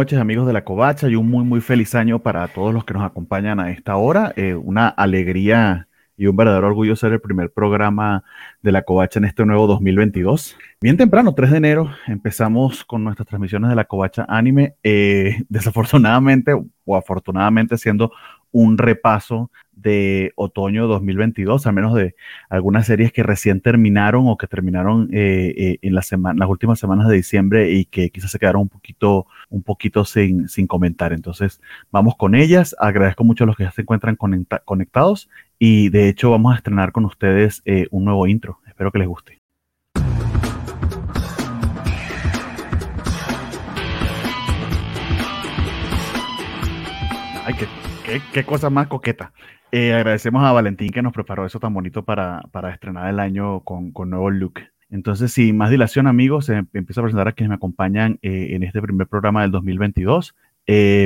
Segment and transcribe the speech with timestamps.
[0.00, 2.94] noches amigos de la Covacha y un muy, muy feliz año para todos los que
[2.94, 4.32] nos acompañan a esta hora.
[4.34, 8.24] Eh, una alegría y un verdadero orgullo ser el primer programa
[8.62, 10.56] de la Covacha en este nuevo 2022.
[10.80, 14.74] Bien temprano, 3 de enero, empezamos con nuestras transmisiones de la Covacha Anime.
[14.82, 16.54] Eh, desafortunadamente
[16.86, 18.10] o afortunadamente siendo
[18.52, 19.50] un repaso
[19.82, 22.14] de otoño 2022, al menos de
[22.48, 26.78] algunas series que recién terminaron o que terminaron eh, eh, en la semana, las últimas
[26.78, 31.12] semanas de diciembre y que quizás se quedaron un poquito, un poquito sin, sin comentar.
[31.12, 32.74] Entonces, vamos con ellas.
[32.78, 36.92] Agradezco mucho a los que ya se encuentran conectados y de hecho vamos a estrenar
[36.92, 38.58] con ustedes eh, un nuevo intro.
[38.66, 39.40] Espero que les guste.
[47.46, 47.66] Ay, qué
[48.32, 49.32] qué, cosa más coqueta.
[49.72, 53.60] Eh, agradecemos a Valentín que nos preparó eso tan bonito para, para estrenar el año
[53.60, 54.60] con, con, nuevo look.
[54.90, 58.62] Entonces, sin más dilación, amigos, eh, empiezo a presentar a quienes me acompañan eh, en
[58.62, 60.34] este primer programa del 2022.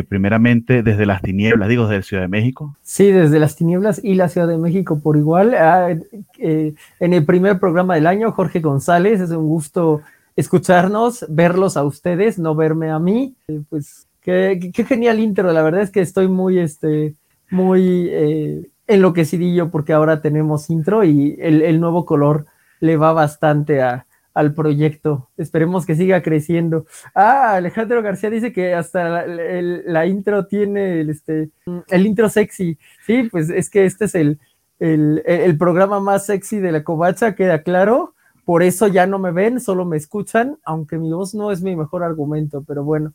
[0.09, 2.77] primeramente, desde las tinieblas, digo, desde Ciudad de México.
[2.83, 5.55] Sí, desde las tinieblas y la Ciudad de México por igual.
[5.55, 5.95] Ah,
[6.39, 10.01] en el primer programa del año, Jorge González, es un gusto
[10.37, 13.35] escucharnos, verlos a ustedes, no verme a mí.
[13.69, 17.15] pues Qué, genial intro, la verdad es que estoy muy, este,
[17.51, 22.47] muy eh, enloquecidillo porque ahora tenemos intro y el, nuevo color
[22.81, 25.31] le va bastante a, al proyecto.
[25.37, 26.87] Esperemos que siga creciendo.
[27.15, 31.51] Ah, Alejandro García dice que hasta la, intro tiene el, este,
[31.89, 32.79] el intro sexy.
[33.07, 34.39] Sí, pues es que este es el,
[34.79, 38.15] el, el, programa más sexy de la covacha, queda claro.
[38.45, 41.77] Por eso ya no me ven, solo me escuchan, aunque mi voz no es mi
[41.77, 43.15] mejor argumento, pero bueno.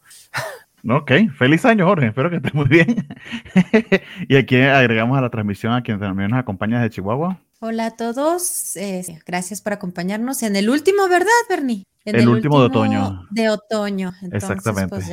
[0.87, 3.07] Ok, feliz año Jorge, espero que estés muy bien.
[4.29, 7.41] y aquí agregamos a la transmisión a quien también nos acompaña de Chihuahua.
[7.59, 11.83] Hola a todos, eh, gracias por acompañarnos en el último, ¿verdad, Bernie?
[12.05, 13.27] En el, último, de otoño.
[13.29, 14.95] De otoño, exactamente.
[14.95, 15.09] Pues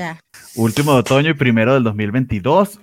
[0.54, 2.80] último de otoño y primero del 2022.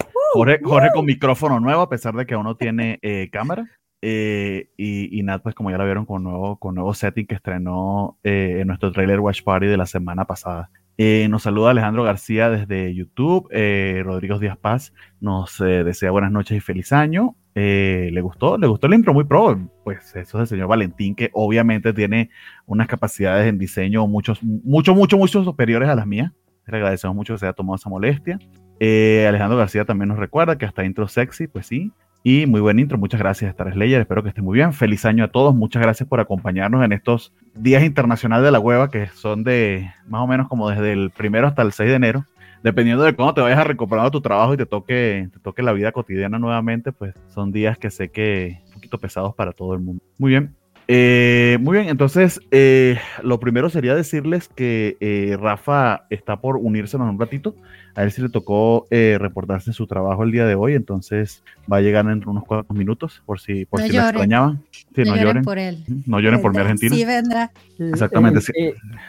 [0.00, 3.70] Uh, Jorge, Jorge con micrófono nuevo, a pesar de que aún no tiene eh, cámara.
[4.00, 7.34] Eh, y, y, Nat, pues como ya lo vieron, con nuevo, con nuevo setting que
[7.34, 10.70] estrenó en nuestro trailer Watch Party de la semana pasada.
[11.04, 13.48] Eh, nos saluda Alejandro García desde YouTube.
[13.50, 17.34] Eh, Rodrigo Díaz Paz nos eh, desea buenas noches y feliz año.
[17.54, 18.56] ¿Le gustó?
[18.56, 19.12] ¿Le gustó el intro?
[19.12, 19.58] Muy pro.
[19.82, 22.30] Pues eso es el señor Valentín, que obviamente tiene
[22.66, 26.30] unas capacidades en diseño muchos, mucho, mucho, mucho superiores a las mías.
[26.68, 28.38] Le agradecemos mucho que se haya tomado esa molestia.
[28.80, 31.90] Alejandro García también nos recuerda que hasta intro sexy, pues sí,
[32.24, 34.00] y muy buen intro, muchas gracias, Star Slayer.
[34.00, 34.72] Espero que estén muy bien.
[34.72, 35.54] Feliz año a todos.
[35.54, 40.22] Muchas gracias por acompañarnos en estos días internacionales de la hueva, que son de más
[40.22, 42.26] o menos como desde el primero hasta el 6 de enero.
[42.62, 45.72] Dependiendo de cómo te vayas a recuperar tu trabajo y te toque, te toque la
[45.72, 49.80] vida cotidiana nuevamente, pues son días que sé que un poquito pesados para todo el
[49.80, 50.04] mundo.
[50.16, 50.54] Muy bien.
[50.94, 56.98] Eh, muy bien, entonces eh, lo primero sería decirles que eh, Rafa está por unirse
[56.98, 57.54] en un ratito.
[57.94, 61.80] A él sí le tocó reportarse su trabajo el día de hoy, entonces va a
[61.80, 64.62] llegar en unos cuantos minutos por si, por si lo extrañaban.
[64.96, 65.84] no, lloren, por él.
[66.06, 66.94] No lloren por mi Argentina.
[66.94, 67.50] Sí, vendrá.
[67.78, 68.40] Exactamente.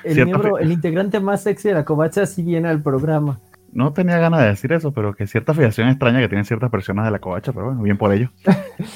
[0.03, 3.39] el, miembro, el integrante más sexy de la covacha sí viene al programa
[3.73, 7.05] no tenía ganas de decir eso, pero que cierta afiliación extraña que tienen ciertas personas
[7.05, 8.29] de la covacha, pero bueno, bien por ello.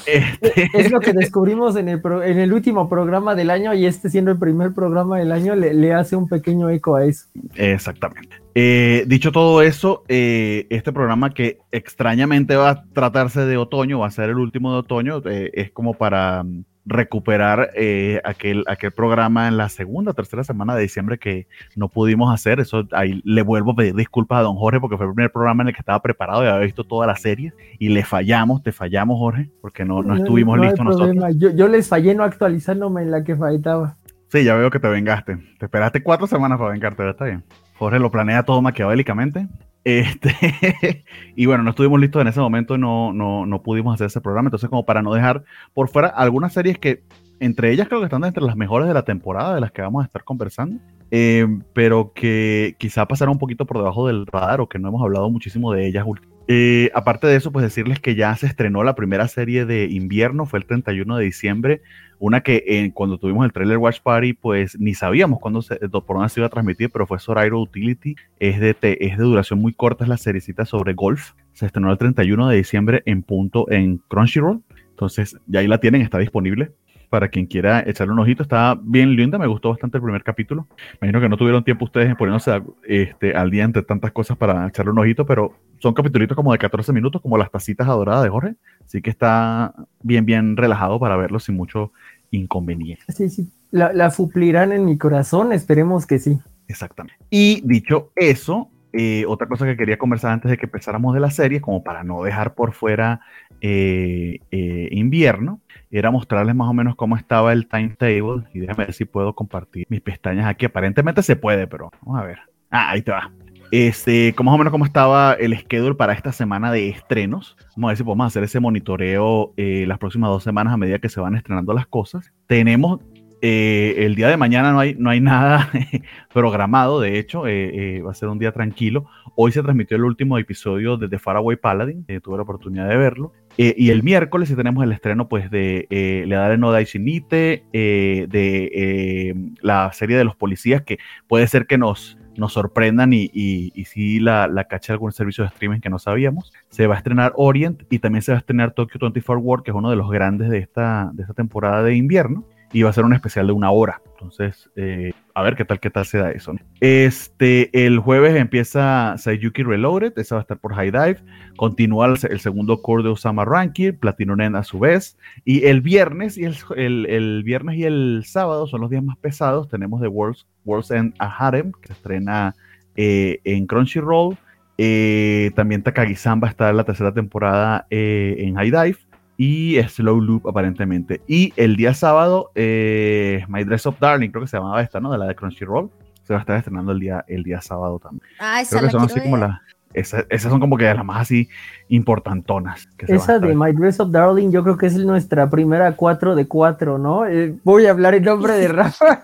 [0.05, 4.09] Este es lo que descubrimos en el, en el último programa del año y este
[4.09, 7.27] siendo el primer programa del año le, hace un pequeño eco a eso.
[7.55, 8.35] Exactamente.
[8.55, 14.07] Eh, dicho todo eso, eh, este programa que extrañamente va a tratarse de otoño, va
[14.07, 16.43] a ser el último de otoño, eh, es como para
[16.87, 22.33] recuperar eh, aquel, aquel programa en la segunda, tercera semana de diciembre que no pudimos
[22.33, 22.59] hacer.
[22.59, 25.63] Eso ahí le vuelvo a pedir disculpas a don Jorge porque fue el primer programa
[25.63, 28.71] en el que estaba preparado y había visto toda la serie y le fallamos, te
[28.71, 31.35] fallamos Jorge, porque no, no, estuvimos listos nosotros.
[31.37, 33.97] Yo, yo, les fallé no actualizándome en la que faltaba.
[34.29, 35.37] Sí, ya veo que te vengaste.
[35.57, 37.43] Te esperaste cuatro semanas para vengarte, pero está bien.
[37.77, 39.47] Jorge lo planea todo maquiavélicamente.
[39.87, 41.05] Este,
[41.37, 44.47] y bueno, no estuvimos listos en ese momento, no, no, no pudimos hacer ese programa.
[44.47, 47.03] Entonces, como para no dejar por fuera algunas series que,
[47.39, 50.03] entre ellas, creo que están entre las mejores de la temporada, de las que vamos
[50.03, 50.81] a estar conversando,
[51.11, 55.01] eh, pero que quizá pasaron un poquito por debajo del radar o que no hemos
[55.01, 56.05] hablado muchísimo de ellas
[56.49, 60.45] eh, aparte de eso, pues decirles que ya se estrenó la primera serie de invierno,
[60.45, 61.81] fue el 31 de diciembre,
[62.19, 66.15] una que eh, cuando tuvimos el trailer Watch Party, pues ni sabíamos cuándo se, por
[66.15, 69.73] dónde se iba a transmitir, pero fue Sorairo Utility, es de, es de duración muy
[69.73, 73.97] corta, es la seriecita sobre golf, se estrenó el 31 de diciembre en punto en
[74.07, 76.71] Crunchyroll, entonces ya ahí la tienen, está disponible
[77.09, 78.43] para quien quiera echarle un ojito.
[78.43, 80.67] Está bien linda, me gustó bastante el primer capítulo.
[81.01, 84.67] Imagino que no tuvieron tiempo ustedes en ponerse este, al día entre tantas cosas para
[84.67, 88.29] echarle un ojito, pero son capítulos como de 14 minutos, como las tacitas adoradas de
[88.29, 88.55] Jorge.
[88.85, 91.91] Así que está bien, bien relajado para verlo sin mucho
[92.31, 93.03] inconveniente.
[93.09, 93.49] Sí, sí.
[93.71, 96.39] La, la, suplirán en mi corazón, esperemos que sí.
[96.67, 97.17] Exactamente.
[97.29, 101.29] Y dicho eso, eh, otra cosa que quería conversar antes de que empezáramos de la
[101.29, 103.21] serie, como para no dejar por fuera
[103.61, 105.61] eh, eh, invierno,
[105.91, 108.43] era mostrarles más o menos cómo estaba el timetable.
[108.53, 110.65] Y déjame ver si puedo compartir mis pestañas aquí.
[110.65, 112.39] Aparentemente se puede, pero vamos a ver.
[112.69, 113.31] Ah, ahí te va.
[113.71, 117.57] Este, más o menos cómo estaba el schedule para esta semana de estrenos.
[117.75, 121.09] Vamos a ver si podemos hacer ese monitoreo las próximas dos semanas a medida que
[121.09, 122.31] se van estrenando las cosas.
[122.47, 123.01] Tenemos
[123.41, 125.69] eh, el día de mañana no hay, no hay nada
[126.33, 129.05] programado, de hecho, eh, eh, va a ser un día tranquilo.
[129.35, 133.33] Hoy se transmitió el último episodio de The Faraway Paladin, tuve la oportunidad de verlo.
[133.57, 139.93] y el miércoles sí tenemos el estreno pues, de Le Dare No Daishinite, de la
[139.93, 140.97] serie de los policías, que
[141.27, 145.79] puede ser que nos, nos sorprendan y, sí la, la cache algún servicio de streaming
[145.79, 146.51] que no sabíamos.
[146.69, 149.69] Se va a estrenar Orient y también se va a estrenar Tokyo 24 World, que
[149.69, 152.93] es uno de los grandes de esta, de esta temporada de invierno y va a
[152.93, 154.01] ser un especial de una hora.
[154.13, 156.53] Entonces, eh, a ver qué tal, qué tal se da eso.
[156.81, 161.17] Este, el jueves empieza Sayuki Reloaded, esa va a estar por High Dive.
[161.55, 165.17] Continúa el, segundo core de Osama Rankin, Platino Nen a su vez.
[165.45, 169.69] Y el viernes y el, el, viernes y el sábado son los días más pesados.
[169.69, 172.55] Tenemos The World's, World's End a Harem, que se estrena
[172.95, 174.35] eh, en Crunchyroll.
[174.79, 179.06] Eh, también Takagi-san va a estar en la tercera temporada en High Dive
[179.37, 181.21] y Slow Loop aparentemente.
[181.27, 185.11] Y el día sábado, eh, My Dress of Darling, creo que se llamaba esta, ¿no?
[185.11, 185.89] De la de Crunchyroll.
[186.23, 188.23] Se va a estar estrenando el día, el día sábado también.
[188.39, 189.59] Ah, esa creo que son así como las...
[189.93, 191.49] Esas, son como que las más así
[191.87, 192.87] importantonas.
[192.99, 196.97] Esa de My Dress of Darling, yo creo que es nuestra primera 4 de 4,
[196.99, 197.25] ¿no?
[197.25, 199.23] Eh, voy a hablar en nombre de Rafa.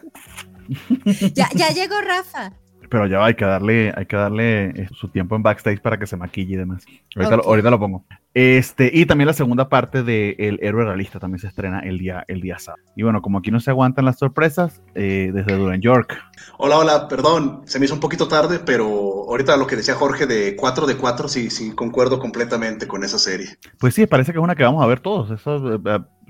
[1.33, 2.53] ya, ya llegó Rafa
[2.93, 6.05] pero ya hay que darle, hay que darle eh, su tiempo en backstage para que
[6.05, 6.85] se maquille y demás.
[7.15, 8.05] Ahorita, lo, pongo.
[8.35, 12.23] Este, y también la segunda parte de El Héroe Realista también se estrena el día,
[12.27, 12.83] el día sábado.
[12.95, 16.15] Y bueno, como aquí no se aguantan las sorpresas, eh, desde Duran York.
[16.59, 18.85] Hola, hola, perdón, se me hizo un poquito tarde, pero
[19.27, 23.17] ahorita lo que decía Jorge de 4 de 4, sí, sí, concuerdo completamente con esa
[23.17, 23.57] serie.
[23.79, 25.31] Pues sí, parece que es una que vamos a ver todos.
[25.31, 25.79] Eso, eh,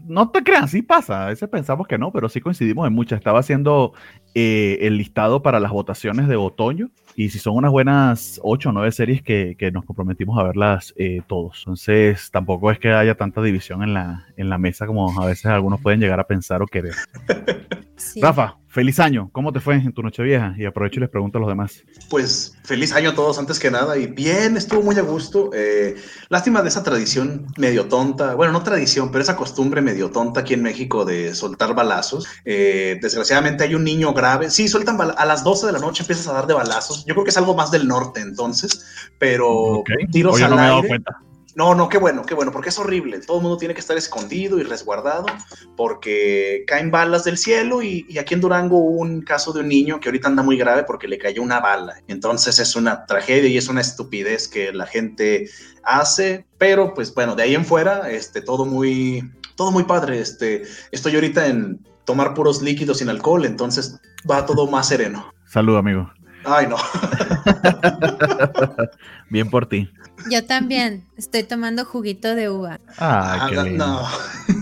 [0.06, 1.26] no te crean, sí pasa.
[1.26, 3.18] A veces pensamos que no, pero sí coincidimos en muchas.
[3.18, 3.94] Estaba haciendo
[4.34, 8.72] eh, el listado para las votaciones de otoño y si son unas buenas ocho o
[8.72, 11.60] nueve series que, nos comprometimos a verlas eh, todos.
[11.60, 15.46] Entonces tampoco es que haya tanta división en la, en la mesa como a veces
[15.46, 16.94] algunos pueden llegar a pensar o querer.
[18.22, 19.30] Rafa, feliz año.
[19.32, 20.54] ¿Cómo te fue en tu noche vieja?
[20.58, 21.84] Y aprovecho y les pregunto a los demás.
[22.10, 23.98] Pues feliz año a todos antes que nada.
[23.98, 25.52] Y bien, estuvo muy a gusto.
[25.54, 25.96] Eh,
[26.30, 28.36] lástima de esa tradición medio tonta.
[28.36, 32.28] Bueno, no tradición, pero esa costumbre medio tonta aquí en México de soltar balazos.
[32.46, 34.50] Eh, desgraciadamente hay un niño grave.
[34.50, 37.06] Sí, sueltan a las 12 de la noche empiezas a dar de balazos.
[37.06, 38.86] Yo creo que es algo más del norte entonces,
[39.20, 41.04] pero tiros al aire.
[41.56, 43.20] No, no, qué bueno, qué bueno, porque es horrible.
[43.20, 45.28] Todo el mundo tiene que estar escondido y resguardado
[45.78, 50.00] porque caen balas del cielo y, aquí en Durango hubo un caso de un niño
[50.00, 51.96] que ahorita anda muy grave porque le cayó una bala.
[52.08, 55.48] Entonces es una tragedia y es una estupidez que la gente
[55.84, 60.20] hace, pero pues bueno, de ahí en fuera, este, todo muy, todo muy padre.
[60.20, 64.00] Este, estoy ahorita en tomar puros líquidos sin alcohol, entonces
[64.30, 65.32] va todo más sereno.
[65.46, 66.12] Salud, amigo.
[66.46, 66.78] Ay, no.
[69.30, 69.90] Bien por ti.
[70.30, 72.80] Yo también estoy tomando juguito de uva.
[72.98, 74.02] Ah, qué lindo.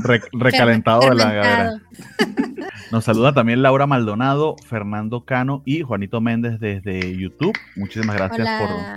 [0.34, 1.82] recalentado de la galera.
[2.92, 7.58] Nos saluda también Laura Maldonado, Fernando Cano y Juanito Méndez desde YouTube.
[7.78, 8.48] Muchísimas gracias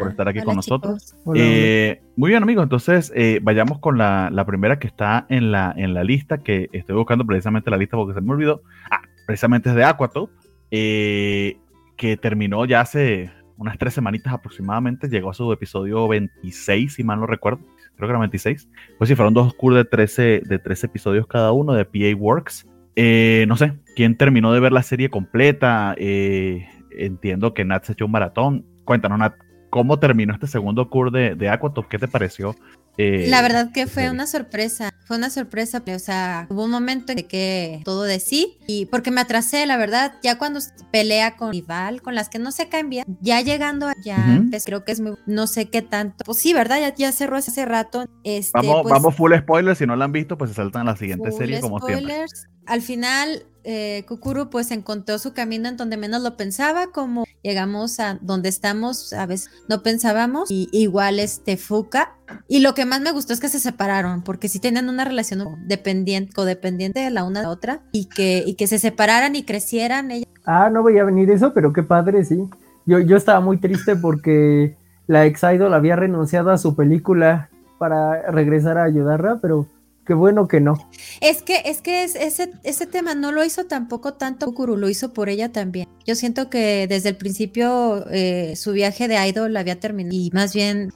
[0.00, 1.14] por, estar aquí con nosotros.
[1.36, 2.64] Eh, muy bien, amigos.
[2.64, 6.96] Entonces, eh, vayamos con la, primera que está en la, en la lista, que estoy
[6.96, 8.62] buscando precisamente la lista porque se me olvidó.
[8.90, 10.28] Ah, precisamente es de Aquatop.
[10.72, 11.56] Eh,
[11.96, 17.20] que terminó ya hace unas tres semanitas aproximadamente, llegó a su episodio 26, si mal
[17.20, 17.60] no recuerdo,
[17.96, 18.68] creo que era 26.
[18.98, 22.68] Pues sí, fueron dos cursos de 13, de 13 episodios cada uno de PA Works.
[22.96, 25.94] Eh, no sé, ¿quién terminó de ver la serie completa?
[25.98, 28.64] Eh, entiendo que Nat se echó un maratón.
[28.84, 29.34] Cuéntanos, Nat,
[29.70, 31.88] ¿cómo terminó este segundo curso de, de Aquatop?
[31.88, 32.54] ¿Qué te pareció?
[32.96, 37.12] Eh, la verdad que fue una sorpresa, fue una sorpresa, o sea, hubo un momento
[37.12, 40.60] en que todo de sí, y porque me atrasé, la verdad, ya cuando
[40.92, 44.84] pelea con rival, con las que no se caen bien, ya llegando allá, pues, creo
[44.84, 46.80] que es muy, no sé qué tanto, pues sí, ¿verdad?
[46.80, 48.06] Ya, ya cerró hace rato.
[48.22, 50.92] Este, vamos, pues vamos full spoilers, si no la han visto, pues se saltan a
[50.92, 52.32] la siguiente serie como spoilers.
[52.32, 52.54] siempre.
[52.66, 57.98] Al final, eh, Kukuru pues encontró su camino en donde menos lo pensaba, como llegamos
[58.00, 62.14] a donde estamos, a veces no pensábamos, y igual este Fuka.
[62.48, 65.66] Y lo que más me gustó es que se separaron, porque sí tenían una relación
[65.66, 69.44] dependiente, codependiente de la una de la otra, y que, y que se separaran y
[69.44, 70.10] crecieran.
[70.10, 70.26] Ella.
[70.44, 72.48] Ah, no voy a venir eso, pero qué padre, sí.
[72.86, 78.30] Yo, yo estaba muy triste porque la ex idol había renunciado a su película para
[78.30, 79.66] regresar a ayudarla, pero
[80.06, 80.74] qué bueno que no.
[81.20, 85.12] Es que, es que ese, ese tema no lo hizo tampoco tanto Kukuru, lo hizo
[85.12, 85.88] por ella también.
[86.06, 90.54] Yo siento que desde el principio eh, su viaje de idol había terminado y más
[90.54, 90.92] bien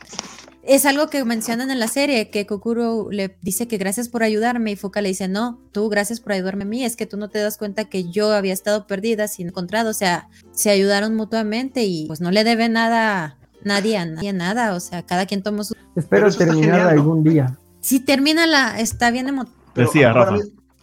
[0.69, 4.73] es algo que mencionan en la serie, que Kokuro le dice que gracias por ayudarme
[4.73, 7.31] y Fuka le dice, no, tú gracias por ayudarme a mí, es que tú no
[7.31, 11.85] te das cuenta que yo había estado perdida sin encontrado, o sea, se ayudaron mutuamente
[11.85, 15.65] y pues no le debe nada, nadie a nadie nada, o sea, cada quien tomó
[15.65, 15.75] su...
[15.97, 17.59] Espero terminar algún día.
[17.81, 19.57] Si termina la, está bien emotivo.
[19.75, 20.37] Decía, Rafa.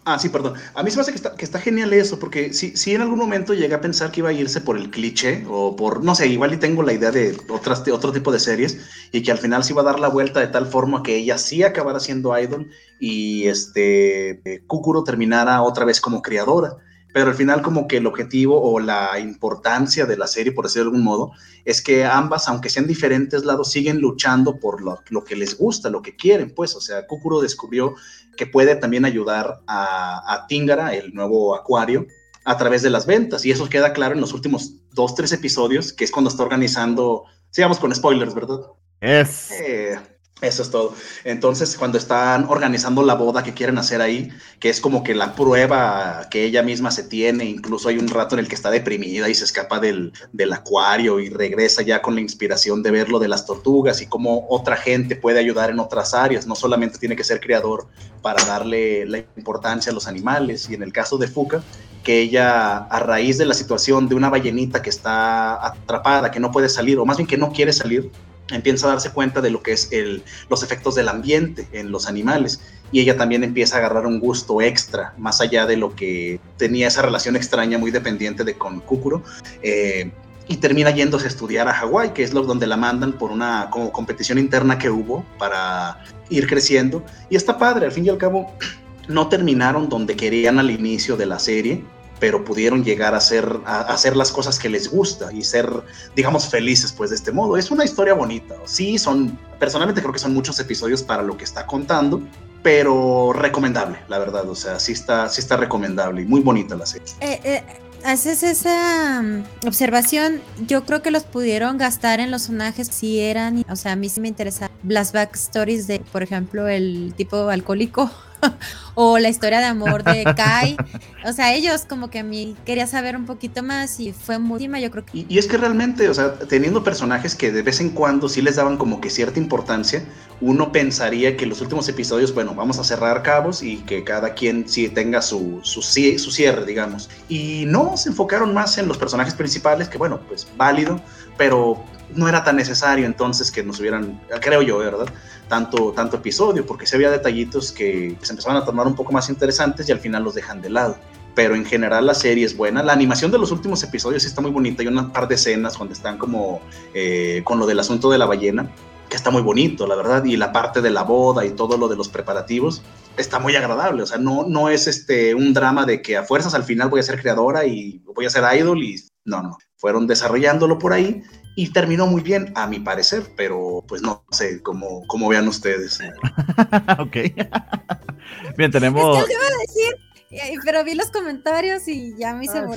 [0.08, 0.54] Ah, sí, perdón.
[0.76, 3.02] A mí se me hace que está, que está genial eso, porque si, si en
[3.02, 6.14] algún momento llegué a pensar que iba a irse por el cliché o por, no
[6.14, 8.78] sé, igual y tengo la idea de otras, de otro tipo de series
[9.12, 11.40] y que al final se iba a dar la vuelta de tal forma que ella
[11.40, 16.78] sí acabara siendo idol y este Kukuro terminara otra vez como creadora
[17.16, 20.84] pero al final como que el objetivo o la importancia de la serie, por decirlo
[20.84, 21.32] de algún modo,
[21.64, 26.02] es que ambas, aunque sean diferentes lados, siguen luchando por lo, que les gusta, lo
[26.02, 27.96] que quieren, pues, o sea, Kukuro descubrió
[28.36, 32.06] que puede también ayudar a, a Tingara, el nuevo acuario,
[32.44, 35.94] a través de las ventas, y eso queda claro en los últimos dos, tres episodios,
[35.94, 38.60] que es cuando está organizando, sigamos con spoilers, ¿verdad?
[39.00, 39.52] Es.
[39.52, 39.98] Eh,
[40.42, 40.94] eso es todo.
[41.24, 45.34] Entonces, cuando están organizando la boda que quieren hacer ahí, que es como que la
[45.34, 49.30] prueba que ella misma se tiene, incluso hay un rato en el que está deprimida
[49.30, 53.20] y se escapa del, del acuario y regresa ya con la inspiración de ver lo
[53.20, 56.46] de las tortugas y cómo otra gente puede ayudar en otras áreas.
[56.46, 57.88] No solamente tiene que ser creador
[58.22, 60.70] para darle la importancia a los animales.
[60.70, 61.64] Y en el caso de Fuca,
[62.04, 66.52] que ella, a raíz de la situación de una ballenita que está atrapada, que no
[66.52, 68.12] puede salir, o más bien que no quiere salir,
[68.50, 72.08] empieza a darse cuenta de lo que es el, los efectos del ambiente en los
[72.08, 72.62] animales
[72.92, 76.88] y ella también empieza a agarrar un gusto extra, más allá de lo que tenía
[76.88, 79.24] esa relación extraña muy dependiente de con Kukuro.
[79.62, 80.12] Eh,
[80.48, 83.70] y termina yéndose a estudiar a Hawái, que es lo donde la mandan por una
[83.72, 87.04] como competición interna que hubo para ir creciendo.
[87.30, 88.54] Y está padre, al fin y al cabo
[89.08, 91.84] no terminaron donde querían al inicio de la serie,
[92.20, 95.70] pero pudieron llegar a hacer, a, hacer las cosas que les gusta y ser,
[96.16, 97.58] digamos, felices pues de este modo.
[97.58, 98.56] Es una historia bonita.
[98.66, 102.22] Sí, son, personalmente creo que son muchos episodios para lo que está contando,
[102.64, 104.50] pero recomendable, la verdad.
[104.50, 107.08] O sea, sí está, sí está recomendable y muy bonita la serie.
[107.22, 107.64] Eh, eh,
[108.06, 113.66] haces esa mm, observación, yo creo que los pudieron gastar en los personajes si eran,
[113.70, 118.12] o sea, a mí sí me interesa las backstories de, por ejemplo, el tipo alcohólico
[118.96, 120.78] o la historia de amor de Kai.
[121.26, 124.66] O sea, ellos como que a mí quería saber un poquito más y fue muy
[124.66, 125.26] yo creo que...
[125.28, 128.56] Y, es que realmente, o sea, teniendo personajes que de vez en cuando sí les
[128.56, 130.04] daban como que cierta importancia,
[130.42, 134.68] uno pensaría que los últimos episodios, bueno, vamos a cerrar cabos y que cada quien
[134.68, 137.10] sí tenga su, su, su cierre, digamos.
[137.30, 141.02] Y no, se enfocaron más en los personajes principales, que bueno, pues válido,
[141.38, 141.84] pero
[142.14, 145.08] no era tan necesario entonces que nos hubieran, creo yo, ¿verdad?
[145.48, 149.30] Tanto, tanto episodio, porque se había detallitos que se empezaban a tomar un poco más
[149.30, 150.98] interesantes y al final los dejan de lado.
[151.36, 152.82] Pero en general la serie es buena.
[152.82, 154.82] La animación de los últimos episodios sí está muy bonita.
[154.82, 156.62] Hay una par de escenas donde están como
[156.94, 158.72] eh, con lo del asunto de la ballena,
[159.10, 160.24] que está muy bonito, la verdad.
[160.24, 162.82] Y la parte de la boda y todo lo de los preparativos
[163.18, 164.04] está muy agradable.
[164.04, 167.02] O sea, no, no es este, un drama de que a fuerzas al final voy
[167.02, 168.96] a ser creadora y voy a ser idol y
[169.26, 169.58] no, no.
[169.76, 171.22] Fueron desarrollándolo por ahí
[171.56, 176.00] y terminó muy bien, a mi parecer, pero pues no sé cómo, cómo vean ustedes.
[177.00, 177.16] ok.
[178.58, 179.20] bien, tenemos.
[179.20, 182.68] Es que iba a decir, pero vi los comentarios y ya me hice ah,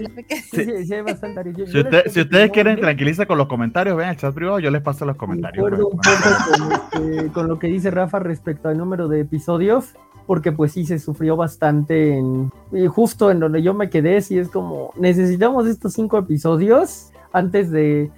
[0.53, 0.65] sí.
[0.65, 1.53] Sí, sí, hay bastante.
[1.55, 5.05] si, si, ustedes quieren tranquilizar con los comentarios, vean el chat privado, yo les paso
[5.05, 5.67] los comentarios.
[5.67, 6.09] Acuerdo un poco
[6.53, 9.95] con, este, con, lo que dice Rafa respecto al número de episodios,
[10.27, 14.39] porque pues sí se sufrió bastante en, y justo en donde yo me quedé, sí
[14.39, 18.11] es como, necesitamos estos cinco episodios antes de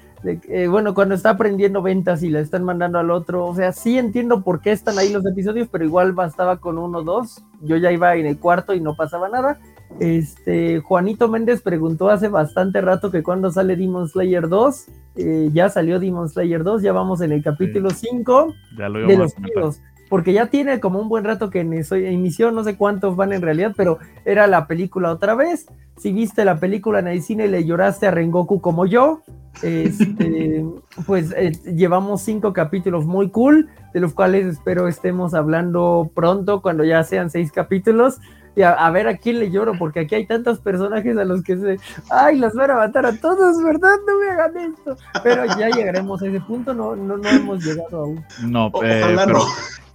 [0.69, 4.43] bueno, cuando está aprendiendo ventas y la están mandando al otro, o sea, sí entiendo
[4.43, 7.43] por qué están ahí los episodios, pero igual bastaba con uno o dos.
[7.63, 9.59] Yo ya iba en el cuarto y no pasaba nada.
[9.99, 14.87] Este, Juanito Méndez preguntó hace bastante rato que cuando sale Demon Slayer 2,
[15.17, 19.81] eh, ya salió Demon Slayer 2, ya vamos en el capítulo 5 de los tíos
[20.11, 23.73] porque ya tiene como un buen rato que inició, no sé cuántos van en realidad,
[23.77, 25.67] pero era la película otra vez.
[25.99, 29.23] Si viste la película en el cine y le lloraste a Rengoku como yo,
[29.63, 30.65] este,
[31.07, 36.83] pues eh, llevamos cinco capítulos muy cool, de los cuales espero estemos hablando pronto, cuando
[36.83, 38.19] ya sean seis capítulos.
[38.57, 41.57] Y a, ver a quién le lloro, porque aquí hay tantos personajes a los que
[41.57, 41.79] se.
[42.11, 43.95] ¡Ay, las van a matar a todos, ¿verdad?
[44.09, 44.97] No me hagan esto.
[45.23, 48.25] Pero ya llegaremos a ese punto, no, no, no hemos llegado aún.
[48.43, 49.39] No, eh, pero.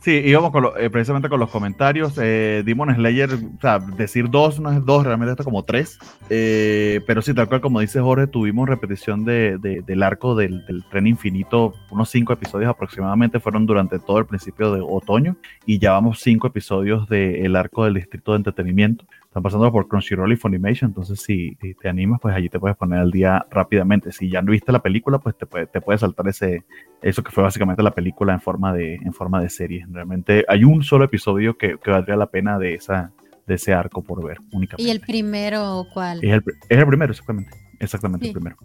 [0.05, 2.13] Sí, íbamos con lo- eh, precisamente con los comentarios.
[2.21, 5.97] Eh, Demon Slayer, o sea, decir dos no es dos, realmente está como tres.
[6.29, 10.63] Eh, pero sí, tal cual como dice Jorge, tuvimos repetición de, de- del arco del,
[10.67, 11.73] del tren infinito.
[11.89, 15.37] Unos cinco episodios aproximadamente fueron durante todo el principio de otoño.
[15.65, 19.05] Y ya vamos cinco episodios del arco del distrito de entretenimiento.
[19.25, 22.77] Están pasando por Crunchyroll y Funimation, entonces si, si te animas, pues allí te puedes
[22.77, 24.13] poner al día rápidamente.
[24.13, 26.63] Si ya no viste la película, pues te puede, te puede saltar ese,
[27.01, 29.85] eso que fue básicamente la película en forma de, en forma de serie.
[29.95, 33.11] Realmente hay un solo episodio que, que valdría la pena de, esa,
[33.47, 34.83] de ese arco por ver únicamente.
[34.83, 36.19] ¿Y el primero cuál?
[36.21, 37.51] Es el, es el primero, exactamente.
[37.79, 38.29] Exactamente, Sí.
[38.29, 38.57] el primero.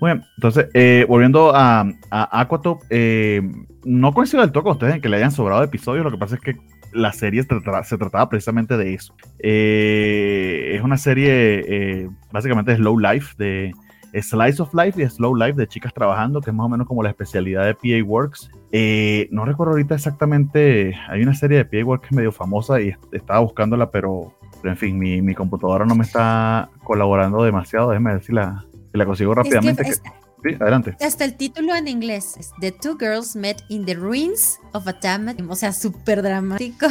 [0.00, 3.40] Bueno, entonces, eh, volviendo a, a Aquatop, eh,
[3.84, 6.34] no coincido del todo con ustedes en que le hayan sobrado episodios, lo que pasa
[6.34, 6.56] es que
[6.92, 9.14] la serie se trataba, se trataba precisamente de eso.
[9.38, 11.30] Eh, es una serie
[11.66, 13.72] eh, básicamente de Slow Life, de
[14.22, 17.02] Slice of Life y Slow Life de chicas trabajando, que es más o menos como
[17.02, 18.50] la especialidad de PA Works.
[18.72, 23.04] Eh, no recuerdo ahorita exactamente, hay una serie de PA Works medio famosa y est-
[23.12, 24.32] estaba buscándola, pero,
[24.62, 27.90] pero en fin, mi, mi computadora no me está colaborando demasiado.
[27.90, 29.82] Déjeme ver si la, si la consigo Es que rápidamente.
[29.84, 30.96] que- sí, adelante.
[31.00, 34.92] hasta el título en inglés es The Two Girls Met in the Ruins of a
[34.92, 36.86] Damned, o sea, súper dramático.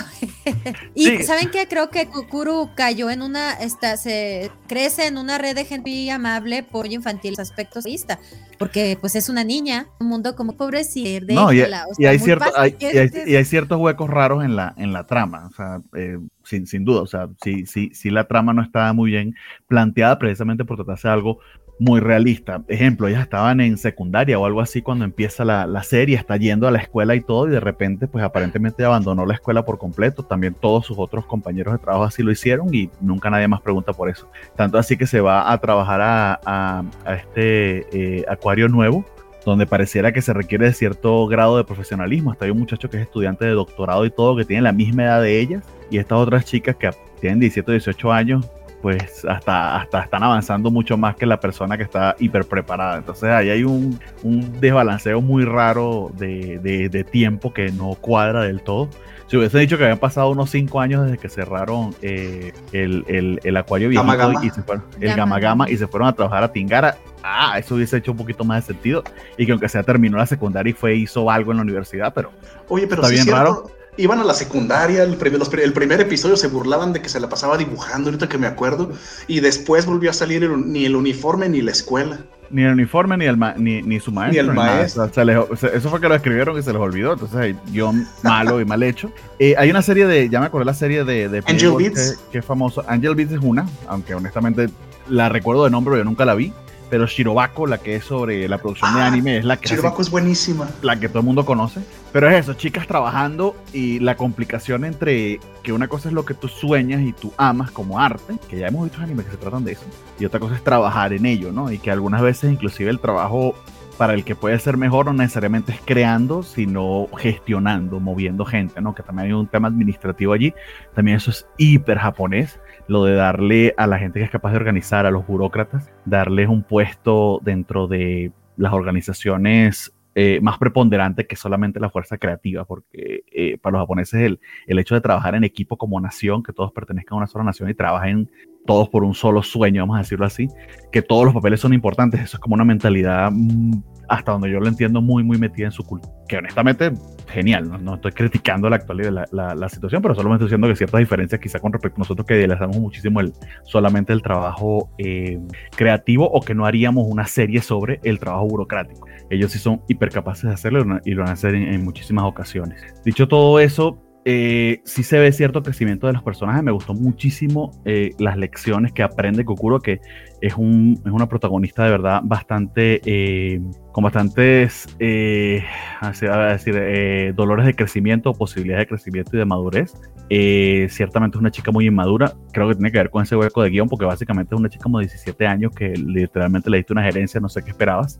[0.95, 1.23] y Sí.
[1.23, 5.65] saben que creo que Kukuru cayó en una, esta, se crece en una red de
[5.65, 8.19] gente muy amable, pollo infantil, aspectos vista,
[8.57, 11.33] porque pues es una niña, un mundo como pobrecito.
[11.33, 13.79] No, y, déjala, o y sea, hay, muy cierto, hay, y, hay, y hay ciertos
[13.79, 17.27] huecos raros en la, en la trama, o sea, eh, sin, sin duda, o sea,
[17.43, 19.35] si, si, si la trama no estaba muy bien
[19.67, 21.39] planteada precisamente por tratarse de algo
[21.77, 22.63] muy realista.
[22.67, 26.67] Ejemplo, ellas estaban en secundaria o algo así cuando empieza la, la serie, está yendo
[26.67, 30.23] a la escuela y todo, y de repente, pues aparentemente abandonó la escuela por completo.
[30.23, 33.91] También todos sus otros compañeros de trabajo así lo hicieron y nunca nadie más pregunta
[33.93, 34.29] por eso.
[34.55, 36.83] Tanto así que se va a trabajar a, a-
[37.15, 37.85] este
[38.19, 39.05] eh, acuario nuevo
[39.45, 42.31] donde pareciera que se requiere de cierto grado de profesionalismo.
[42.31, 45.03] Hasta hay un muchacho que es estudiante de doctorado y todo, que tiene la misma
[45.03, 46.89] edad de ellas, y estas otras chicas que
[47.21, 48.49] tienen 17 o 18 años,
[48.85, 52.97] pues hasta, hasta están avanzando mucho más que la persona que está hiper preparada.
[52.99, 58.43] Entonces ahí hay un, un desbalanceo muy raro de, de- de tiempo que no cuadra
[58.43, 58.87] del todo.
[59.25, 63.39] Si hubiese dicho que habían pasado unos 5 años desde que cerraron eh, el, el-
[63.43, 64.45] el acuario Gama.
[64.45, 67.73] y se fueron, el Gama Gama y se fueron a trabajar a Tingara, ah, eso
[67.73, 69.03] hubiese hecho un poquito más de sentido
[69.35, 72.29] y que aunque sea terminó la secundaria y fue hizo algo en la universidad, pero
[72.69, 75.71] Oye, pero Está sí bien cierto, Iban a la secundaria, el primer, los pri- el
[75.73, 78.91] primer episodio se burlaban de que se la pasaba dibujando, ahorita que me acuerdo,
[79.27, 82.19] y después volvió a salir el- ni el uniforme ni la escuela.
[82.51, 84.41] ni el uniforme ni el ma- ni, ni su maestro.
[84.41, 84.75] el nada.
[84.77, 85.03] maestro.
[85.03, 87.13] O sea, se les- se- eso fue que lo escribieron y se les olvidó.
[87.13, 89.11] Entonces, hay guion malo y mal hecho.
[89.39, 92.11] Eh, hay una serie de, ya me acordé la serie de, de Angel Beats.
[92.27, 92.83] Que, que es famosa.
[92.87, 94.69] Angel Beats es una, aunque honestamente
[95.09, 96.53] la recuerdo de nombre, pero yo nunca la vi.
[96.89, 99.75] Pero Shirobako, la que es sobre la producción de Ah, anime, es la que hace
[99.75, 100.67] Chirvaco es buenísima.
[100.81, 101.81] la que todo el mundo conoce.
[102.11, 106.33] Pero es eso, chicas trabajando y la complicación entre que una cosa es lo que
[106.33, 109.63] tú sueñas y tú amas como arte, que ya hemos visto animes que se tratan
[109.65, 109.83] de eso,
[110.19, 111.71] y otra cosa es trabajar en ello, ¿no?
[111.71, 113.55] Y que algunas veces inclusive el trabajo
[113.97, 118.93] para el que puede ser mejor no necesariamente es creando, sino gestionando, moviendo gente, ¿no?
[118.93, 120.53] Que también hay un tema administrativo allí.
[120.93, 124.57] También eso es hiper japonés, lo de darle a la gente que es capaz de
[124.57, 131.35] organizar, a los burócratas, darles un puesto dentro de las organizaciones eh, más preponderante que
[131.35, 135.43] solamente la fuerza creativa, porque eh, para los japoneses el, el hecho de trabajar en
[135.43, 138.29] equipo como nación, que todos pertenezcan a una sola nación y trabajen
[138.65, 140.47] todos por un solo sueño, vamos a decirlo así,
[140.91, 143.71] que todos los papeles son importantes, eso es como una mentalidad mm,
[144.07, 146.91] hasta donde yo lo entiendo muy, muy metida en su cultura, que honestamente,
[147.27, 150.67] genial, no, no estoy criticando la actualidad, la, la, la situación, pero solamente estoy diciendo
[150.67, 154.89] que ciertas diferencias quizá con respecto a nosotros que idealizamos muchísimo el, solamente el trabajo
[154.99, 155.39] eh,
[155.75, 159.07] creativo o que no haríamos una serie sobre el trabajo burocrático.
[159.31, 161.63] Ellos sí son hiper capaces de hacerlo y lo- y lo van a hacer en,
[161.73, 162.81] en muchísimas ocasiones.
[163.03, 166.63] Dicho todo eso, eh, sí se ve cierto crecimiento de los personajes.
[166.63, 170.01] Me gustó muchísimo eh, las lecciones que aprende Kokuro, que
[170.41, 173.61] es, un, es una protagonista de verdad bastante, eh,
[173.91, 175.63] con bastantes, eh,
[176.01, 179.93] así, a decir, eh, dolores de crecimiento, posibilidades de crecimiento y de madurez.
[180.31, 182.33] Eh, ciertamente es una chica muy inmadura.
[182.51, 184.83] Creo que tiene que ver con ese hueco de guion, porque básicamente es una chica
[184.83, 188.19] como de 17 años que literalmente le diste una gerencia, no sé qué esperabas.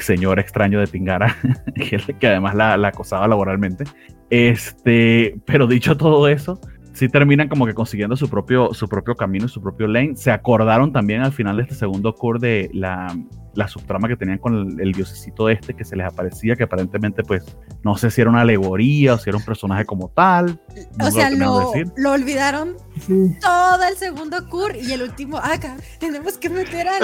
[0.00, 1.36] Señor extraño de Tingara,
[2.20, 3.84] que además la, la acosaba laboralmente.
[4.30, 6.60] Este, pero dicho todo eso,
[6.92, 10.16] sí terminan como que consiguiendo su propio, su propio camino, su propio lane.
[10.16, 13.14] Se acordaron también al final de este segundo core de la,
[13.54, 17.22] la subtrama que tenían con el, el diosecito este que se les aparecía, que aparentemente
[17.22, 17.44] pues
[17.84, 20.58] no sé si era una alegoría o si era un personaje como tal.
[20.98, 22.74] O nunca sea, lo, lo olvidaron
[23.06, 23.36] Sí.
[23.42, 27.02] todo el segundo cur y el último, ah, cabrón, tenemos que meter al...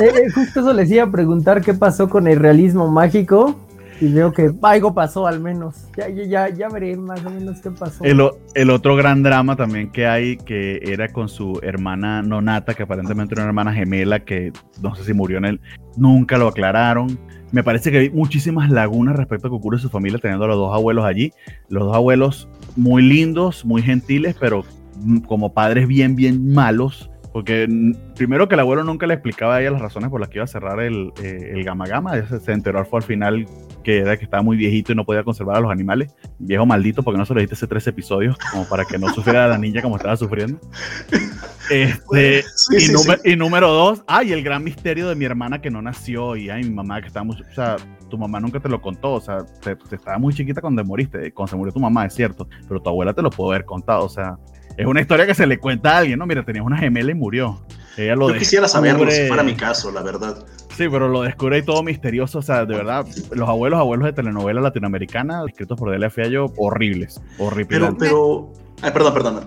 [0.00, 3.58] Eh, eh, justo eso les iba a preguntar qué pasó con el realismo mágico.
[4.00, 5.88] Y veo que algo pasó al menos.
[5.96, 8.04] Ya, ya, ya veré más o menos qué pasó.
[8.04, 8.22] El,
[8.54, 13.34] el, otro gran drama también que hay, que era con su hermana Nonata, que aparentemente
[13.34, 15.60] era una hermana gemela, que no sé si murió en él,
[15.96, 17.18] nunca lo aclararon.
[17.50, 20.58] Me parece que hay muchísimas lagunas respecto a Kokuro y su familia, teniendo a los
[20.58, 21.32] dos abuelos allí.
[21.68, 24.64] Los dos abuelos muy lindos, muy gentiles, pero
[25.26, 27.68] como padres bien, bien malos porque
[28.16, 30.44] primero que el abuelo nunca le explicaba a ella las razones por las que iba
[30.44, 32.14] a cerrar el, eh, el Gama Gama.
[32.26, 33.46] Se, se enteró al final
[33.82, 36.14] que era que estaba muy viejito y no podía conservar a los animales.
[36.38, 39.48] Viejo maldito, porque no se lo dijiste hace tres episodios, como para que no sufriera
[39.48, 40.58] la niña como estaba sufriendo.
[41.70, 42.44] Este,
[43.24, 46.50] y, y, número dos, ay, el gran misterio de mi hermana que no nació y
[46.50, 47.76] ay, mi mamá que estaba muy, o sea,
[48.08, 51.50] tu mamá nunca te lo contó, o sea, te, estaba muy chiquita cuando moriste, cuando
[51.50, 54.08] se murió tu mamá, es cierto, pero tu abuela te lo pudo haber contado, o
[54.08, 54.36] sea,
[54.78, 56.26] es una historia que se le cuenta a alguien, ¿no?
[56.26, 57.60] Mira, tenías una gemela y murió.
[57.96, 60.46] Ella lo Yo quisiera saberlo si fuera mi caso, la verdad.
[60.76, 62.38] Sí, pero lo descubre y todo misterioso.
[62.38, 67.20] O sea, de verdad, los abuelos, abuelos de telenovela latinoamericana, escritos por Delia Fiallo, horribles.
[67.38, 67.80] Horribles.
[67.80, 68.52] Pero, pero.
[68.80, 69.44] Ay, perdón, perdón.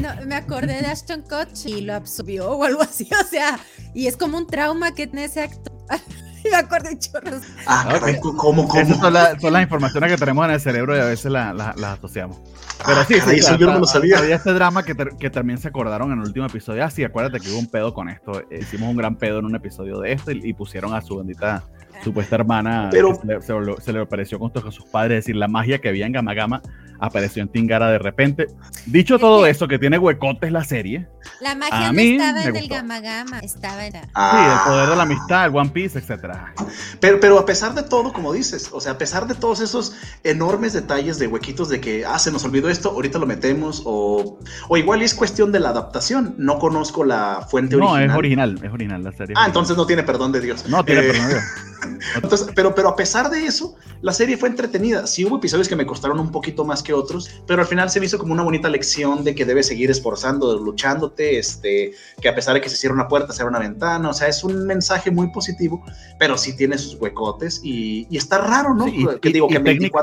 [0.00, 3.06] No, me acordé de Ashton Kutcher y lo absorbió o algo así.
[3.22, 3.58] O sea,
[3.92, 5.74] y es como un trauma que tiene ese actor.
[6.50, 7.42] me acuerdo de chorros.
[7.66, 8.80] Ah, caray, ¿cómo, cómo?
[8.80, 12.38] Esas son, las informaciones que tenemos en el cerebro y a veces las asociamos.
[12.84, 14.18] Pero ah, sí, sí, eso yo no lo sabía.
[14.18, 16.84] Había este drama que, que, también se acordaron en el último episodio.
[16.84, 18.42] Ah, sí, acuérdate que hubo un pedo con esto.
[18.50, 21.64] Hicimos un gran pedo en un episodio de esto y, y pusieron a su bendita
[22.02, 25.46] supuesta hermana pero, se, le, se, le, apareció con todos sus padres, es decir, la
[25.46, 26.62] magia que había en Gama Gama
[27.02, 28.46] apareció en Tingara de repente.
[28.86, 31.08] Dicho todo eso, que tiene huecotes la serie.
[31.40, 33.94] La magia no estaba en el Gama Gama, estaba en...
[34.14, 34.30] Ah.
[34.32, 36.54] Sí, el poder de la amistad, el One Piece, etcétera.
[37.00, 39.96] Pero, pero a pesar de todo, como dices, o sea, a pesar de todos esos
[40.22, 44.38] enormes detalles de huequitos de que, ah, se nos olvidó esto, ahorita lo metemos, o,
[44.68, 48.06] o igual es cuestión de la adaptación, no conozco la fuente original.
[48.06, 49.34] No, es original, es original la serie.
[49.36, 50.68] Ah, entonces no tiene perdón de Dios.
[50.68, 51.44] No tiene perdón de Dios.
[52.14, 55.06] Entonces, pero, pero a pesar de eso, la serie fue entretenida.
[55.06, 58.00] Sí hubo episodios que me costaron un poquito más que otros, pero al final se
[58.00, 62.34] me hizo como una bonita lección de que debes seguir esforzando, luchándote, este, que a
[62.34, 64.66] pesar de que se cierra una puerta, se abre una ventana, o sea, es un
[64.66, 65.84] mensaje muy positivo,
[66.18, 68.88] pero sí tiene sus huecotes y, y está raro, ¿no?
[68.88, 69.54] y, que digo que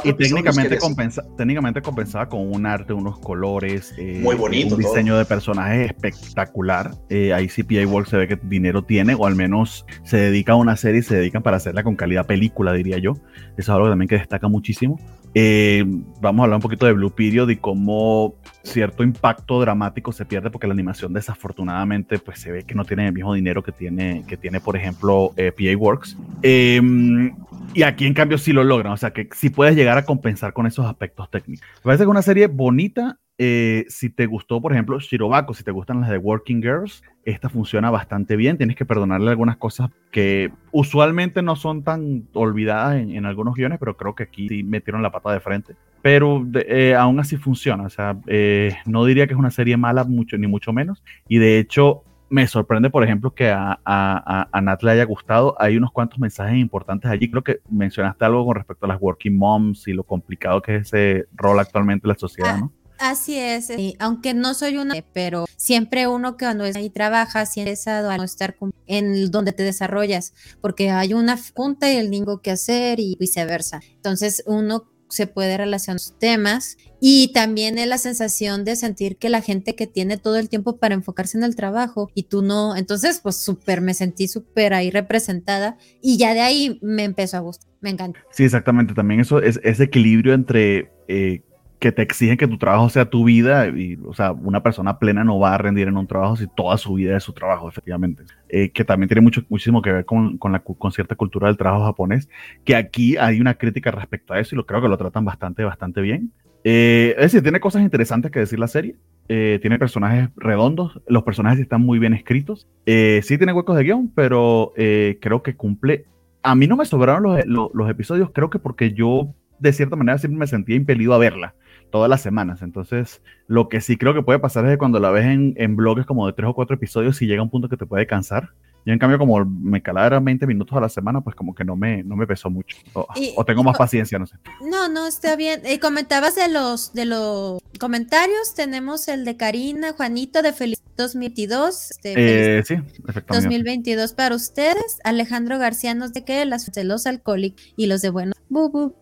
[0.04, 5.18] y técnicamente, compensa, técnicamente compensada con un arte, unos colores, eh, muy bonito, un diseño
[5.18, 6.96] de personajes espectacular.
[7.10, 10.56] Eh, ahí CPI Works se ve que dinero tiene, o al menos se dedica a
[10.56, 13.14] una serie y se dedican para hacerla con calidad película, diría yo.
[13.58, 15.00] Eso es algo también que destaca muchísimo.
[15.34, 15.84] Eh,
[16.20, 20.50] vamos a hablar un poquito de Blue Period y cómo cierto impacto dramático se pierde
[20.50, 24.24] porque la animación desafortunadamente pues se ve que no tiene el mismo dinero que tiene,
[24.28, 26.18] que tiene por ejemplo eh, PA Works.
[26.42, 27.36] Em,
[27.74, 30.54] y aquí en cambio sí lo logran, o sea que sí puedes llegar a compensar
[30.54, 31.68] con esos aspectos técnicos.
[31.84, 35.72] Parece que es una serie bonita, eh, si te gustó, por ejemplo, Shirobako, si te
[35.72, 38.58] gustan las de Working Girls, esta funciona bastante bien.
[38.58, 43.96] Tienes que perdonarle algunas cosas que usualmente no son tan olvidadas en, algunos guiones, pero
[43.96, 45.76] creo que aquí sí metieron la pata de frente.
[46.02, 47.86] Pero eh, aún así funciona.
[47.86, 51.02] O sea, eh, no diría que es una serie mala, mucho, ni mucho menos.
[51.30, 55.56] Y de hecho, me sorprende, por ejemplo, que a, a, a, Nat le haya gustado.
[55.60, 57.32] Hay unos cuantos mensajes importantes allí.
[57.32, 60.94] Creo que mencionaste algo con respecto a las working moms y lo complicado que es
[60.94, 62.74] ese rol actualmente en la sociedad, ¿no?
[63.00, 67.88] Así es, aunque no soy una, pero siempre uno que cuando ahí trabaja, siempre es
[67.88, 68.58] a no estar
[68.88, 73.82] en donde te desarrollas, porque hay una junta y el niño que hacer y viceversa.
[73.96, 79.30] Entonces uno se puede relacionar los temas y también es la sensación de sentir que
[79.30, 82.76] la gente que tiene todo el tiempo para enfocarse en el trabajo y tú no,
[82.76, 87.40] entonces pues súper me sentí súper ahí representada y ya de ahí me empezó a
[87.40, 88.20] gustar, me encanta.
[88.32, 91.42] Sí, exactamente, también eso es ese equilibrio entre eh,
[91.80, 95.24] que te exigen que tu trabajo sea tu vida y, o sea, una persona plena
[95.24, 98.24] no va a rendir en un trabajo si toda su vida es su trabajo, efectivamente.
[98.50, 101.56] Eh, que también tiene mucho, muchísimo que ver con, con, la, con cierta cultura del
[101.56, 102.28] trabajo japonés,
[102.66, 105.64] que aquí hay una crítica respecto a eso y lo creo que lo tratan bastante,
[105.64, 106.34] bastante bien.
[106.66, 108.98] Eh, es decir, tiene cosas interesantes que decir la serie.
[109.30, 112.68] Eh, tiene personajes redondos, los personajes están muy bien escritos.
[112.86, 116.06] sí tiene huecos de guion, pero creo que cumple.
[116.44, 119.96] A mí no me sobraron los, los, los episodios, creo que porque yo de cierta
[119.96, 121.54] manera siempre me sentía impelido a verla
[121.90, 122.62] todas las semanas.
[122.62, 125.76] Entonces, lo que sí creo que puede pasar es que cuando la ves en, en
[125.76, 128.52] bloques como de tres o cuatro episodios, y llega un punto que te puede cansar.
[128.86, 131.76] Yo, en cambio, como me calaba 20 minutos a la semana, pues como que no
[131.76, 132.78] me, no me pesó mucho.
[132.94, 134.38] O, tengo más paciencia, no sé.
[134.62, 135.62] No, no, está bien.
[135.70, 138.56] Y comentabas de los, de los comentarios.
[138.56, 141.92] Tenemos el de Karina, Juanito, de Feliz 2022.
[141.92, 142.14] Este,
[142.58, 142.76] eh, sí,
[143.08, 143.34] efectivamente.
[143.34, 145.00] 2022 para ustedes.
[145.04, 148.34] Alejandro García nos de que las de los alcohólicos y los de bueno.
[148.50, 148.96] Bu,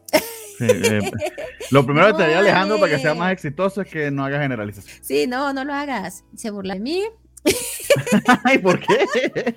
[0.59, 1.11] eh,
[1.71, 4.41] lo primero que te diría Alejandro para que sea más exitoso es que no hagas
[4.41, 4.97] generalización.
[5.01, 6.23] Sí, no, no lo hagas.
[6.35, 7.03] Se burla de mí.
[8.43, 9.55] Ay, ¿por qué?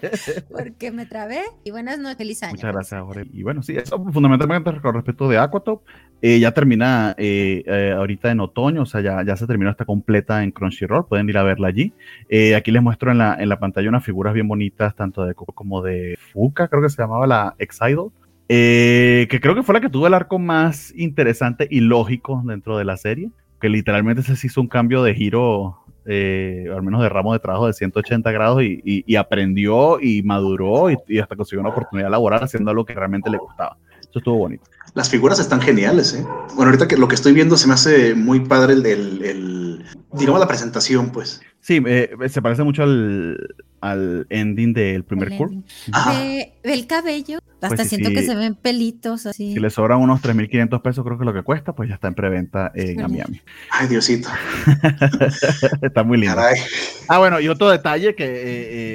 [0.51, 1.43] porque me trabé.
[1.65, 2.53] Y buenas noches, feliz año.
[2.53, 3.27] Muchas gracias, Jorge.
[3.33, 5.83] Y bueno, sí, eso fundamentalmente con respecto de Aquatop.
[6.23, 9.87] Eh, ya termina eh, eh, ahorita en otoño, o sea, ya, ya se terminó, está
[9.87, 11.95] completa en Crunchyroll, pueden ir a verla allí.
[12.29, 15.35] Eh, aquí les muestro en la, en la pantalla unas figuras bien bonitas, tanto de
[15.35, 18.13] Coco como de Fuka, creo que se llamaba la Ex-Idol.
[18.49, 22.85] Que creo que fue la que tuvo el arco más interesante y lógico dentro de
[22.85, 25.79] la serie, que literalmente se hizo un cambio de giro,
[26.13, 30.97] eh, al menos de ramo de trabajo de 180 grados y, aprendió y maduró y,
[31.07, 33.77] y hasta consiguió una oportunidad laboral haciendo algo que realmente le gustaba.
[34.01, 34.65] Eso estuvo bonito.
[34.95, 36.25] Las figuras están geniales, ¿eh?
[36.57, 39.85] Bueno, ahorita que lo que estoy viendo se me hace muy padre el del, el-
[40.15, 41.41] digamos, la presentación, pues.
[41.61, 45.55] Sí, eh, se parece mucho al, al ending del primer curso.
[45.55, 45.65] ending.
[45.93, 46.13] Ajá.
[46.13, 47.39] Ve, ve el cabello.
[47.63, 48.15] Hasta Pues sí, siento sí.
[48.15, 49.53] que se ven pelitos así.
[49.53, 52.09] Si le sobran unos 3.500 pesos, creo que es lo que cuesta, pues ya está
[52.09, 52.97] en preventa en.
[52.97, 53.43] Miami.
[53.71, 54.31] Ay, Diosito.
[55.83, 56.37] está muy lindo.
[56.37, 56.59] Caray.
[57.09, 58.31] Ah, bueno, y otro detalle que eh,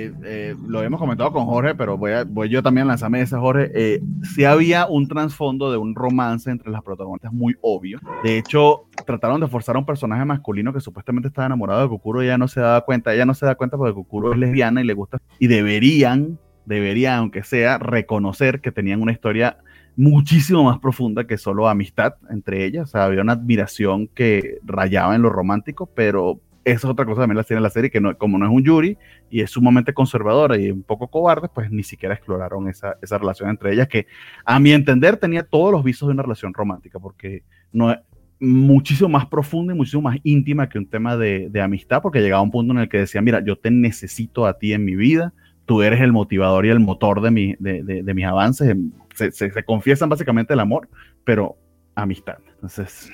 [0.07, 3.21] eh, eh, lo hemos comentado con Jorge, pero voy, a, voy yo también a lanzarme
[3.21, 3.71] ese, Jorge.
[3.75, 4.01] Eh,
[4.33, 7.99] sí había un trasfondo de un romance entre las protagonistas muy obvio.
[8.23, 12.23] De hecho, trataron de forzar a un personaje masculino que supuestamente estaba enamorado de Kukuro
[12.23, 13.13] y ella no se daba cuenta.
[13.13, 15.21] Ella no se da cuenta porque Kukuro es lesbiana y le gusta.
[15.39, 19.57] Y deberían, deberían, aunque sea, reconocer que tenían una historia
[19.97, 22.89] muchísimo más profunda que solo amistad entre ellas.
[22.89, 27.21] O sea, había una admiración que rayaba en lo romántico, pero esa es otra cosa
[27.21, 28.97] también la tiene la serie, que no, como no es un Yuri
[29.29, 33.51] y es sumamente conservadora y un poco cobarde, pues ni siquiera exploraron esa, esa relación
[33.51, 34.07] entre ellas, que
[34.43, 37.95] a mi entender tenía todos los visos de una relación romántica, porque no
[38.39, 42.41] muchísimo más profunda y muchísimo más íntima que un tema de, de amistad, porque llegaba
[42.41, 45.33] un punto en el que decía, mira, yo te necesito a ti en mi vida,
[45.65, 48.75] tú eres el motivador y el motor de, mi, de, de, de mis avances,
[49.15, 50.89] se, se, se confiesan básicamente el amor,
[51.23, 51.57] pero
[51.95, 52.35] amistad.
[52.55, 53.09] Entonces,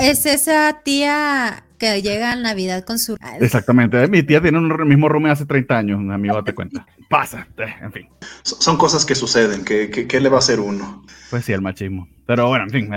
[0.00, 3.16] Es esa tía que llega a Navidad con su.
[3.40, 4.08] exactamente.
[4.08, 6.86] Mi tía tiene un mismo roomie hace 30 años, un amigo, date cuenta.
[7.10, 8.08] Pasa, eh, en fin.
[8.42, 9.64] So- Son cosas que suceden.
[9.64, 11.04] ¿Qué, qué, qué le va a hacer uno?
[11.30, 12.08] Pues sí, el machismo.
[12.26, 12.88] Pero bueno, en fin,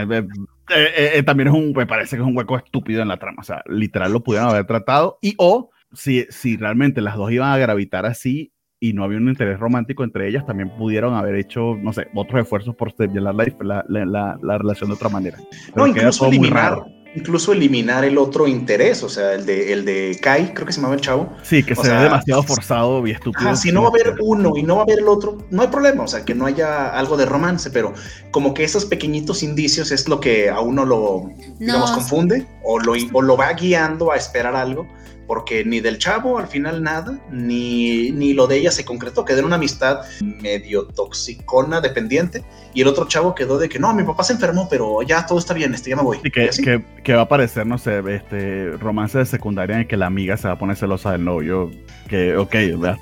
[0.69, 3.17] eh, eh, eh, también es un, me parece que es un hueco estúpido en la
[3.17, 3.37] trama.
[3.41, 5.17] O sea, literal lo pudieron haber tratado.
[5.21, 9.27] Y o si, si realmente las dos iban a gravitar así y no había un
[9.29, 13.45] interés romántico entre ellas, también pudieron haber hecho, no sé, otros esfuerzos por señalar la,
[13.61, 15.37] la, la, la- la relación de otra manera.
[15.73, 16.85] Pero No, incluso muy eliminar, raro.
[17.17, 20.77] Incluso eliminar el otro interés, o sea, el de, el de Kai, creo que se
[20.77, 21.29] llamaba el chavo.
[21.43, 23.47] Sí, que o se ve sea, demasiado forzado y estúpido.
[23.47, 25.61] Ajá, si no va a haber uno y no va a haber el otro, no
[25.63, 27.93] hay problema, o sea, que no haya algo de romance, pero
[28.31, 32.79] como que esos pequeñitos indicios es lo que a uno lo, digamos, No, confunde o
[32.79, 34.87] lo, o lo va guiando a esperar algo,
[35.27, 39.39] porque ni del chavo al final nada, ni, ni lo de ella se concretó, quedó
[39.39, 44.03] en una amistad medio toxicona, dependiente, y el otro chavo quedó de que no, mi
[44.03, 46.19] papá se enfermó, pero ya todo está bien, este, ya me voy.
[46.23, 46.63] Y Y que, así.
[46.63, 50.05] que, que va a aparecer, no sé, este romance de secundaria en el que la
[50.05, 51.71] amiga se va a poner celosa del novio.
[52.07, 52.55] Que, ok,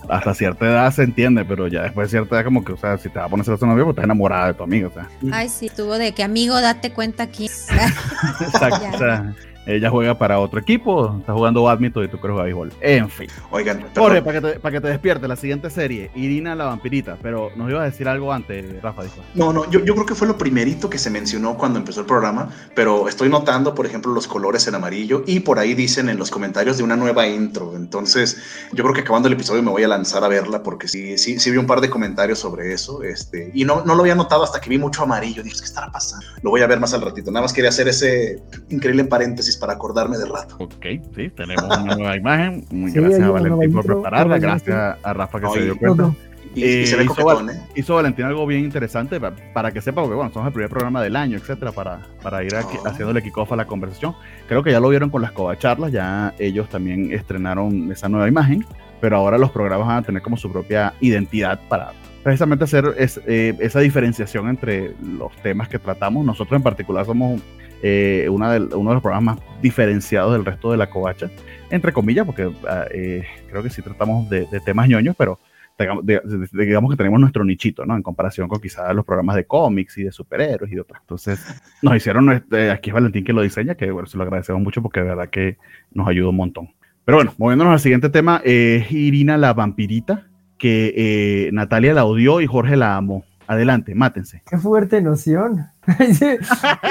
[0.09, 2.97] hasta cierta edad se entiende, pero ya después de cierta edad, como que, o sea,
[2.97, 4.93] si te va a poner celosa del novio, pues estás enamorada de tu amiga, o
[4.93, 5.09] sea.
[5.31, 7.45] Ay, sí, tuvo de que amigo, date cuenta aquí.
[8.41, 12.71] Exacto, o sea, ella juega para otro equipo, está jugando badminton y tú jugar béisbol.
[12.81, 13.27] En fin.
[13.51, 17.17] Oigan, perdón, para que, te, para que te despierte, la siguiente serie, Irina la vampirita,
[17.21, 19.15] pero nos iba a decir algo antes, Rafa, dijo.
[19.33, 22.05] No, no, yo, yo creo que fue lo primerito que se mencionó cuando empezó el
[22.05, 26.17] programa, pero estoy notando, por ejemplo, los colores en amarillo y por ahí dicen en
[26.17, 27.75] los comentarios de una nueva intro.
[27.75, 31.17] Entonces, yo creo que acabando el episodio me voy a lanzar a verla porque sí,
[31.17, 33.03] sí, sí vi un par de comentarios sobre eso.
[33.03, 35.43] Este, y no, no lo había notado hasta que vi mucho amarillo.
[35.43, 36.25] Dije, ¿qué estará pasando?
[36.41, 37.31] Lo voy a ver más al ratito.
[37.31, 40.55] Nada más quería hacer ese increíble paréntesis para acordarme del rato.
[40.59, 42.65] Ok, sí, tenemos una nueva imagen.
[42.71, 46.03] Muy Sí, gracias a Valentín por prepararla, gracias a Rafa que se Ay, dio cuenta.
[46.03, 46.15] Todo.
[46.53, 47.61] Y, y se ve Eh, hizo coquetón, ¿eh?
[47.75, 51.01] hizo Valentín algo bien interesante pa- para, que sepa, porque bueno, somos el primer programa
[51.01, 52.89] del año, etcétera, para, para ir aquí, Ah.
[52.91, 54.15] haciéndole kickoff a la conversación.
[54.47, 58.65] Creo que ya lo vieron con las covacharlas, ya ellos también estrenaron esa nueva imagen,
[59.01, 61.91] pero ahora los programas van a tener como su propia identidad para
[62.23, 66.25] precisamente hacer es- eh, esa diferenciación entre los temas que tratamos.
[66.25, 67.41] Nosotros en particular somos
[67.83, 71.29] eh, una del- uno de los programas más diferenciados del resto de la covacha,
[71.69, 75.39] entre comillas, porque ah, eh, creo que sí tratamos de, de temas ñoños, pero
[75.77, 76.47] digamos, de- de-
[76.89, 77.95] que tenemos nuestro nichito, ¿no?
[77.95, 81.01] En comparación con quizás los programas de cómics y de superhéroes y de otras.
[81.01, 81.39] Entonces,
[81.81, 84.81] nos hicieron, este, aquí es Valentín que lo diseña, que bueno, se lo agradecemos mucho
[84.81, 85.57] porque de verdad que
[85.91, 86.69] nos ayudó un montón.
[87.03, 92.47] Pero bueno, moviéndonos al siguiente tema, Irina la vampirita, que eh, Natalia la odió y
[92.47, 93.25] Jorge la amó.
[93.47, 94.41] Adelante, mátense.
[94.49, 95.67] Qué fuerte noción.
[96.13, 96.25] Sí,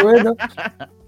[0.02, 0.35] bueno,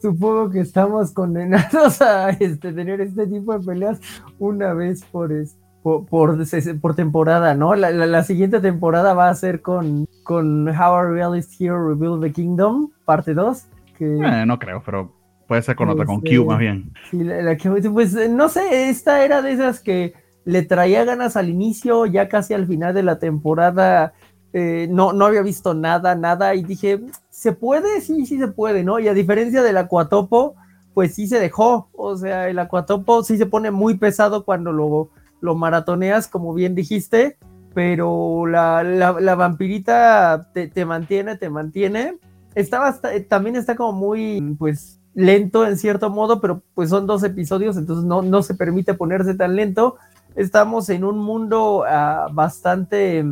[0.00, 4.00] supongo que estamos condenados a este, tener este tipo de peleas
[4.38, 6.36] una vez por, es- por, por,
[6.80, 7.74] por temporada, ¿no?
[7.76, 12.22] La, la- la siguiente temporada va a ser con, con How a Realist Hero Rebuild
[12.22, 13.66] the Kingdom, parte 2.
[13.96, 15.12] Que, Eh, no creo, pero
[15.46, 16.92] puede ser con otra, con Este, Q más bien.
[17.10, 21.36] sí, la- la que- pues no sé, esta era de esas que le traía ganas
[21.36, 24.12] al inicio, ya casi al final de la temporada
[24.58, 28.00] eh, no, no había visto nada, nada, y dije, ¿se puede?
[28.00, 28.98] Sí, sí se puede, ¿no?
[28.98, 30.54] Y a diferencia del Acuatopo,
[30.94, 35.10] pues sí se dejó, o sea, el Acuatopo sí se pone muy pesado cuando lo,
[35.42, 37.36] lo maratoneas, como bien dijiste,
[37.74, 42.16] pero la, la, vampirita te, te, mantiene, te mantiene.
[42.54, 47.76] Estaba, también está como muy, pues, lento en cierto modo, pero pues son dos episodios,
[47.76, 49.96] entonces no, no se permite ponerse tan lento.
[50.34, 53.22] Estamos en un mundo uh, bastante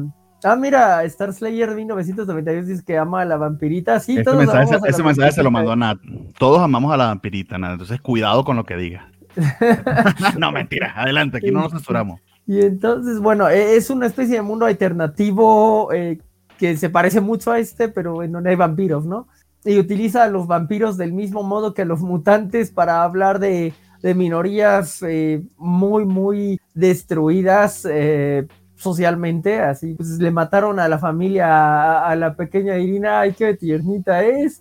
[0.44, 3.98] Ah, mira, Star Slayer 1992 dice que ama a la vampirita.
[3.98, 5.98] Sí, ese todos mensaje, ese mensaje se lo mandó a Nat.
[6.38, 7.72] Todos amamos a la vampirita, Nat.
[7.72, 9.10] Entonces, cuidado con lo que diga.
[10.38, 10.92] no, mentira.
[10.96, 12.20] Adelante, aquí no nos censuramos.
[12.46, 16.18] Y entonces, bueno, e, es una especie de mundo alternativo eh,
[16.58, 19.28] que se parece mucho a este, pero en donde hay vampiros, ¿no?
[19.64, 23.72] Y utiliza a los vampiros del mismo modo que a los mutantes para hablar de,
[24.02, 27.88] de minorías eh, muy, muy destruidas.
[27.90, 28.46] Eh,
[28.84, 34.22] socialmente, así, pues le mataron a la familia, a, la pequeña Irina, ay, qué tiernita
[34.22, 34.60] es,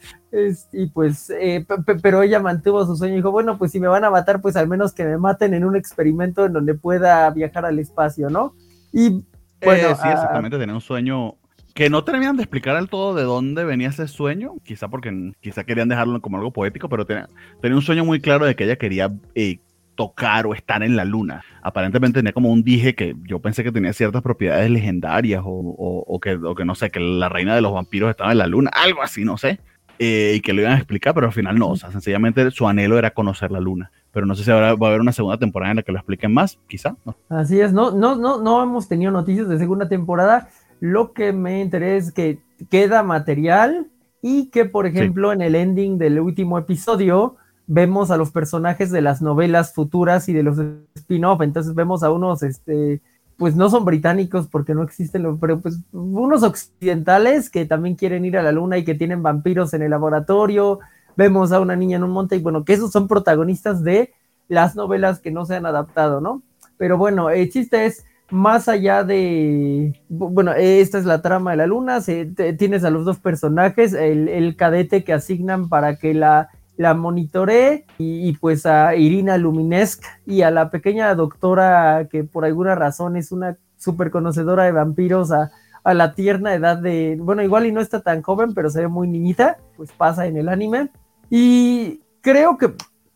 [0.72, 1.66] y pues, eh,
[2.02, 4.56] pero ella mantuvo su sueño y dijo, bueno, pues si me van a matar, pues
[4.56, 8.56] al menos que me maten en un experimento en donde pueda viajar al espacio, ¿no?
[8.92, 9.24] Y
[9.64, 11.36] bueno, sí, exactamente, tenía un sueño
[11.74, 15.66] que no terminan de explicar al todo de dónde venía ese sueño, quizá porque quizá
[15.66, 17.28] querían dejarlo como algo poético, pero tenía,
[17.62, 19.60] tenía un sueño muy claro de que ella quería eh,
[19.96, 21.44] tocar o estar en la luna.
[21.62, 26.40] Aparentemente tenía como un dije que yo pensé que tenía ciertas propiedades legendarias o, que,
[26.58, 29.24] que, no sé, que la reina de los vampiros estaba en la luna, algo así,
[29.24, 29.60] no sé.
[30.00, 31.70] Eh, y que lo iban a explicar, pero al final no.
[31.70, 33.92] O sea, sencillamente su anhelo era conocer la luna.
[34.12, 36.00] Pero no sé si ahora va a haber una segunda temporada en la que lo
[36.00, 36.96] expliquen más, quizá.
[37.30, 40.50] Así es, no, no, no, no hemos tenido noticias de segunda temporada.
[40.80, 43.88] Lo que me interesa es que queda material
[44.22, 49.02] y que, por ejemplo, en el ending del último episodio, vemos a los personajes de
[49.02, 50.58] las novelas futuras y de los
[50.96, 53.02] spin-off, entonces vemos a unos, este,
[53.38, 58.38] pues no son británicos porque no existen, pero pues unos occidentales que también quieren ir
[58.38, 60.80] a la luna y que tienen vampiros en el laboratorio,
[61.16, 64.14] vemos a una niña en un monte y bueno, que esos son protagonistas de
[64.48, 66.42] las novelas que no se han adaptado, ¿no?
[66.78, 71.68] Pero bueno, el chiste es, más allá de, bueno, esta es la trama de la
[71.68, 72.26] luna, se,
[72.58, 77.86] tienes a los dos personajes, el, el cadete que asignan para que la la monitoré
[77.98, 83.32] y, pues a Irina Luminesk y a la pequeña doctora que por alguna razón es
[83.32, 85.52] una súper conocedora de vampiros a,
[85.86, 89.06] la tierna edad de, bueno, igual y no está tan joven, pero se ve muy
[89.10, 90.90] niñita, pues pasa en el anime.
[91.30, 92.74] Y creo que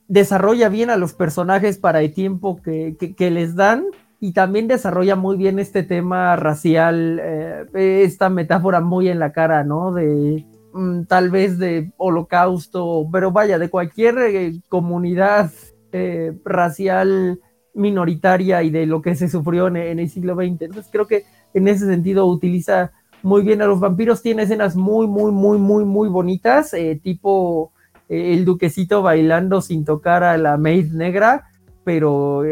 [0.09, 3.85] desarrolla bien a los personajes para el tiempo que, les dan
[4.19, 9.63] y también desarrolla muy bien este tema racial, eh, esta metáfora muy en la cara,
[9.63, 9.93] ¿no?
[9.93, 10.45] De,
[11.07, 15.51] tal vez de holocausto, pero vaya, de cualquier eh, comunidad
[15.91, 17.39] eh, racial
[17.73, 20.61] minoritaria y de lo que se sufrió en, el siglo XX.
[20.61, 22.91] Entonces creo que en ese sentido utiliza
[23.23, 27.71] muy bien a los vampiros, tiene escenas muy, muy, muy, muy, muy bonitas, eh, tipo
[28.09, 31.49] el duquecito bailando sin tocar a la maid negra,
[31.83, 32.43] pero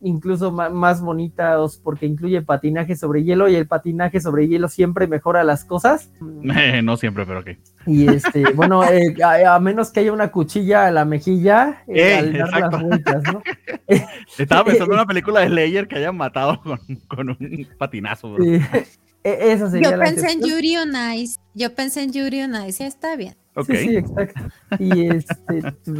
[0.00, 5.44] incluso más bonitas porque incluye patinaje sobre hielo y el patinaje sobre hielo siempre mejora
[5.44, 6.10] las cosas.
[6.20, 7.48] no siempre, pero ok.
[7.86, 12.32] Y este, bueno, eh, a, menos que haya una cuchilla a la mejilla eh, al
[12.32, 13.42] dar las vueltas, ¿no?
[14.38, 16.60] Estaba pensando en una película de Slayer que hayan matado
[17.08, 18.36] con, un patinazo.
[18.38, 18.60] Sí.
[19.22, 21.38] E, esa sería Yo pensé en Yuri on Ice.
[21.54, 22.86] Yo pensé en Yuri on Ice.
[22.86, 23.36] Está bien.
[23.66, 24.40] Sí, sí, exacto.
[24.78, 25.34] Y este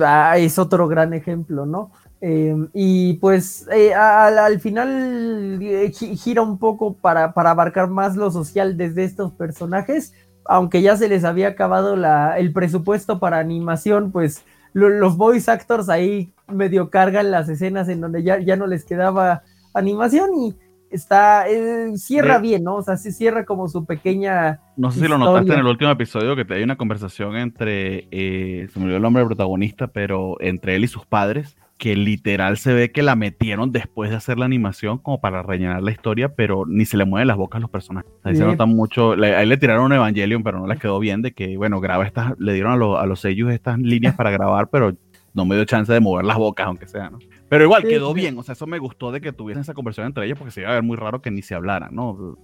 [0.05, 1.93] ah, es otro gran ejemplo, ¿no?
[2.23, 8.31] Em, y pues eh, al, final eh, gira un poco para, para, abarcar más lo
[8.31, 10.13] social desde estos personajes,
[10.45, 15.89] aunque ya se les había acabado la, el presupuesto para animación, pues los voice actors
[15.89, 20.55] ahí medio cargan las escenas en donde ya, ya no les quedaba animación y
[20.91, 22.77] está, eh, cierra bien, ¿no?
[22.77, 24.61] O sea, se cierra como su pequeña...
[24.77, 28.09] No sé si lo notaste en el último episodio que te hay una conversación entre,
[28.11, 32.59] se me olvidó el nombre del protagonista, pero entre él y sus padres que literal
[32.59, 36.35] se ve que la metieron después de hacer la animación como para rellenar la historia,
[36.35, 38.13] pero ni se le mueven las bocas a los personajes.
[38.23, 41.33] Ahí se nota mucho, ahí le tiraron un Evangelion, pero no les quedó bien de
[41.33, 44.95] que, bueno, graba estas, le dieron a, a los sellos estas líneas para grabar, pero
[45.33, 47.19] no me dio chance de mover las bocas, aunque sea, ¿no?
[47.51, 50.25] Pero igual, quedó bien, o sea, eso me gustó de que tuviesen esa conversación entre
[50.25, 52.39] ellos porque se iba a ver muy raro que ni se hablaran, ¿no?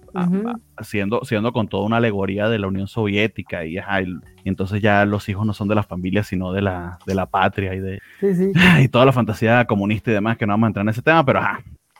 [0.75, 3.77] Haciendo, siendo con toda una alegoría de la Unión Soviética y,
[4.43, 7.73] entonces ya los hijos no son de la familia, sino de la, de la patria
[7.73, 7.99] y de
[8.81, 11.23] y toda la fantasía comunista y demás, que no vamos a entrar en ese tema,
[11.23, 11.39] pero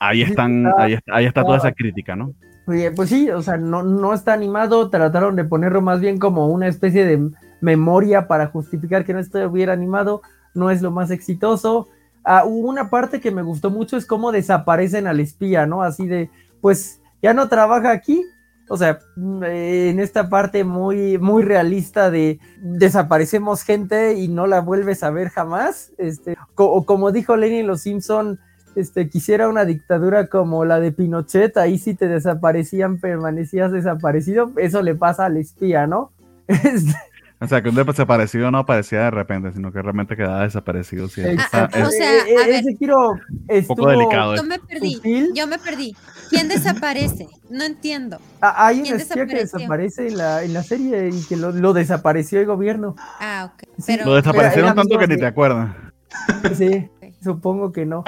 [0.02, 2.34] ahí están, ahí, está, ahí está toda esa crítica, ¿no?
[2.66, 6.68] Pues sí, o sea, no, no está animado, trataron de ponerlo más bien como una
[6.68, 7.32] especie de
[7.62, 10.22] memoria para justificar que no estuviera animado,
[10.54, 11.88] no es lo más exitoso
[12.28, 15.82] ah, una parte que me gustó mucho es cómo desaparecen al espía, ¿no?
[15.82, 16.30] Así de,
[16.62, 18.24] pues ya no trabaja aquí.
[18.70, 24.60] O sea, mm, en esta parte muy, muy realista de desaparecemos gente y no la
[24.60, 25.94] vuelves a ver jamás.
[25.98, 28.40] Este, o como dijo Lenny en Los Simpson,
[28.76, 34.84] este, quisiera una dictadura como la de Pinochet, ahí si te desaparecían, permanecías desaparecido, eso
[34.84, 36.12] le pasa al espía, ¿no?
[36.48, 36.94] Este,
[37.40, 41.08] o sea, que un desaparecido no aparecía de repente, sino que realmente quedaba desaparecido.
[41.08, 41.22] Sí,
[41.54, 44.36] ah, o sea, a ver, ese giro un poco delicado.
[44.36, 45.00] Yo me perdí,
[45.36, 45.96] yo me perdí.
[46.30, 47.28] ¿Quién desaparece?
[47.50, 48.20] No entiendo.
[48.42, 51.74] Ah, hay un espía que desaparece en la, en la serie y que lo, lo,
[51.74, 52.96] desapareció el gobierno.
[53.20, 53.70] Ah, ok.
[53.86, 55.76] Pero, lo desaparecieron tanto que ni te acuerdas.
[56.56, 56.90] Sí.
[57.24, 58.04] Supongo que no.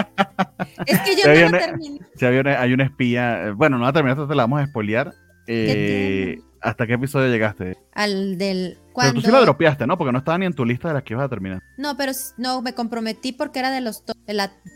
[0.86, 2.00] es que yo no lo terminé.
[2.16, 5.14] Si hay una espía, eh, bueno, no la terminaste, te la vamos a espolear.
[5.48, 7.78] Eh, ¿Hasta qué episodio llegaste?
[7.94, 8.78] Al del.
[9.00, 9.98] Pero tú sí la dropeaste, ¿no?
[9.98, 11.62] Porque no estaba ni en tu lista de las que ibas a terminar.
[11.78, 14.04] No, pero no, me comprometí porque era de los.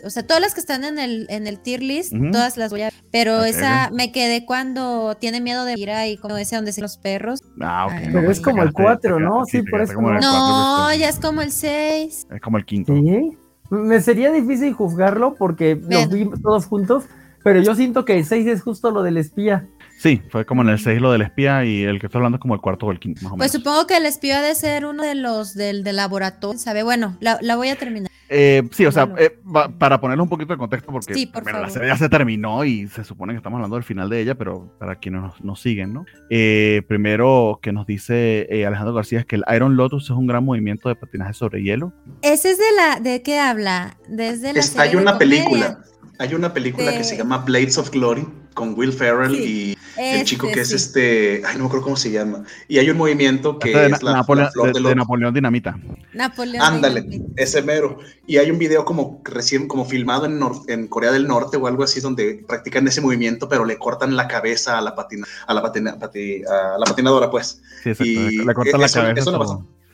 [0.03, 2.83] o sea, todas las que están en el, en el tier list, todas las voy
[2.83, 2.89] a.
[3.11, 6.97] Pero esa me quedé cuando tiene miedo de ir ahí, como ese donde se los
[6.97, 7.41] perros.
[7.61, 7.93] Ah, ok.
[8.11, 9.45] pero es como el 4, ¿no?
[9.45, 9.99] Sí, por eso.
[10.01, 12.27] No, ya es como el 6.
[12.31, 12.93] Es como el quinto.
[12.93, 13.37] Sí.
[13.69, 17.05] Me sería difícil juzgarlo porque los vi todos juntos,
[17.43, 19.67] pero yo siento que el 6 es justo lo del espía.
[20.03, 22.41] Sí, fue como en el 6 lo del espía y el que estoy hablando es
[22.41, 23.51] como el cuarto o el quinto, más o pues menos.
[23.53, 26.83] Pues supongo que el espía debe ser uno de los del, del laboratorio, ¿sabe?
[26.83, 28.11] Bueno, la, la voy a terminar.
[28.27, 29.39] Eh, sí, o sea, eh,
[29.79, 31.13] para ponerle un poquito de contexto, porque
[31.53, 34.35] la serie ya se terminó y se supone que estamos hablando del final de ella,
[34.35, 36.05] pero para quienes nos, nos siguen, ¿no?
[36.29, 40.43] Eh, primero que nos dice Alejandro García es que el Iron Lotus es un gran
[40.43, 41.93] movimiento de patinaje sobre hielo.
[42.23, 43.95] ¿Ese es de la, de qué habla?
[44.09, 45.79] Desde la Hay una película,
[46.19, 50.47] hay una película que se llama Blades of Glory con Will Ferrell y el chico
[50.47, 52.43] que es este, ay, no me acuerdo cómo se llama.
[52.67, 55.77] Y hay un movimiento que es la, Napoleón, de, Napoleón Dinamita.
[56.13, 57.97] Napoleón Ándale, ese mero.
[58.27, 61.83] Y hay un video como recién, como filmado en, en, Corea del Norte o algo
[61.83, 65.61] así, donde practican ese movimiento, pero le cortan la cabeza a la patina, a la
[65.61, 67.61] patina, a la patinadora, pues.
[67.83, 68.11] Sí, exacto.
[68.11, 69.31] Y le cortan la cabeza.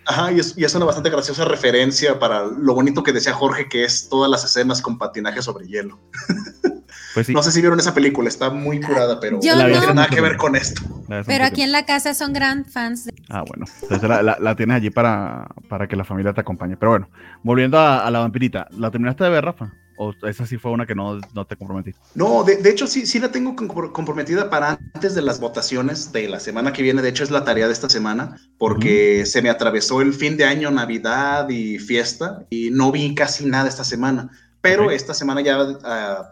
[0.10, 3.70] Ajá, y es, y es, una bastante graciosa referencia para lo bonito que decía Jorge,
[3.70, 6.00] que es todas las escenas con patinaje sobre hielo.
[7.14, 10.22] Pues no sé si vieron esa película, está muy curada, pero no tiene nada que
[10.22, 10.82] ver con esto.
[11.26, 13.06] Pero aquí en la casa son gran fans.
[13.06, 13.14] De...
[13.30, 13.66] Ah, bueno.
[13.82, 16.78] Entonces la, la, tienes allí para, para, que la familia te acompañe.
[16.78, 17.10] Pero bueno,
[17.42, 19.74] volviendo a, la vampirita, ¿la terminaste de ver, Rafa?
[20.02, 22.00] ¿O esa sí fue una que no, no te comprometiste?
[22.16, 23.54] No, de, de, hecho sí, sí la tengo
[23.92, 27.02] comprometida para antes de las votaciones de la semana que viene.
[27.02, 30.46] De hecho es la tarea de esta semana porque se me atravesó el fin de
[30.46, 34.30] año, Navidad y fiesta y no vi casi nada esta semana.
[34.62, 35.78] Pero esta semana ya uh,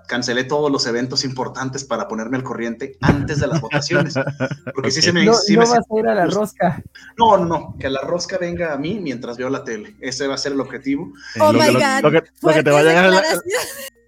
[0.06, 4.16] cancelé todos los eventos importantes para ponerme al corriente antes de las votaciones.
[4.76, 5.24] Porque sí se me...
[5.24, 6.84] No, sí no me vas a ir a la rosca.
[7.18, 9.96] No, no, no, que la rosca venga a mí mientras veo la tele.
[10.02, 11.14] Ese va a ser el objetivo.
[11.40, 12.02] Oh, my God.
[12.04, 13.12] Lo, que, lo que te va a llegar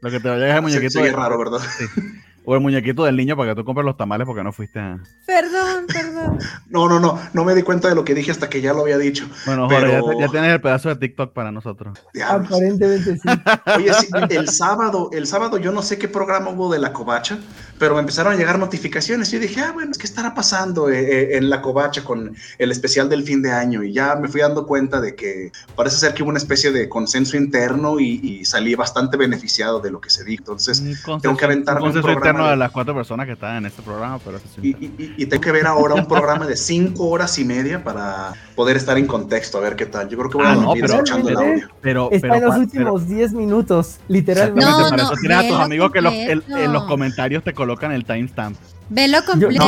[0.02, 1.00] lo que te va a llegar es muñequito.
[1.00, 1.60] Sí, sí, raro, ¿verdad?
[1.78, 1.86] Sí.
[2.46, 5.00] O el muñequito del niño para que tú compres los tamales porque no fuiste a...
[5.26, 6.40] Perdón, perdón.
[6.70, 8.82] No, no, no, no me di cuenta de lo que dije hasta que ya lo
[8.82, 9.28] había dicho.
[9.46, 10.20] Bueno, pero...
[10.20, 11.98] ya, tienes el pedazo de TikTok para nosotros.
[12.14, 12.48] Diablos.
[12.48, 13.30] Aparentemente sí.
[13.78, 17.40] Oye, sí, el sábado, el sábado yo no sé qué programa hubo de la covacha,
[17.80, 21.00] pero me empezaron a llegar notificaciones y yo dije, ah, bueno, ¿qué estará pasando eh,
[21.00, 23.84] eh, en la covacha con el especial del fin de año?
[23.84, 26.88] Y ya me fui dando cuenta de que parece ser que hubo una especie de
[26.88, 30.44] consenso interno y, y salí bastante beneficiado de lo que se dijo.
[30.44, 30.84] Entonces,
[31.22, 34.40] tengo que aventarme un programa de las cuatro personas que están en este programa, pero
[34.62, 38.34] y, y, y, tengo que ver ahora un programa de cinco horas y media para
[38.56, 40.10] poder estar en contexto, a ver qué tal.
[40.10, 41.68] Yo creo que voy a ah, no, pero, escuchando el audio.
[41.82, 44.70] Pero, Está en los últimos 10 minutos, literalmente.
[44.70, 47.92] No, para eso tienes a tus amigos que los, el, en los comentarios te colocan
[47.92, 48.58] el timestamp.
[48.90, 49.64] Velo completo,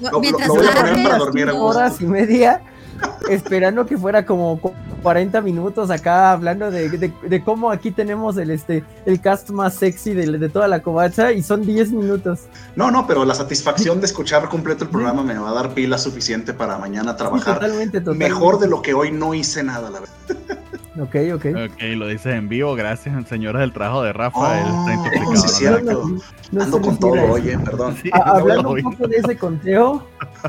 [0.00, 2.60] Yo, no, mientras lo, lo voy a poner para dormir horas y media
[3.28, 4.60] esperando que fuera como
[5.02, 10.14] 40 minutos acá hablando de, de, cómo aquí tenemos el, este, el cast más sexy
[10.14, 12.40] de, de, toda la covacha y son 10 minutos.
[12.76, 15.98] No, no, pero la satisfacción de escuchar completo el programa me va a dar pila
[15.98, 18.28] suficiente para mañana trabajar totalmente, totalmente.
[18.28, 20.58] mejor de lo que hoy no hice nada, la verdad.
[21.00, 21.46] Ok, ok.
[21.46, 24.38] Ok, lo dices en vivo, gracias, señores del trabajo de Rafa.
[24.38, 26.08] Oh, está sí, cierto.
[26.52, 27.96] No, Ando con todo, oye, perdón.
[28.00, 30.06] Sí, hablando un poco de ese conteo,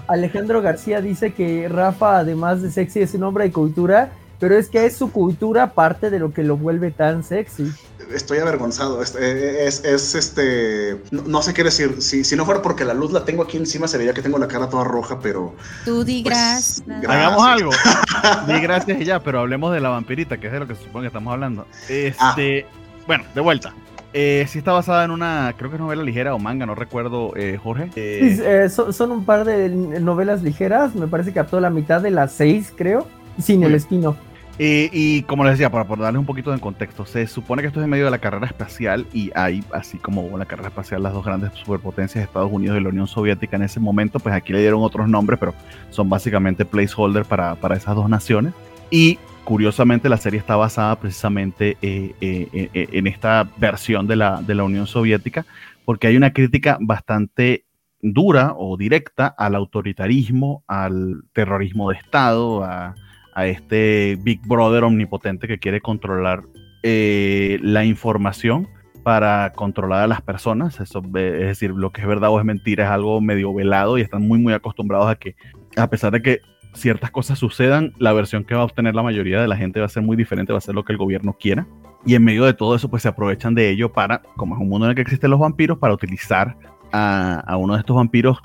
[0.08, 4.70] Alejandro García dice que Rafa, además de sexy, es un hombre de cultura, pero es
[4.70, 7.72] que es su cultura parte de lo que lo vuelve tan sexy
[8.14, 9.02] estoy avergonzado.
[9.02, 11.02] Es, es, este.
[11.12, 12.02] No, sé qué decir.
[12.02, 14.38] Si, si, no fuera porque la luz la tengo aquí encima, se vería que tengo
[14.38, 15.56] la cara toda roja, pero.
[15.86, 17.10] Tú di pues, gracias.
[17.10, 17.72] Hagamos algo.
[18.48, 20.84] di gracias y ya, pero hablemos de la vampirita, que es de lo que se
[20.84, 21.66] supone que estamos hablando.
[21.90, 22.66] Este.
[22.68, 22.70] Ah.
[23.08, 23.74] Bueno, de vuelta.
[24.18, 27.34] Eh, sí está basada en una, creo que es novela ligera o manga, no recuerdo,
[27.36, 27.90] eh, Jorge.
[27.98, 32.02] Eh, eh son, son, un par de novelas ligeras, me parece que captó la mitad
[32.02, 33.08] de las seis, creo,
[33.42, 34.16] sin el espino.
[34.58, 37.82] Eh, y como les decía, para, darles un poquito de contexto, se supone que esto
[37.82, 41.04] es en medio de la carrera espacial y hay, así como hubo la carrera espacial,
[41.04, 44.54] las dos grandes superpotencias, Estados Unidos y la Unión Soviética en ese momento, pues aquí
[44.54, 45.54] le dieron otros nombres, pero
[45.90, 48.54] son básicamente placeholder para, para esas dos naciones.
[48.90, 54.56] Y curiosamente la serie está basada precisamente eh, eh, en esta versión de la, de
[54.56, 55.46] la Unión Soviética,
[55.84, 57.66] porque hay una crítica bastante
[58.02, 62.96] dura o directa al autoritarismo, al terrorismo de Estado, a
[63.36, 66.44] a este Big Brother omnipotente que quiere controlar
[66.84, 68.68] eh, la información
[69.04, 70.80] para controlar a las personas.
[70.80, 74.02] Eso, es decir, lo que es verdad o es mentira es algo medio velado y
[74.02, 75.36] están muy, muy acostumbrados a que,
[75.76, 76.40] a pesar de que
[76.74, 79.86] ciertas cosas sucedan, la versión que va a obtener la mayoría de la gente va
[79.86, 81.68] a ser muy diferente, va a ser lo que el gobierno quiera.
[82.06, 84.70] Y en medio de todo eso, pues se aprovechan de ello para, como es un
[84.70, 86.56] mundo en el que existen los vampiros, para utilizar
[86.92, 88.40] a, a uno de estos vampiros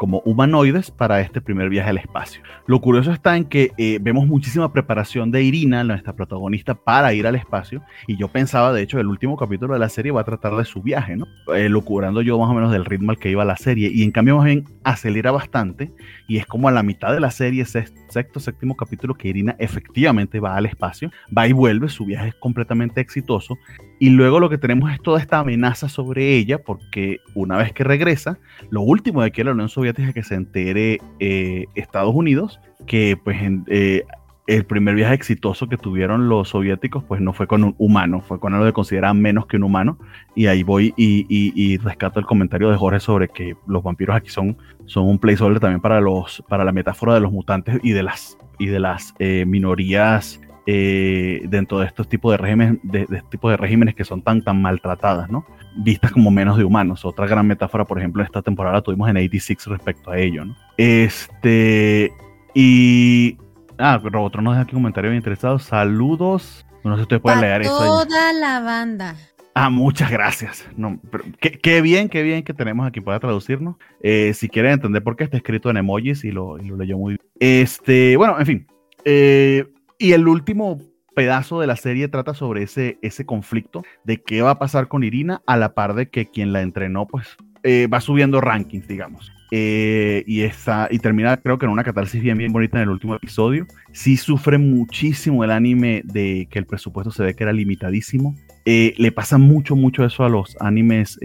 [0.00, 2.40] como humanoides para este primer viaje al espacio.
[2.66, 7.26] Lo curioso está en que eh, vemos muchísima preparación de Irina, nuestra protagonista, para ir
[7.26, 7.82] al espacio.
[8.06, 10.64] Y yo pensaba, de hecho, el último capítulo de la serie va a tratar de
[10.64, 11.26] su viaje, ¿no?
[11.54, 13.90] Eh, locurando yo más o menos del ritmo al que iba la serie.
[13.92, 15.92] Y en cambio, más bien acelera bastante.
[16.26, 20.40] Y es como a la mitad de la serie, sexto, séptimo capítulo, que Irina efectivamente
[20.40, 21.90] va al espacio, va y vuelve.
[21.90, 23.58] Su viaje es completamente exitoso.
[24.00, 27.84] Y luego lo que tenemos es toda esta amenaza sobre ella, porque una vez que
[27.84, 28.38] regresa,
[28.70, 33.36] lo último de que la Unión Soviética que se entere eh, Estados Unidos, que pues
[33.66, 34.04] eh,
[34.46, 38.40] el primer viaje exitoso que tuvieron los soviéticos, pues no fue con un humano, fue
[38.40, 39.98] con algo que consideraban menos que un humano.
[40.34, 44.56] Y ahí voy y, rescato el comentario de Jorge sobre que los vampiros aquí son,
[44.86, 48.38] son un placeholder también para, los, para la metáfora de los mutantes y de las,
[48.58, 50.40] y de las eh, minorías
[50.72, 54.62] eh, dentro de estos tipos de regímenes, de, este de regímenes que son tan, tan
[54.62, 55.44] maltratadas, ¿no?
[55.74, 57.04] Vistas como menos de humanos.
[57.04, 60.56] Otra gran metáfora, por ejemplo, esta temporada tuvimos en 86 respecto a ello, ¿no?
[60.76, 62.12] Este,
[62.54, 63.36] y...
[63.78, 65.58] Ah, Robotron nos deja aquí un comentario bien interesado.
[65.58, 66.64] Saludos.
[66.84, 67.76] No sé si ustedes pueden leer eso.
[67.76, 69.16] Toda la banda.
[69.54, 70.68] Ah, muchas gracias.
[70.76, 73.74] No, pero qué, bien, qué bien que tenemos aquí para traducirnos.
[74.02, 76.96] Eh, si quieren entender por qué está escrito en emojis y lo, y lo leyó
[76.96, 77.30] muy bien.
[77.40, 78.66] Este, bueno, en fin.
[79.04, 79.66] Eh,
[80.00, 80.78] y el último
[81.14, 85.04] pedazo de la serie trata sobre ese, ese conflicto de qué va a pasar con
[85.04, 89.30] Irina a la par de que quien la entrenó pues eh, va subiendo rankings, digamos.
[89.52, 92.88] Eh, y, está, y termina creo que en una catarsis bien, bien bonita en el
[92.88, 93.66] último episodio.
[93.92, 98.34] Sí sufre muchísimo el anime de que el presupuesto se ve que era limitadísimo.
[98.64, 101.18] Eh, le pasa mucho, mucho eso a los animes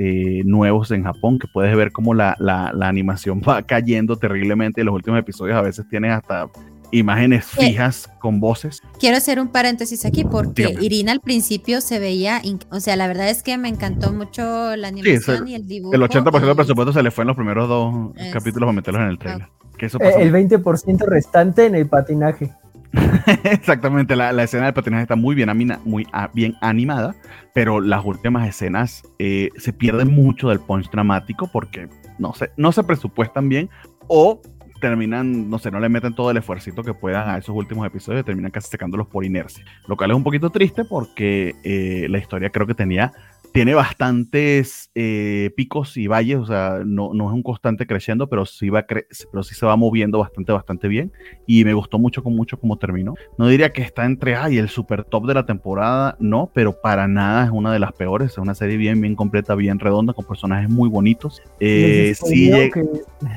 [0.43, 4.84] nuevos en Japón, que puedes ver cómo la, la, la, animación va cayendo terriblemente.
[4.84, 6.49] Los últimos episodios a veces tienen hasta
[6.91, 8.81] imágenes fijas con voces.
[8.99, 13.29] Quiero hacer un paréntesis aquí porque Irina al principio se veía, o sea, la verdad
[13.29, 15.93] es que me encantó mucho la animación y el dibujo.
[15.93, 19.07] El 80% del presupuesto se le fue en los primeros dos capítulos para meterlos en
[19.09, 19.47] el trailer.
[19.79, 22.51] Eh, el 20% restante en el patinaje.
[23.43, 25.49] Exactamente, la, escena del patinaje está muy bien,
[25.83, 27.15] muy bien animada,
[27.53, 32.71] pero las últimas escenas eh, se pierden mucho del punch dramático porque no se, no
[32.71, 33.69] se presupuestan bien
[34.07, 34.41] o
[34.80, 38.21] terminan, no sé, no le meten todo el esfuerzo que puedan a esos últimos episodios
[38.21, 39.63] y terminan casi secándolos por inercia.
[39.88, 43.13] Lo cual es un poquito triste porque eh, la historia creo que tenía
[43.55, 48.45] tiene bastantes eh, picos y valles, o sea, no, no, es un constante creciendo, pero
[48.45, 51.13] sí, va pero sí se va moviendo bastante, bastante bien.
[51.47, 53.13] Y me gustó mucho, con mucho cómo terminó.
[53.37, 57.07] No diría que está entre, ay, el super top de la temporada, no, pero para
[57.07, 58.31] nada es una de las peores.
[58.31, 61.41] Es una serie bien, bien completa, bien redonda, con personajes muy bonitos.
[61.61, 62.51] Eh, sí,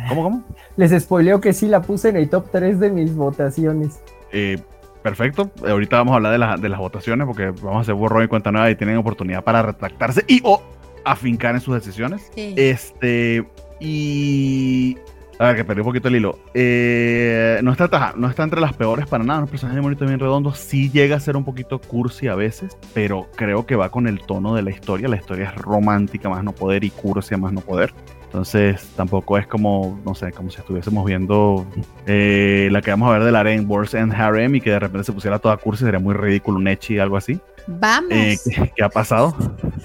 [0.08, 0.44] ¿Cómo, cómo?
[0.76, 4.02] Les spoileo que sí la puse en el top 3 de mis votaciones.
[4.32, 4.58] Eh,
[5.02, 5.50] Perfecto.
[5.66, 8.70] Ahorita vamos a hablar de, las votaciones porque vamos a hacer borrón y cuenta nueva
[8.70, 10.62] y tienen oportunidad para retractarse y o
[11.04, 12.30] afincar en sus decisiones.
[12.36, 13.46] Este.
[13.80, 14.96] Y.
[15.38, 16.40] A ver, que perdí un poquito el hilo.
[16.52, 19.40] Eh, no, está, no está entre las peores para nada.
[19.40, 20.52] Un personaje bonito bien redondo.
[20.52, 24.20] Sí llega a ser un poquito cursi a veces, pero creo que va con el
[24.20, 25.06] tono de la historia.
[25.06, 27.94] La historia es romántica, más no poder, y cursi, más no poder.
[28.28, 31.66] Entonces tampoco es como, no sé, como si estuviésemos viendo
[32.06, 34.78] eh, la que vamos a ver de la en Wars and Harem y que de
[34.78, 37.40] repente se pusiera toda cursi, sería muy ridículo, un Echi, algo así.
[37.66, 38.12] Vamos.
[38.12, 38.36] Eh,
[38.76, 39.34] ¿qué, ha pasado?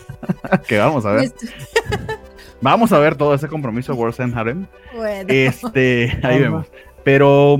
[0.68, 1.32] ¿Qué vamos a ver?
[2.62, 4.68] vamos a ver todo ese compromiso Wars and Harem.
[4.94, 5.26] Bueno.
[5.30, 6.68] Este, ahí vemos.
[7.06, 7.58] Pero,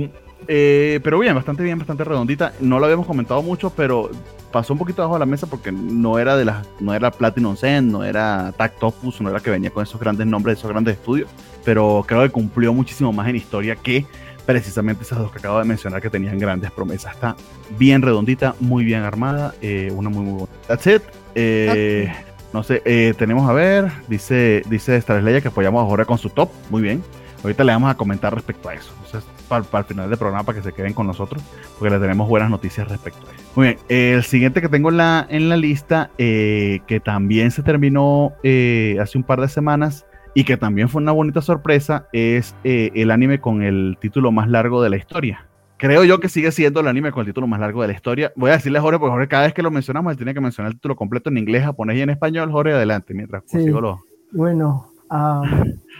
[0.48, 2.52] eh, pero bien, bastante bien, bastante redondita.
[2.60, 4.10] No lo habíamos comentado mucho, pero
[4.50, 7.56] pasó un poquito abajo de la mesa porque no era de las, no era Platinum
[7.56, 11.28] Zen, no era Tactopus, no era que venía con esos grandes nombres, esos grandes estudios,
[11.64, 14.06] pero creo que cumplió muchísimo más en historia que
[14.46, 17.14] precisamente esas dos que acabo de mencionar que tenían grandes promesas.
[17.14, 17.36] Está
[17.78, 20.52] bien redondita, muy bien armada, eh, una muy, muy buena.
[20.68, 21.02] That's it.
[21.34, 22.12] Eh,
[22.52, 26.30] no sé, eh, tenemos a ver, dice, dice Leia que apoyamos a Jorge con su
[26.30, 27.02] top, muy bien.
[27.42, 28.92] Ahorita le vamos a comentar respecto a eso.
[29.04, 31.42] Entonces, para, para el final del programa, para que se queden con nosotros,
[31.78, 33.44] porque le tenemos buenas noticias respecto a eso.
[33.56, 37.62] Muy bien, el siguiente que tengo en la, en la lista, eh, que también se
[37.62, 42.56] terminó eh, hace un par de semanas y que también fue una bonita sorpresa, es
[42.64, 45.46] eh, el anime con el título más largo de la historia.
[45.76, 48.32] Creo yo que sigue siendo el anime con el título más largo de la historia.
[48.36, 50.40] Voy a decirle a Jorge, porque Jorge cada vez que lo mencionamos, él tiene que
[50.40, 52.50] mencionar el título completo en inglés, japonés y en español.
[52.50, 53.58] Jorge, adelante, mientras Sí.
[53.58, 54.00] consigo los...
[54.32, 54.86] Bueno,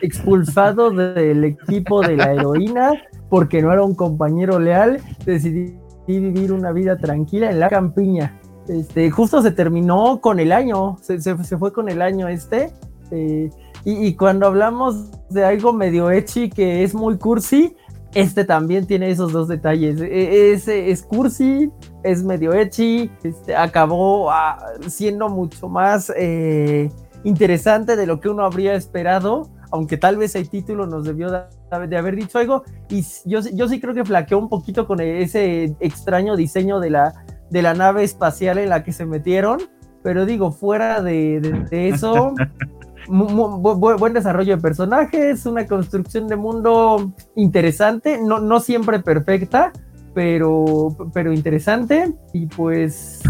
[0.00, 2.92] expulsado del equipo de la heroína
[3.30, 5.74] porque no era un compañero leal, decidí
[6.06, 8.40] vivir una vida tranquila en la campiña.
[8.68, 12.72] Este, justo se terminó con el año, se, se- fue con el año este.
[13.10, 13.50] eh,
[13.86, 17.76] y, cuando hablamos de algo medio ecchi que es muy cursi,
[18.14, 20.00] este también tiene esos dos detalles.
[20.00, 21.70] E- Es, cursi,
[22.02, 26.90] es medio ecchi, este, acabó ah, siendo mucho más eh,
[27.24, 31.96] interesante de lo que uno habría esperado, aunque tal vez el título nos debió de,
[31.96, 32.62] haber dicho algo.
[32.88, 36.90] Y yo, sí- yo sí creo que flaqueó un poquito con ese extraño diseño de
[36.90, 39.58] la, de la nave espacial en la que se metieron.
[40.02, 42.34] Pero digo, fuera de, de- de eso,
[43.08, 48.60] mu- mu- bu- bu- buen desarrollo de personajes, una construcción de mundo interesante, no, no
[48.60, 49.72] siempre perfecta,
[50.14, 52.14] pero, pero interesante.
[52.32, 53.22] Y pues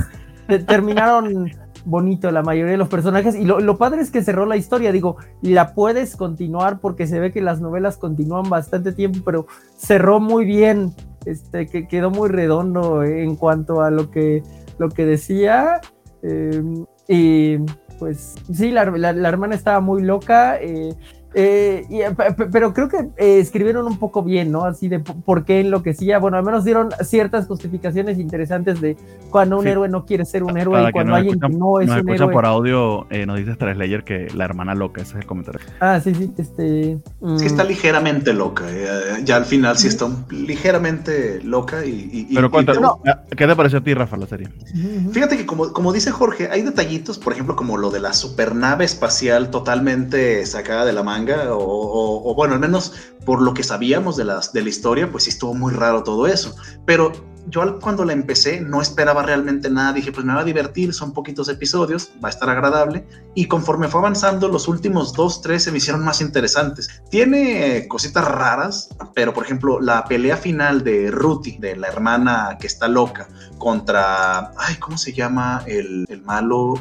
[0.49, 1.51] te- terminaron
[1.85, 3.35] bonito la mayoría de los personajes.
[3.35, 4.93] Y lo, lo padre es que cerró la historia.
[4.93, 10.20] Digo, la puedes continuar porque se ve que las novelas continúan bastante tiempo, pero cerró
[10.20, 10.93] muy bien.
[11.26, 14.43] Este, que quedó muy redondo en cuanto a lo que,
[14.78, 15.80] lo que decía.
[16.22, 16.62] eh,
[17.09, 17.59] y
[17.99, 20.59] pues sí, la, la- la hermana estaba muy loca.
[20.61, 20.95] eh,
[21.35, 24.64] eh, y, eh, pe- pe- pero creo que eh, escribieron un poco bien, ¿no?
[24.64, 26.18] Así de por qué enloquecía.
[26.18, 28.97] Bueno, al menos dieron ciertas justificaciones interesantes de
[29.30, 29.68] cuando un Sí.
[29.70, 32.01] héroe no quiere ser un héroe Para y cuando alguien escuchan, no es nos un
[32.01, 32.32] escuchan héroe.
[32.32, 35.61] por audio, eh, nos dice Slayer que la hermana loca, ese es el comentario.
[35.80, 36.93] Ah, sí, sí, este.
[36.93, 38.64] Es que mm, está ligeramente loca.
[38.68, 41.91] eh, ya al final sí está un- ligeramente loca y...
[41.91, 44.49] y- y- Pero cuéntame, te- ah, ¿qué te pareció a ti, Rafa, la serie?
[45.12, 48.85] Fíjate que como, como dice Jorge, hay detallitos, por ejemplo, como lo de la supernave
[48.85, 52.93] espacial totalmente sacada de la manga, o, o- o, bueno, al menos
[53.25, 56.27] por lo que sabíamos de, las, de la historia, pues sí estuvo muy raro todo
[56.27, 56.55] eso.
[56.85, 57.12] Pero
[57.49, 61.12] yo cuando la empecé no esperaba realmente nada, dije, pues me va a divertir, son
[61.12, 65.70] poquitos episodios, va a estar agradable, y conforme fue avanzando, los últimos dos, tres se
[65.70, 67.03] me hicieron más interesantes.
[67.11, 72.66] Tiene cositas raras, pero por ejemplo, la pelea final de Ruti, de la hermana que
[72.66, 76.75] está loca, contra, ay, ¿cómo se llama el, el malo?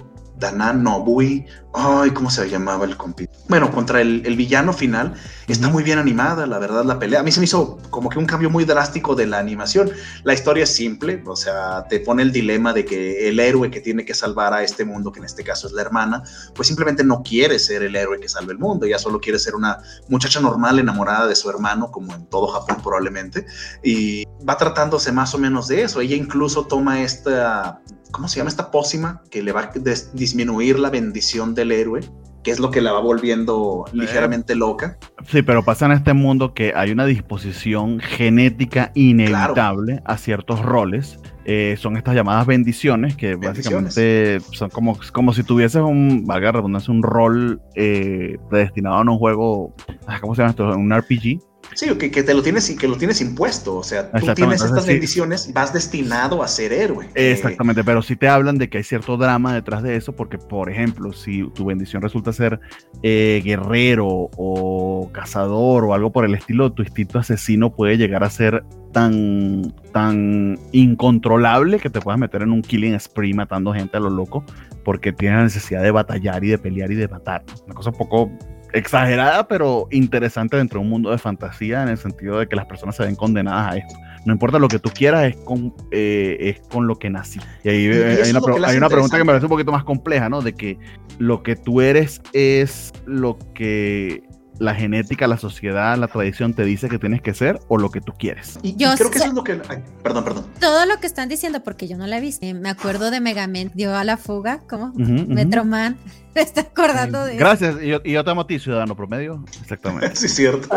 [0.43, 3.29] Danan Nobui, ay, ¿cómo se llamaba el compi?
[3.47, 5.13] Bueno, contra el, el villano final,
[5.47, 7.21] está muy bien animada, la verdad, la pelea.
[7.21, 9.89] A mí se me hizo como que un cambio muy drástico de la animación.
[10.23, 13.79] La historia es simple, o sea, te pone el dilema de que el héroe que
[13.79, 16.23] tiene que salvar a este mundo, que en este caso es la hermana,
[16.53, 19.55] pues simplemente no quiere ser el héroe que salve el mundo, ya solo quiere ser
[19.55, 19.79] una
[20.09, 23.45] muchacha normal enamorada de su hermano, como en todo Japón probablemente,
[23.81, 26.01] y va tratándose más o menos de eso.
[26.01, 27.79] Ella incluso toma esta,
[28.13, 28.49] ¿cómo se llama?
[28.49, 29.71] Esta pócima que le va a
[30.13, 32.01] disminuir la bendición del héroe,
[32.43, 34.97] que es lo que la va volviendo ligeramente loca.
[35.27, 41.19] Sí, pero pasa en este mundo que hay una disposición genética inevitable a ciertos roles.
[41.45, 43.95] Eh, son estas llamadas bendiciones, que Bendiciones.
[43.95, 49.17] básicamente son como, como si tuvieses un, valga redundancia, un rol eh, predestinado a un
[49.17, 49.73] juego,
[50.07, 50.69] ah, ¿cómo se llama esto?
[50.69, 51.41] Un RPG.
[51.75, 54.61] Sí, que, que te lo tienes y que lo tienes impuesto, o sea, tú tienes
[54.61, 54.91] estas sí.
[54.91, 57.09] bendiciones, vas destinado a ser héroe.
[57.15, 60.69] Exactamente, pero sí te hablan de que hay cierto drama detrás de eso, porque, por
[60.69, 62.59] ejemplo, si tu bendición resulta ser
[63.01, 68.29] eh, guerrero o cazador o algo por el estilo, tu instinto asesino puede llegar a
[68.29, 73.99] ser tan, tan incontrolable que te puedas meter en un killing spree matando gente a
[73.99, 74.45] lo loco,
[74.85, 77.43] porque tienes la necesidad de batallar y de pelear y de matar.
[77.65, 78.31] Una cosa un poco
[78.73, 82.65] exagerada, pero interesante dentro de un mundo de fantasía, en el sentido de que las
[82.65, 83.95] personas se ven condenadas a esto.
[84.25, 87.39] No importa lo que tú quieras, es con, eh, es con lo que nací.
[87.63, 89.83] Y ahí Y eh, hay una, hay una pregunta que me parece un poquito más
[89.83, 90.41] compleja, ¿no?
[90.41, 90.77] De que
[91.19, 94.23] lo que tú eres es lo que
[94.59, 98.01] la genética, la sociedad, la tradición te dice que tienes que ser o lo que
[98.01, 98.59] tú quieres.
[98.61, 99.59] Y, creo que eso es lo que...
[99.69, 100.45] ay, perdón, perdón.
[100.59, 102.45] Todo lo que están diciendo, porque yo no la he visto.
[102.45, 104.87] eh, Me acuerdo de Megaman, dio a la fuga, ¿cómo?
[104.87, 105.25] Ujú.
[105.27, 105.97] Metroman.
[106.35, 107.39] Me está acordando de eso.
[107.39, 109.43] Gracias, y yo, y yo te amo a ti, ciudadano promedio.
[109.61, 110.15] Exactamente.
[110.15, 110.67] Sí, es cierto.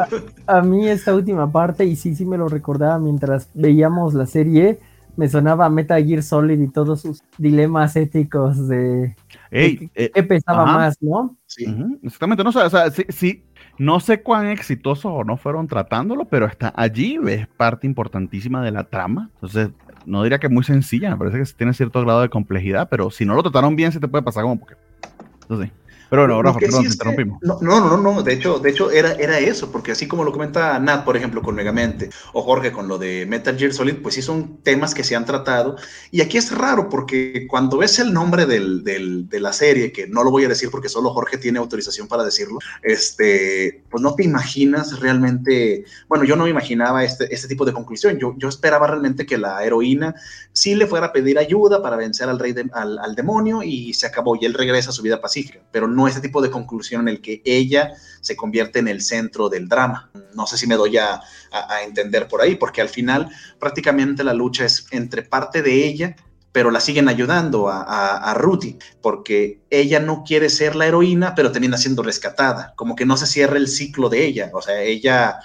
[0.47, 4.81] A mí esta última parte, y sí, sí me lo recordaba mientras veíamos la serie,
[5.17, 9.17] me sonaba a Metal Gear Solid y todos sus dilemas éticos de
[9.51, 10.73] Ey, eh, qué pesaba ajá.
[10.73, 11.37] más, ¿no?
[11.47, 11.64] Sí.
[12.03, 13.45] Exactamente, no sé, o sea, sí, sí,
[13.79, 18.73] no sé cuán exitosos o no fueron tratándolo, pero está allí, es parte importantísima de
[18.73, 19.31] la trama.
[19.35, 19.71] Entonces,
[20.05, 22.89] no diría que es muy sencilla, me parece que sí tiene cierto grado de complejidad,
[22.89, 24.77] pero si no lo trataron bien, se te puede pasar como porque.
[25.43, 25.71] Entonces,
[26.09, 27.39] Pero bueno, Rafa, perdón, sí te que- interrumpimos.
[27.43, 30.33] No, no, no, no, de hecho, de hecho era, era eso, porque así como lo
[30.33, 34.15] comenta Nat, por ejemplo, con Megamente, o Jorge con lo de Metal Gear Solid, pues
[34.15, 35.77] sí son temas que se han tratado.
[36.13, 40.07] Y aquí es raro, porque cuando ves el nombre del, del- de la serie, que
[40.07, 44.15] no lo voy a decir porque solo Jorge tiene autorización para decirlo, este, pues no
[44.15, 48.19] te imaginas realmente, bueno, yo no me imaginaba este, este tipo de conclusión.
[48.19, 50.15] Yo, yo esperaba realmente que la heroína
[50.53, 53.93] sí le fuera a pedir ayuda para vencer al rey de- al, al demonio y
[53.95, 57.03] se acabó y él regresa a su vida pacífica, pero no ese tipo de conclusión
[57.03, 60.11] en el que ella se convierte en el centro del drama.
[60.35, 61.15] No sé si me doy a,
[61.51, 63.29] a- entender por ahí, porque al final
[63.59, 66.17] prácticamente la lucha es entre parte de ella
[66.53, 68.35] pero la siguen ayudando a, a,
[69.03, 73.27] porque ella no quiere ser la heroína, pero termina siendo rescatada, como que no se
[73.27, 75.39] cierra el ciclo de ella, o sea, ella,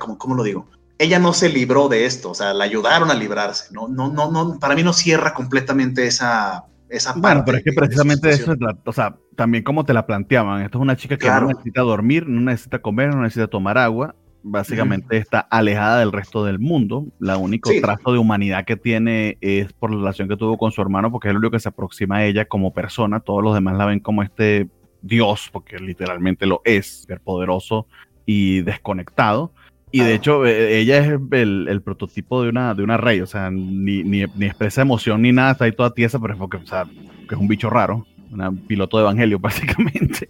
[0.00, 0.66] ¿cómo, cómo lo digo?
[0.98, 4.32] ella no se libró de esto, o sea, la ayudaron a librarse, no, no, no,
[4.32, 7.20] no, para mí no cierra completamente esa, esa parte.
[7.20, 10.62] Bueno, pero es que precisamente eso se trata, o sea, también como te la planteaban,
[10.62, 11.42] esto es una chica que Claro.
[11.46, 16.44] no necesita dormir, no necesita comer, no necesita tomar agua, básicamente está alejada del resto
[16.44, 17.80] del mundo, la único Sí.
[17.80, 21.28] trazo de humanidad que tiene es por la relación que tuvo con su hermano, porque
[21.28, 24.00] es el único que se aproxima a ella como persona, todos los demás la ven
[24.00, 24.68] como este
[25.02, 27.86] dios, porque literalmente lo es, poderoso
[28.26, 29.52] y desconectado.
[29.90, 30.14] Y de Ah.
[30.14, 34.02] hecho, eh, ella es el, el prototipo de una, de una rey, o sea, ni,
[34.04, 36.84] ni, ni expresa emoción ni nada, está ahí toda tiesa, pero es porque, o sea,
[37.28, 40.26] que es un bicho raro, un piloto de evangelio, básicamente.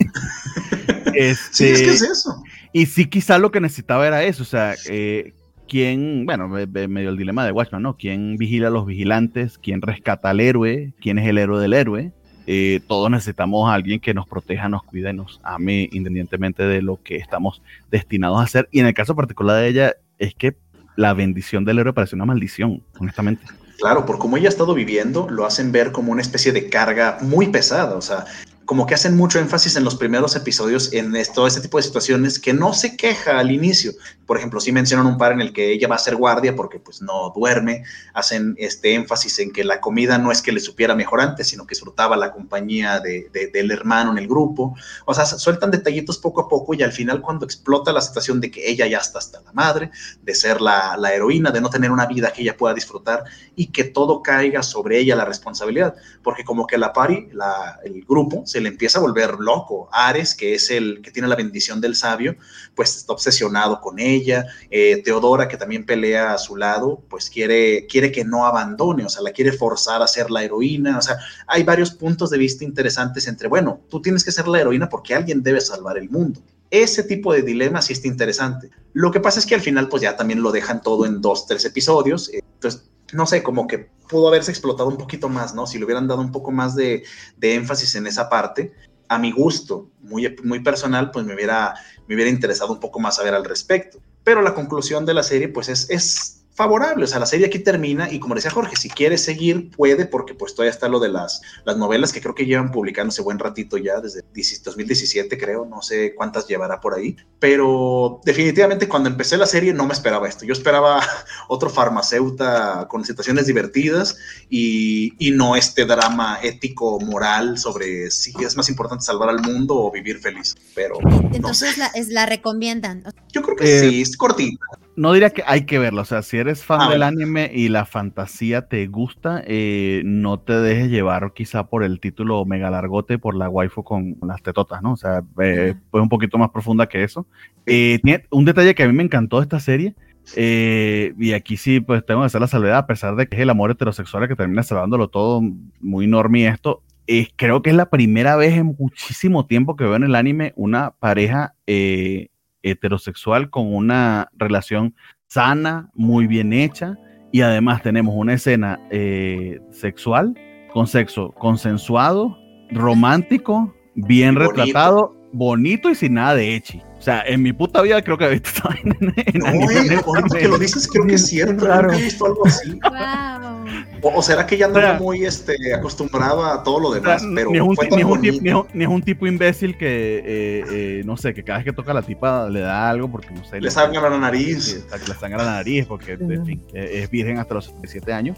[1.14, 2.42] Este, Sí, es que es eso.
[2.72, 5.32] y sí, quizá lo que necesitaba era eso, o sea, eh,
[5.68, 7.96] quién, bueno, me- me- medio el dilema de Watchman, ¿no?
[7.96, 9.58] ¿Quién vigila a los vigilantes?
[9.58, 10.92] ¿Quién rescata al héroe?
[11.00, 12.12] ¿Quién es el héroe del héroe?
[12.50, 16.98] Eh, todos necesitamos a alguien que nos proteja, nos cuide, nos ame, independientemente de lo
[17.02, 18.70] que estamos destinados a hacer.
[18.72, 20.56] Y en el caso particular de ella, es que
[20.96, 23.44] la bendición del héroe parece una maldición, honestamente.
[23.78, 27.18] Claro, por cómo ella ha estado viviendo, lo hacen ver como una especie de carga
[27.20, 28.24] muy pesada, o sea,
[28.68, 32.38] como que hacen mucho énfasis en los primeros episodios en todo este tipo de situaciones
[32.38, 33.92] que no se queja al inicio.
[34.26, 36.78] Por ejemplo, sí mencionan un par en el que ella va a ser guardia porque
[36.78, 40.94] pues no duerme, hacen este énfasis en que la comida no es que le supiera
[40.94, 44.74] mejor antes, sino que disfrutaba la compañía de- de- del hermano en el grupo.
[45.06, 48.50] O sea, sueltan detallitos poco a poco y al final cuando explota la situación de
[48.50, 49.90] que ella ya está hasta la madre,
[50.22, 53.24] de ser la, la heroína, de no tener una vida que ella pueda disfrutar
[53.56, 58.04] y que todo caiga sobre ella la responsabilidad, porque como que la pari, la, el
[58.04, 59.88] grupo, se le empieza a volver loco.
[59.92, 62.36] Ares, que es el que tiene la bendición del sabio,
[62.74, 64.46] pues está obsesionado con ella.
[64.70, 69.08] Eh, Teodora, que también pelea a su lado, pues quiere, quiere que no abandone, o
[69.08, 70.98] sea, la quiere forzar a ser la heroína.
[70.98, 74.60] O sea, hay varios puntos de vista interesantes entre, bueno, tú tienes que ser la
[74.60, 76.40] heroína porque alguien debe salvar el mundo.
[76.70, 78.70] Ese tipo de dilema sí está interesante.
[78.92, 81.46] Lo que pasa es que al final, pues ya también lo dejan todo en dos,
[81.46, 82.28] tres episodios.
[82.28, 82.82] eh, Entonces,
[83.12, 85.66] no sé, como que pudo haberse explotado un poquito más, ¿no?
[85.66, 87.04] Si le hubieran dado un poco más de,
[87.36, 88.74] de énfasis en esa parte,
[89.08, 91.74] a mi gusto, muy, muy personal, pues me hubiera,
[92.06, 94.00] me hubiera interesado un poco más saber al respecto.
[94.24, 97.60] Pero la conclusión de la serie, pues es, es favorable, o sea, la serie aquí
[97.60, 101.08] termina y como decía Jorge, si quiere seguir, puede, porque pues todavía está lo de
[101.08, 104.24] las, las novelas que creo que llevan publicándose buen ratito ya, desde
[104.64, 109.86] 2017 creo, no sé cuántas llevará por ahí, pero definitivamente cuando empecé la serie no
[109.86, 111.00] me esperaba esto, yo esperaba
[111.48, 114.18] otro farmacéuta con situaciones divertidas
[114.50, 119.76] y, y no este drama ético, moral sobre si es más importante salvar al mundo
[119.76, 121.78] o vivir feliz, pero no Entonces sé.
[121.78, 123.04] la, es, la recomiendan.
[123.32, 124.66] yo creo que Eh, sí, es cortita.
[124.98, 127.68] No diría que hay que verlo, o sea, si eres fan Ah, del anime y
[127.68, 133.18] la fantasía te gusta, eh, no te dejes llevar quizá por el título mega largote,
[133.18, 134.94] por la waifu con las tetotas, ¿no?
[134.94, 137.26] O sea, eh, pues un poquito más profunda que eso.
[137.66, 139.94] Eh, tiene un detalle que a mí me encantó de esta serie,
[140.36, 143.42] eh, y aquí sí, pues tengo que hacer la salvedad, a pesar de que es
[143.42, 145.42] el amor heterosexual el que termina salvándolo todo,
[145.80, 149.96] muy normie esto, eh, creo que es la primera vez en muchísimo tiempo que veo
[149.96, 152.28] en el anime una pareja eh,
[152.62, 154.94] heterosexual con una relación
[155.26, 156.96] sana, muy bien hecha,
[157.32, 160.34] y además tenemos una escena eh, sexual
[160.72, 162.38] con sexo consensuado,
[162.70, 164.52] romántico, bien Bonito.
[164.52, 166.82] retratado, bonito y sin nada de echi.
[166.98, 169.94] O sea, en mi puta vida creo que he visto esta vaina en, No, anime
[169.94, 170.00] eh,
[170.40, 171.82] que lo dices creo que es cierto, raro.
[171.88, 172.72] nunca he visto algo así.
[172.72, 173.58] Wow.
[174.02, 177.22] O, o será que ya andaba O sea, muy este, acostumbrado a todo lo demás,
[177.34, 178.42] pero ni, es un, ni es un tip- bonito.
[178.42, 181.58] ni es un- ni es un tipo imbécil que, eh, eh, no sé, que cada
[181.58, 183.60] vez que toca a la tipa le da algo porque, no sé.
[183.60, 184.84] Le sangra la nariz.
[185.06, 186.32] Le sangra la nariz porque, Ujú.
[186.32, 188.36] en fin, es virgen hasta los 77 años.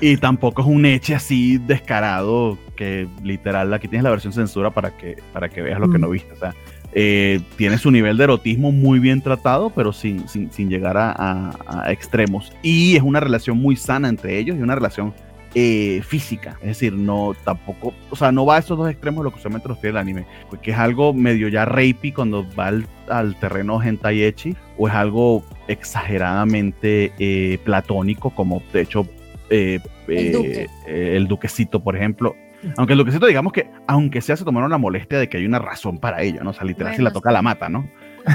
[0.00, 4.96] Y tampoco es un eche así descarado que literal aquí tienes la versión censura para
[4.96, 6.00] que, para que veas lo que Mm.
[6.02, 6.32] no viste.
[6.32, 6.54] O sea,
[6.92, 11.10] eh, tiene su nivel de erotismo muy bien tratado, pero sin, sin, sin llegar a,
[11.12, 12.52] a- a extremos.
[12.62, 15.14] Y es una relación muy sana entre ellos y una relación
[15.54, 16.56] eh, física.
[16.60, 19.68] Es decir, no tampoco, o sea, no va a esos dos extremos lo que usualmente
[19.68, 23.82] nos tiene el anime, porque es algo medio ya rapey cuando va al, al terreno
[23.82, 29.06] hentai echi, o es algo exageradamente eh, platónico, como de hecho
[29.50, 30.66] eh, El duque.
[30.86, 32.34] el duquecito, por ejemplo.
[32.76, 35.58] Aunque el duquecito, digamos que, aunque sea, se tomaron la molestia de que hay una
[35.58, 36.50] razón para ello, ¿no?
[36.50, 37.88] O sea, literal, si la toca, la mata, ¿no?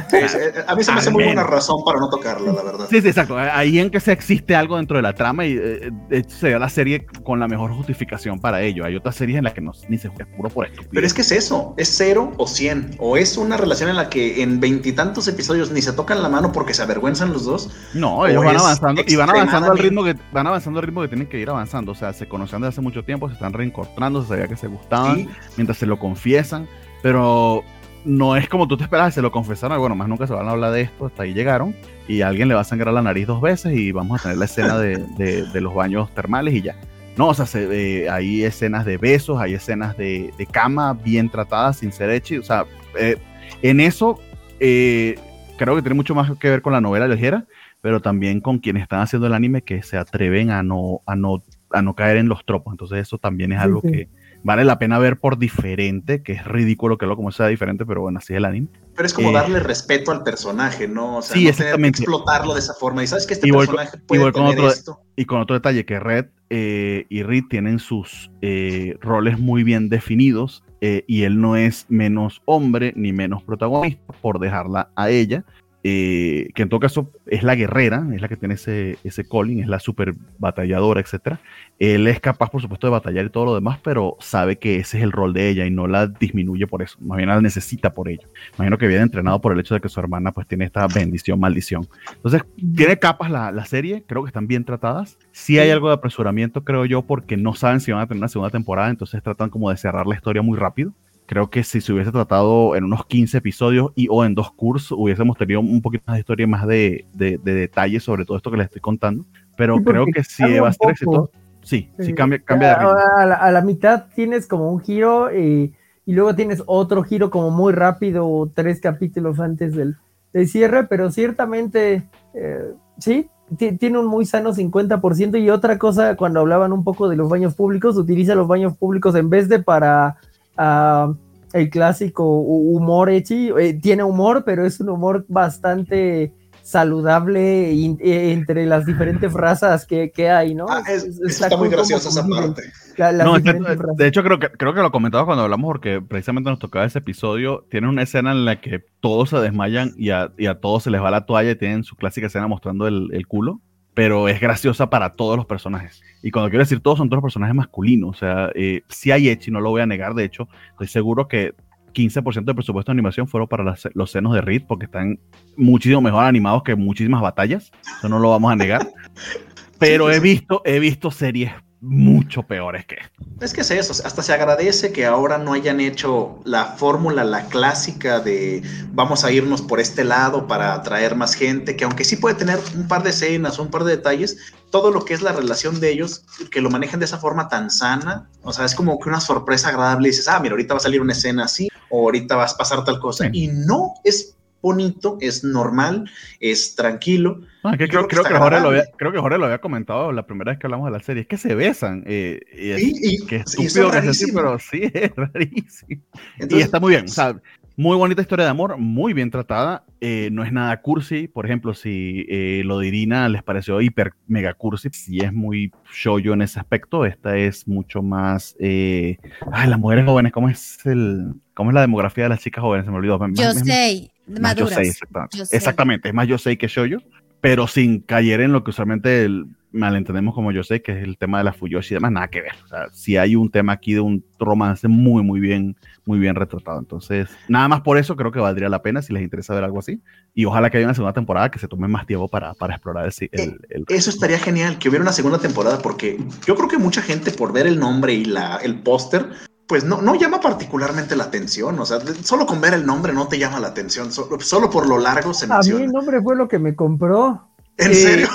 [0.09, 2.63] Sí, sí, eh, a mí se me hace muy buena razón para no tocarla, la
[2.63, 2.87] verdad.
[2.89, 3.37] Sí, sí, exacto.
[3.37, 6.69] Ahí en que se existe algo dentro de la trama y eh, hecho sería la
[6.69, 8.85] serie con la mejor justificación para ello.
[8.85, 10.83] Hay otras series en las que no, ni se juega puro por esto.
[10.91, 12.95] Pero es que es eso, es cero o cien.
[12.99, 16.51] O es una relación en la que en veintitantos episodios ni se tocan la mano
[16.51, 17.69] porque se avergüenzan los dos.
[17.93, 21.07] No, ellos van avanzando y van avanzando al ritmo que van avanzando al ritmo que
[21.07, 21.91] tienen que ir avanzando.
[21.91, 24.67] O sea, se conocían desde hace mucho tiempo, se están reencontrando, se sabía que se
[24.67, 26.67] gustaban Sí, mientras se lo confiesan,
[27.01, 27.63] pero
[28.05, 30.51] no es como tú te esperabas, se lo confesaron, bueno, más nunca se van a
[30.51, 31.75] hablar de esto, hasta ahí llegaron,
[32.07, 34.45] y alguien le va a sangrar la nariz dos veces y vamos a tener la
[34.45, 36.75] escena de, de- de los baños termales y ya.
[37.17, 41.29] No, o sea, se, ve- hay escenas de besos, hay escenas de, de cama bien
[41.29, 42.65] tratadas, sin ser hechi, o sea,
[42.99, 43.17] eh,
[43.61, 44.19] en eso
[44.59, 45.15] eh,
[45.57, 47.45] creo que tiene mucho más que ver con la novela ligera,
[47.81, 51.43] pero también con quienes están haciendo el anime que se atreven a no, a no,
[51.71, 52.73] a no caer en los tropos.
[52.73, 53.91] Entonces eso también es Sí, algo sí.
[53.91, 54.09] que
[54.45, 58.01] vale la pena ver por diferente, que es ridículo que lo como sea diferente, pero
[58.01, 58.67] bueno, así es el anime.
[58.95, 61.17] pero es como Eh, darle respeto al personaje, ¿no?
[61.17, 61.99] O sea, Sí, no tener exactamente.
[62.03, 63.03] explotarlo de esa forma.
[63.03, 64.99] Y sabes que este con- personaje y puede voy con tener otro- esto.
[65.17, 69.89] Y con otro detalle, que Red eh, y Reed tienen sus eh, roles muy bien
[69.89, 70.63] definidos
[71.07, 75.43] y él no es menos hombre ni menos protagonista por dejarla a ella,
[75.87, 79.59] eh, que en todo caso es la guerrera, es la que tiene ese, ese calling,
[79.59, 81.37] es la super batalladora, etc.
[81.77, 84.97] Él es capaz, por supuesto, de batallar y todo lo demás, pero sabe que ese
[84.97, 87.93] es el rol de ella y no la disminuye por eso, más bien la necesita
[87.93, 88.27] por ello.
[88.55, 91.39] Imagino que viene entrenado por el hecho de que su hermana pues tiene esta bendición,
[91.39, 91.87] maldición.
[92.15, 92.41] Entonces,
[92.75, 95.19] tiene capas la, la serie, creo que están bien tratadas.
[95.33, 98.27] Sí hay algo de apresuramiento, creo yo, porque no saben si van a tener una
[98.27, 100.93] segunda temporada, entonces tratan como de cerrar la historia muy rápido.
[101.27, 104.95] Creo que si se hubiese tratado en unos 15 episodios y o en dos cursos,
[104.97, 108.51] hubiésemos tenido un poquito más de historia, más de, de, de detalles sobre todo esto
[108.51, 109.25] que les estoy contando.
[109.57, 111.31] Pero Sí, creo que cambia va a ser exitoso.
[111.63, 112.13] Sí, sí, Sí.
[112.13, 112.89] cambia, cambia de ritmo.
[113.17, 115.71] a, la, a la mitad tienes como un giro eh,
[116.05, 119.95] y luego tienes otro giro como muy rápido, tres capítulos antes del,
[120.31, 122.03] del cierre, pero ciertamente
[122.35, 125.37] eh, sí, ti- tiene un muy sano 50%.
[125.41, 129.15] Y otra cosa, cuando hablaban un poco de los baños públicos, utiliza los baños públicos
[129.15, 130.17] en vez de para
[130.57, 131.13] ah,
[131.53, 137.97] el clásico hu- humor hechi, eh, tiene humor, pero es un humor bastante saludable in-
[138.01, 140.65] eh, entre las diferentes razas que, que hay, ¿no?
[140.67, 142.63] Ah, es- está está muy graciosa esa parte.
[142.97, 146.59] la- No, de hecho, creo que, creo que lo comentaba cuando hablamos porque precisamente nos
[146.59, 147.65] tocaba ese episodio.
[147.69, 150.89] Tiene una escena en la que todos se desmayan y a, y a todos se
[150.91, 153.61] les va la toalla y tienen su clásica escena mostrando el, el culo,
[153.95, 156.03] pero es graciosa para todos los personajes.
[156.21, 158.09] Y cuando quiero decir todos, son todos los personajes masculinos.
[158.15, 160.13] O sea, eh, sí hay Echi, no lo voy a negar.
[160.13, 161.53] De hecho, estoy seguro que
[161.93, 165.17] 15% del presupuesto de animación fueron para las- los senos de Reed porque están
[165.55, 167.71] muchísimo mejor animados que muchísimas batallas.
[167.97, 168.85] Eso no lo vamos a negar.
[169.79, 171.51] Pero he visto, he visto series
[171.81, 172.97] mucho peores que.
[173.41, 177.45] Es que es eso, hasta se agradece que ahora no hayan hecho la fórmula, la
[177.45, 178.63] clásica de
[178.93, 182.59] vamos a irnos por este lado para atraer más gente, que aunque sí puede tener
[182.75, 184.37] un par de escenas, un par de detalles,
[184.71, 187.69] todo lo que es la relación de ellos, que lo manejen de esa forma tan
[187.69, 190.81] sana, o sea, es como que una sorpresa agradable, dices, ah, mira, ahorita va a
[190.83, 193.29] salir una escena así, o ahorita vas a pasar tal cosa, Sí.
[193.33, 194.35] y no es
[194.65, 196.09] bonito, es normal,
[196.39, 197.41] es tranquilo.
[197.71, 200.11] Es que creo, creo que que Jorge lo había, creo que Jorge lo había comentado
[200.11, 201.21] la primera vez que hablamos de la serie.
[201.21, 202.03] Es que se besan.
[202.07, 204.33] eh, y es, Y, y- que y estúpido es que rarísimo.
[204.39, 206.01] pero sí, es rarísimo.
[206.37, 207.05] y Entonces, está muy bien.
[207.05, 207.35] O sea,
[207.77, 209.83] muy bonita historia de amor, muy bien tratada.
[209.99, 211.27] eh, no es nada cursi.
[211.27, 215.71] Por ejemplo, si eh, lo de Irina les pareció hiper mega cursi, sí es muy
[215.93, 217.05] shoujo en ese aspecto.
[217.05, 218.55] Esta es mucho más.
[218.59, 219.17] Eh,
[219.51, 221.33] ay, las mujeres jóvenes, ¿cómo es el.
[221.55, 222.85] ¿Cómo es la demografía de las chicas jóvenes?
[222.85, 223.17] Se me olvidó.
[223.33, 224.69] Yo sé, maduras.
[224.71, 225.37] yosei, exactamente.
[225.37, 225.57] Yosei.
[225.57, 227.01] Exactamente, es más Yosei que Shoujo,
[227.41, 231.37] pero sin caer en lo que usualmente el- malentendemos como Yosei, que es el tema
[231.39, 232.53] de la Fuyoshi y demás, nada que ver.
[232.63, 235.75] O sea, si hay un tema aquí de un romance muy, muy bien,
[236.05, 236.79] muy bien retratado.
[236.79, 239.79] Entonces, nada más por eso creo que valdría la pena si les interesa ver algo
[239.79, 239.99] así.
[240.33, 243.05] Y ojalá que haya una segunda temporada que se tome más tiempo para, para explorar
[243.05, 246.77] el, el, el- Eso estaría genial, que hubiera una segunda temporada, porque yo creo que
[246.77, 249.25] mucha gente por ver el nombre y la, el póster,
[249.67, 251.79] pues no, no llama particularmente la atención.
[251.79, 254.87] O sea, solo con ver el nombre no te llama la atención, solo, solo por
[254.87, 255.85] lo largo se A mí menciona.
[255.85, 257.49] el nombre fue lo que me compró.
[257.77, 258.29] ¿En Eh, serio?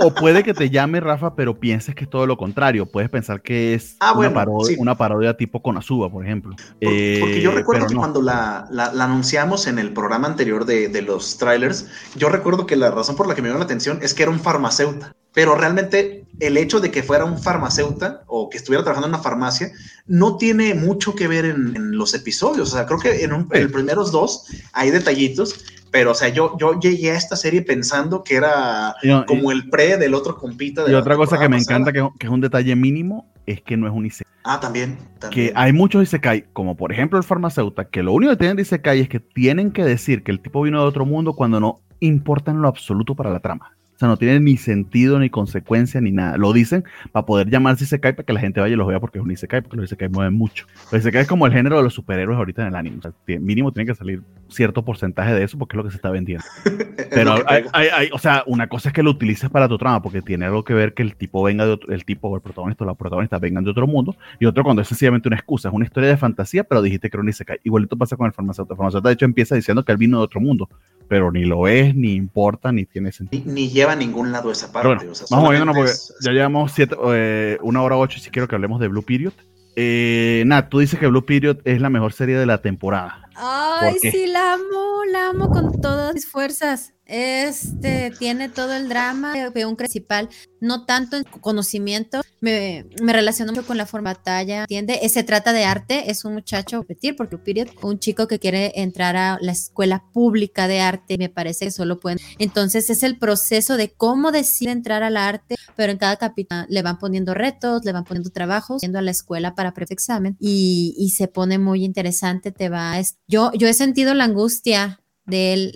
[0.00, 2.86] O, o puede que te llame Rafa, pero pienses que es todo lo contrario.
[2.86, 4.80] Puedes pensar que es Ah, una, parodia, sí.
[4.80, 6.56] una parodia tipo Konosuba, por ejemplo.
[6.56, 8.00] Por- porque yo Eh, recuerdo que no.
[8.00, 12.64] cuando la, la- la anunciamos en el programa anterior de, de los trailers, yo recuerdo
[12.64, 15.08] que la razón por la que me dio la atención es que era un farmacéutico.
[15.34, 19.22] Pero realmente el hecho de que fuera un farmacéutico o que estuviera trabajando en una
[19.22, 19.70] farmacia
[20.06, 22.72] no tiene mucho que ver en, los episodios.
[22.72, 26.78] O sea, creo que en, los primeros dos hay detallitos, pero o sea, yo, yo
[26.78, 28.94] llegué a esta serie pensando que era
[29.26, 30.84] como el pre del otro compita.
[30.84, 33.86] De y otra cosa que me encanta, que, es un detalle mínimo, es que no
[33.86, 34.32] es un Isekai.
[34.44, 34.96] Ah, también,
[35.30, 38.62] Que hay muchos Isekai, como por ejemplo el farmacéutico, que lo único que tienen de
[38.62, 41.80] Isekai es que tienen que decir que el tipo vino de otro mundo cuando no
[42.00, 43.77] importa en lo absoluto para la trama.
[43.98, 46.36] O sea, no tiene ni sentido, ni consecuencia, ni nada.
[46.36, 49.18] Lo dicen para poder llamarse Isekai para que la gente vaya y los vea porque
[49.18, 50.66] es un Isekai, porque los Isekai mueven mucho.
[50.88, 52.98] Pero Isekai es como el género de los superhéroes ahorita en el anime.
[52.98, 55.96] O sea, mínimo tiene que salir cierto porcentaje de eso porque es lo que se
[55.96, 56.44] está vendiendo.
[57.10, 60.46] Pero hay, o sea, una cosa es que lo utilices para tu trama porque tiene
[60.46, 62.86] algo que ver que el tipo venga de otro, el tipo o el protagonista o
[62.86, 65.84] la protagonista vengan de otro mundo y otro cuando es sencillamente una excusa, es una
[65.84, 67.58] historia de fantasía, pero dijiste que era un Isekai.
[67.64, 68.74] Igualito pasa con el farmacéutico.
[68.74, 70.68] El farmacéutico de hecho empieza diciendo que él vino de otro mundo,
[71.08, 73.50] pero ni lo es, ni importa, ni tiene sentido.
[73.50, 75.06] Ni, lleva a ningún lado esa parte.
[75.06, 78.80] vamos moviéndonos porque ya llevamos siete, eh, una hora ocho y si quiero que hablemos
[78.80, 79.32] de Blue Period.
[79.76, 83.22] Eh, Nat, tú dices que Blue Period es la mejor serie de la temporada.
[83.36, 86.94] Ay, sí, la amo, la amo con todas mis fuerzas.
[87.08, 90.28] Este tiene todo el drama, veo un principal,
[90.60, 95.00] no tanto en conocimiento, me, me relaciono mucho con la forma batalla, ¿entiende?
[95.08, 97.38] Se trata de arte, es un muchacho, repetir, porque
[97.82, 101.98] un chico que quiere entrar a la escuela pública de arte, me parece que solo
[101.98, 102.18] pueden.
[102.38, 106.82] Entonces es el proceso de cómo decide entrar al arte, pero en cada capítulo le
[106.82, 111.10] van poniendo retos, le van poniendo trabajos, yendo a la escuela para pre-examen y, y
[111.10, 113.00] se pone muy interesante, te va.
[113.26, 115.72] Yo, yo he sentido la angustia de él,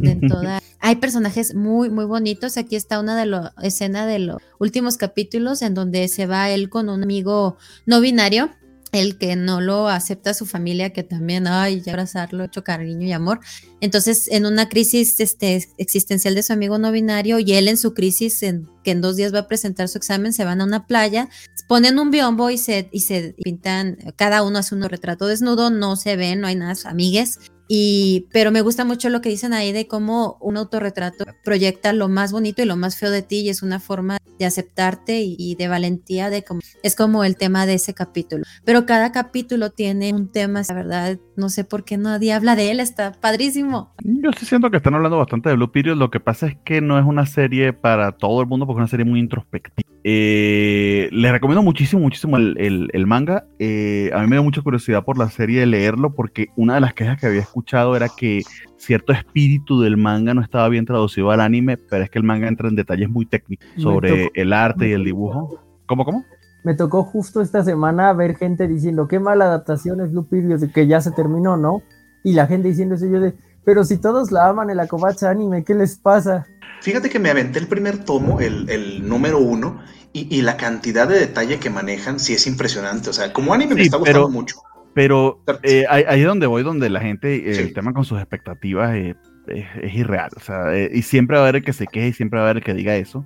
[0.00, 0.60] de toda.
[0.80, 2.56] Hay personajes muy, muy bonitos.
[2.56, 6.68] Aquí está una de las escenas de los últimos capítulos en donde se va él
[6.68, 8.50] con un amigo no binario,
[8.94, 13.12] el que no lo acepta su familia, que también, ay, ya abrazarlo, hecho cariño y
[13.12, 13.40] amor.
[13.80, 17.92] Entonces, en una crisis este, existencial de su amigo no binario y él en su
[17.92, 20.86] crisis, en, que en dos días va a presentar su examen, se van a una
[20.86, 21.28] playa,
[21.66, 25.96] ponen un biombo y se, y se pintan, cada uno hace un retrato desnudo, no
[25.96, 29.72] se ven, no hay nada, amigues, y, pero me gusta mucho lo que dicen ahí
[29.72, 33.48] de cómo un autorretrato proyecta lo más bonito y lo más feo de ti y
[33.48, 37.74] es una forma de aceptarte y, de valentía de como, es como el tema de
[37.74, 38.44] ese capítulo.
[38.64, 42.70] Pero cada capítulo tiene un tema, la verdad, no sé por qué nadie habla de
[42.70, 43.94] él, está padrísimo.
[44.02, 46.80] Yo sí siento que están hablando bastante de Blue Period, lo que pasa es que
[46.80, 49.88] no es una serie para todo el mundo porque es una serie muy introspectiva.
[50.06, 53.46] Eh, les recomiendo muchísimo, muchísimo el, manga.
[53.58, 56.82] Eh, a mí me dio mucha curiosidad por la serie de leerlo porque una de
[56.82, 58.42] las quejas que había escuchado era que
[58.76, 62.48] cierto espíritu del manga no estaba bien traducido al anime, pero es que el manga
[62.48, 65.60] entra en detalles muy técnicos sobre el arte y el dibujo.
[65.86, 66.24] ¿Cómo, cómo?
[66.64, 70.86] Me tocó justo esta semana ver gente diciendo qué mala adaptación es Blue Period, que
[70.86, 71.82] ya se terminó, ¿no?
[72.24, 73.34] Y la gente diciendo eso, yo de,
[73.64, 76.46] pero si todos la aman el Akobacha anime, ¿qué les pasa?
[76.80, 79.80] Fíjate que me aventé el primer tomo, el, número uno,
[80.12, 83.10] y, la cantidad de detalle que manejan sí es impresionante.
[83.10, 84.56] O sea, como anime me está gustando mucho.
[84.94, 88.94] Pero eh, ahí es donde voy, donde la gente, eh, el tema con sus expectativas
[88.94, 89.16] eh,
[89.48, 90.30] es, irreal.
[90.36, 92.50] O sea, y siempre va a haber el que se queje y siempre va a
[92.50, 93.24] haber el que diga eso.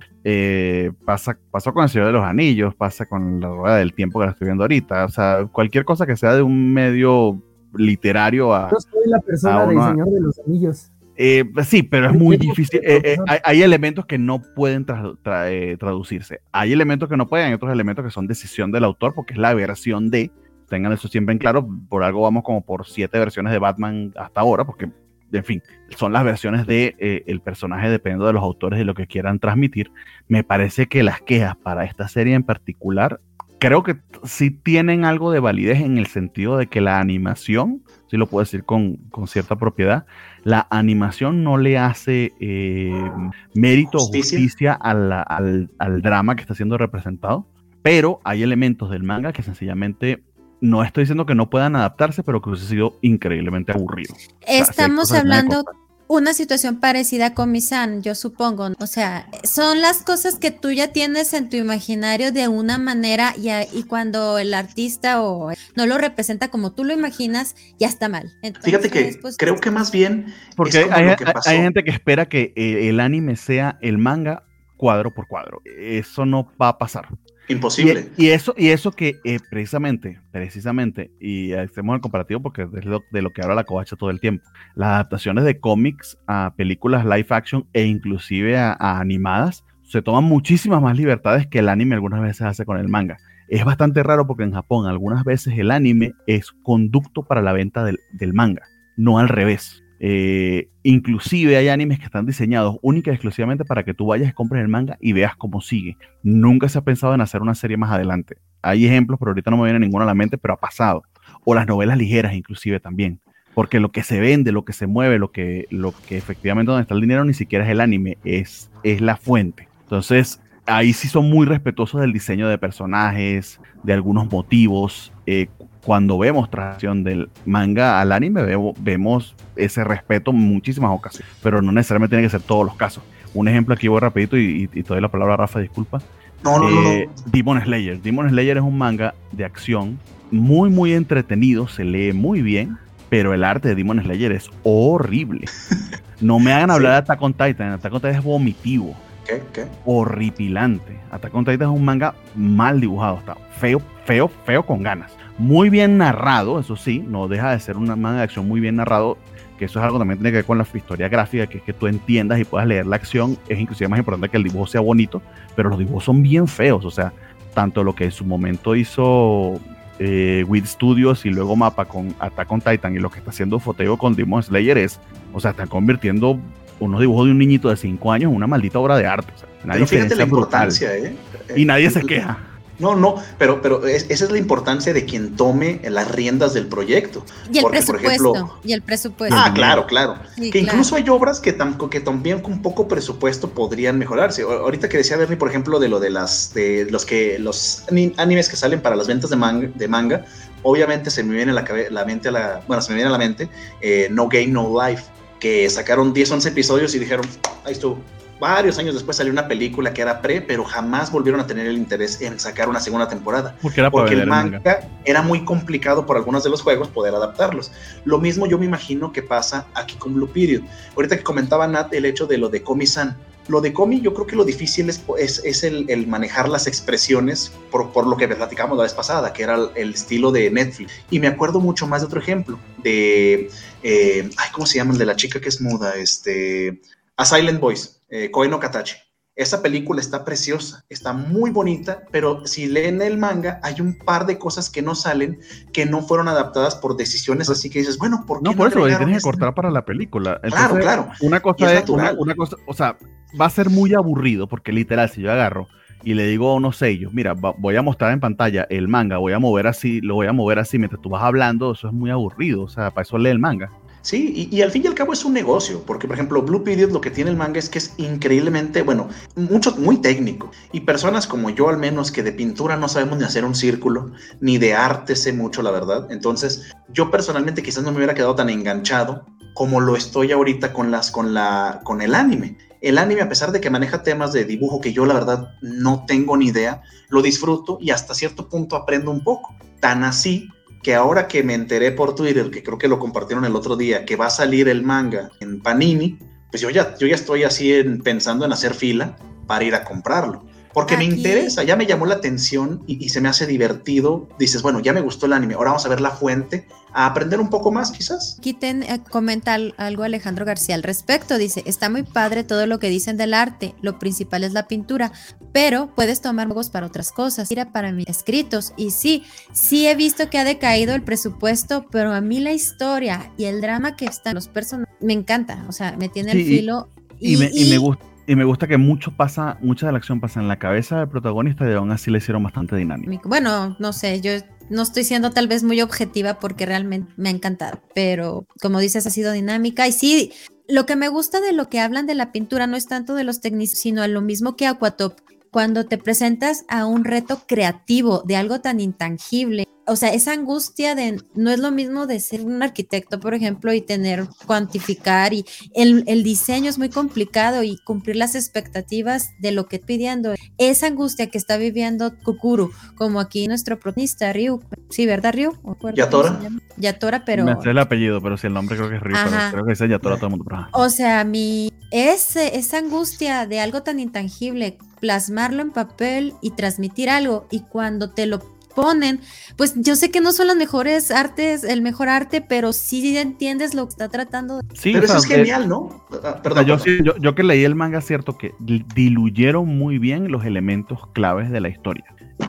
[1.05, 4.25] pasa, pasó con el Señor de los Anillos, pasa con la rueda del tiempo que
[4.25, 5.05] la estoy viendo ahorita.
[5.05, 7.41] O sea, cualquier cosa que sea de un medio
[7.75, 8.69] literario a.
[8.71, 10.91] Yo soy la persona del Señor de los Anillos.
[11.21, 12.79] Eh, sí, pero es muy difícil.
[12.81, 16.39] Eh, eh, hay, elementos que no pueden traducirse.
[16.53, 19.39] Hay elementos que no pueden, hay otros elementos que son decisión del autor porque es
[19.39, 20.31] la versión de.
[20.69, 21.67] Tengan eso siempre en claro.
[21.89, 24.89] Por algo vamos como por siete versiones de Batman hasta ahora, porque,
[25.31, 29.07] en fin, son las versiones de el personaje dependiendo de los autores y lo que
[29.07, 29.91] quieran transmitir.
[30.27, 33.19] Me parece que las quejas para esta serie en particular
[33.59, 38.17] creo que sí tienen algo de validez en el sentido de que la animación, si
[38.17, 38.97] lo puedo decir con,
[39.27, 40.05] cierta propiedad,
[40.43, 43.11] la animación no le hace eh,
[43.53, 45.69] mérito o justicia al,
[46.01, 47.47] drama que está siendo representado,
[47.83, 50.23] pero hay elementos del manga que sencillamente
[50.61, 54.15] no estoy diciendo que no puedan adaptarse, pero que hubiese sido increíblemente aburrido.
[54.45, 55.63] Estamos hablando
[56.09, 58.71] una situación parecida con Misan, yo supongo.
[58.79, 63.35] O sea, son las cosas que tú ya tienes en tu imaginario de una manera
[63.37, 68.09] y, y cuando el artista o no lo representa como tú lo imaginas, ya está
[68.09, 68.31] mal.
[68.63, 70.33] Fíjate que pues, creo que más bien...
[70.55, 74.47] Porque hay, gente que espera que eh, el anime sea el manga
[74.77, 75.61] cuadro por cuadro.
[75.77, 77.07] Eso no va a pasar.
[77.49, 78.09] Imposible.
[78.15, 83.21] Y, eso, y eso que eh, precisamente, precisamente, y hacemos el comparativo porque es de
[83.23, 87.25] lo que habla la covacha todo el tiempo, las adaptaciones de cómics a películas live
[87.29, 92.43] action e inclusive a, animadas se toman muchísimas más libertades que el anime algunas veces
[92.43, 93.17] hace con el manga.
[93.47, 97.83] Es bastante raro porque en Japón algunas veces el anime es conducto para la venta
[97.83, 98.61] del, del manga,
[98.95, 99.83] no al revés.
[100.01, 104.61] Eh, inclusive hay animes que están diseñados única y exclusivamente para que tú vayas compres
[104.61, 105.97] el manga y veas cómo sigue.
[106.23, 108.37] Nunca se ha pensado en hacer una serie más adelante.
[108.61, 111.03] Hay ejemplos, pero ahorita no me viene ninguna a la mente, pero ha pasado.
[111.43, 113.19] O las novelas ligeras inclusive también.
[113.53, 116.83] Porque lo que se vende, lo que se mueve, lo que, lo que efectivamente donde
[116.83, 119.67] está el dinero ni siquiera es el anime, es, es la fuente.
[119.81, 125.11] Entonces, ahí sí son muy respetuosos del diseño de personajes, de algunos motivos.
[125.25, 125.47] Eh,
[125.83, 128.41] cuando vemos tracción del manga al anime,
[128.79, 133.03] vemos ese respeto en muchísimas ocasiones, pero no necesariamente tiene que ser todos los casos.
[133.33, 136.01] Un ejemplo aquí voy rapidito y, te doy la palabra a Rafa, disculpa.
[136.43, 138.01] No, no, no, eh, Demon Slayer.
[138.01, 139.99] Demon Slayer es un manga de acción
[140.31, 142.77] muy, muy entretenido, se lee muy bien,
[143.09, 145.45] pero el arte de Demon Slayer es horrible.
[146.21, 148.93] No me hagan hablar de Attack on Titan, Attack on Titan es vomitivo.
[149.25, 149.41] ¿Qué?
[149.53, 149.67] ¿Qué?
[149.85, 150.99] Horripilante.
[151.11, 155.69] Attack on Titan es un manga mal dibujado, está feo, feo, feo con ganas muy
[155.69, 159.17] bien narrado, eso sí, no deja de ser una manga de acción muy bien narrado,
[159.57, 161.73] que eso es algo también tiene que ver con la historia gráfica, que es que
[161.73, 164.81] tú entiendas y puedas leer la acción, es inclusive más importante que el dibujo sea
[164.81, 165.21] bonito,
[165.55, 167.13] pero los dibujos son bien feos, o sea,
[167.53, 169.59] tanto lo que en su momento hizo
[169.97, 173.59] eh, With Studios y luego Mapa con Attack on Titan y lo que está haciendo
[173.59, 174.99] Foteo con Demon Slayer es,
[175.33, 176.37] o sea, están convirtiendo
[176.81, 179.31] unos dibujos de un niñito de 5 años en una maldita obra de arte.
[179.63, 181.15] nadie fíjate la importancia, ¿eh?
[181.55, 182.48] Y nadie se queja.
[182.79, 187.25] No, no, pero, pero esa es la importancia de quien tome las riendas del proyecto.
[187.51, 188.59] Y el presupuesto.
[188.63, 189.35] y el presupuesto.
[189.37, 190.15] Ah, claro, claro.
[190.35, 191.57] que incluso hay obras que,
[191.91, 194.43] que también con poco presupuesto podrían mejorarse.
[194.43, 197.83] Ahorita que decía Bernie, por ejemplo, de lo de las de los que los
[198.17, 200.25] animes que salen para las ventas de manga, de manga
[200.63, 203.11] obviamente se me viene a la, la mente a la, bueno, se me viene a
[203.11, 203.49] la mente
[203.81, 205.03] eh, No Game No Life,
[205.39, 207.25] que sacaron 10, 11 episodios y dijeron,
[207.65, 207.99] ahí estuvo
[208.39, 211.77] varios años después salió una película que era pre, pero jamás volvieron a tener el
[211.77, 213.55] interés en sacar una segunda temporada.
[213.61, 214.61] Porque, era porque el manga,
[215.03, 217.71] era muy complicado por algunos de los juegos poder adaptarlos.
[218.05, 220.61] Lo mismo yo me imagino que pasa aquí con Blue Period.
[220.95, 223.17] Ahorita que comentaba Nat el hecho de lo de Komi-san.
[223.47, 225.01] Lo de Komi, yo creo que lo difícil es,
[225.43, 229.57] es, el, manejar las expresiones por, por, lo que platicamos la vez pasada, que era
[229.73, 230.91] el, estilo de Netflix.
[231.09, 233.49] Y me acuerdo mucho más de otro ejemplo, de,
[233.81, 234.91] eh, ay, ¿cómo se llama?
[234.91, 236.79] El de la chica que es muda, este,
[237.17, 238.95] A Silent Voice eh, no Katachi.
[239.39, 244.25] Esa película está preciosa, está muy bonita, pero si leen el manga, hay un par
[244.25, 245.39] de cosas que no salen,
[245.71, 248.53] que no fueron adaptadas por decisiones así que dices, bueno, ¿por qué no?
[248.53, 250.41] por eso tienes que cortar para la película.
[250.41, 251.09] claro, claro.
[251.21, 252.97] Una cosa es, una, cosa, o sea,
[253.39, 255.69] va a ser muy aburrido, porque literal, si yo agarro
[256.03, 259.31] y le digo a unos sellos, mira, voy a mostrar en pantalla el manga, voy
[259.31, 262.09] a mover así, lo voy a mover así mientras tú vas hablando, eso es muy
[262.09, 263.69] aburrido, o sea, para eso lee el manga.
[264.09, 266.89] Sí, y, al fin y al cabo es un negocio, porque por ejemplo Blue Period
[266.89, 270.49] lo que tiene el manga es que es increíblemente, bueno, mucho, muy técnico.
[270.71, 274.11] Y personas como yo al menos que de pintura no sabemos ni hacer un círculo,
[274.41, 276.07] ni de arte sé mucho, la verdad.
[276.09, 280.89] Entonces yo personalmente quizás no me hubiera quedado tan enganchado como lo estoy ahorita con,
[280.89, 282.57] las, con, la, con el anime.
[282.81, 286.05] El anime, a pesar de que maneja temas de dibujo que yo la verdad no
[286.07, 289.55] tengo ni idea, lo disfruto y hasta cierto punto aprendo un poco.
[289.79, 290.49] Tan así
[290.81, 294.05] que ahora que me enteré por Twitter, que creo que lo compartieron el otro día,
[294.05, 296.17] que va a salir el manga en Panini,
[296.51, 299.17] pues yo ya, yo ya estoy así pensando en hacer fila
[299.47, 300.45] para ir a comprarlo.
[300.73, 304.27] Porque me interesa, ya me llamó la atención y, se me hace divertido.
[304.37, 307.39] Dices, bueno, ya me gustó el anime, ahora vamos a ver la fuente, a aprender
[307.39, 308.37] un poco más quizás.
[308.39, 311.37] Quiten, eh, comenta algo Alejandro García al respecto.
[311.37, 315.11] Dice, está muy padre todo lo que dicen del arte, lo principal es la pintura,
[315.51, 317.49] pero puedes tomar juegos para otras cosas.
[317.49, 318.73] Mira para mis escritos.
[318.77, 323.31] Y sí, sí he visto que ha decaído el presupuesto, pero a mí la historia
[323.37, 325.65] y el drama que están los personajes me encanta.
[325.67, 326.89] O sea, me tiene el filo.
[327.19, 330.39] y, y me gusta y me gusta que mucho pasa, mucha de la acción pasa
[330.39, 333.27] en la cabeza del protagonista y aún así le hicieron bastante dinámico.
[333.27, 334.33] Bueno, no sé, yo
[334.69, 339.07] no estoy siendo tal vez muy objetiva porque realmente me ha encantado, pero como dices,
[339.07, 340.31] ha sido dinámica y sí,
[340.67, 343.23] lo que me gusta de lo que hablan de la pintura no es tanto de
[343.23, 345.17] los técnicos, sino lo mismo que Aquatop.
[345.49, 350.95] Cuando te presentas a un reto creativo de algo tan intangible, o sea, esa angustia
[350.95, 355.45] de no es lo mismo de ser un arquitecto, por ejemplo, y tener, cuantificar, y
[355.73, 360.33] el, diseño es muy complicado y cumplir las expectativas de lo que pidiendo.
[360.57, 364.61] Esa angustia que está viviendo Kukuru, como aquí nuestro protagonista, Ryu.
[364.89, 365.53] Sí, ¿verdad, Ryu?
[365.95, 366.39] Yatora.
[366.77, 367.43] Yatora, pero.
[367.45, 369.71] Me hace el apellido, pero si el nombre creo que es Ryu, pero creo que
[369.71, 370.45] dice Yatora todo el mundo.
[370.73, 371.71] O sea, mi.
[371.91, 378.11] Ese, esa angustia de algo tan intangible, plasmarlo en papel y transmitir algo, y cuando
[378.11, 379.21] te lo ponen,
[379.55, 383.73] pues yo sé que no son las mejores artes, el mejor arte, pero sí entiendes
[383.73, 384.61] lo que está tratando.
[384.73, 386.05] Sí, pero eso es genial, ¿no?
[386.23, 386.77] Ah, perdón, yo,
[387.17, 391.69] yo, que leí el manga, cierto que diluyeron muy bien los elementos claves de la
[391.69, 392.05] historia.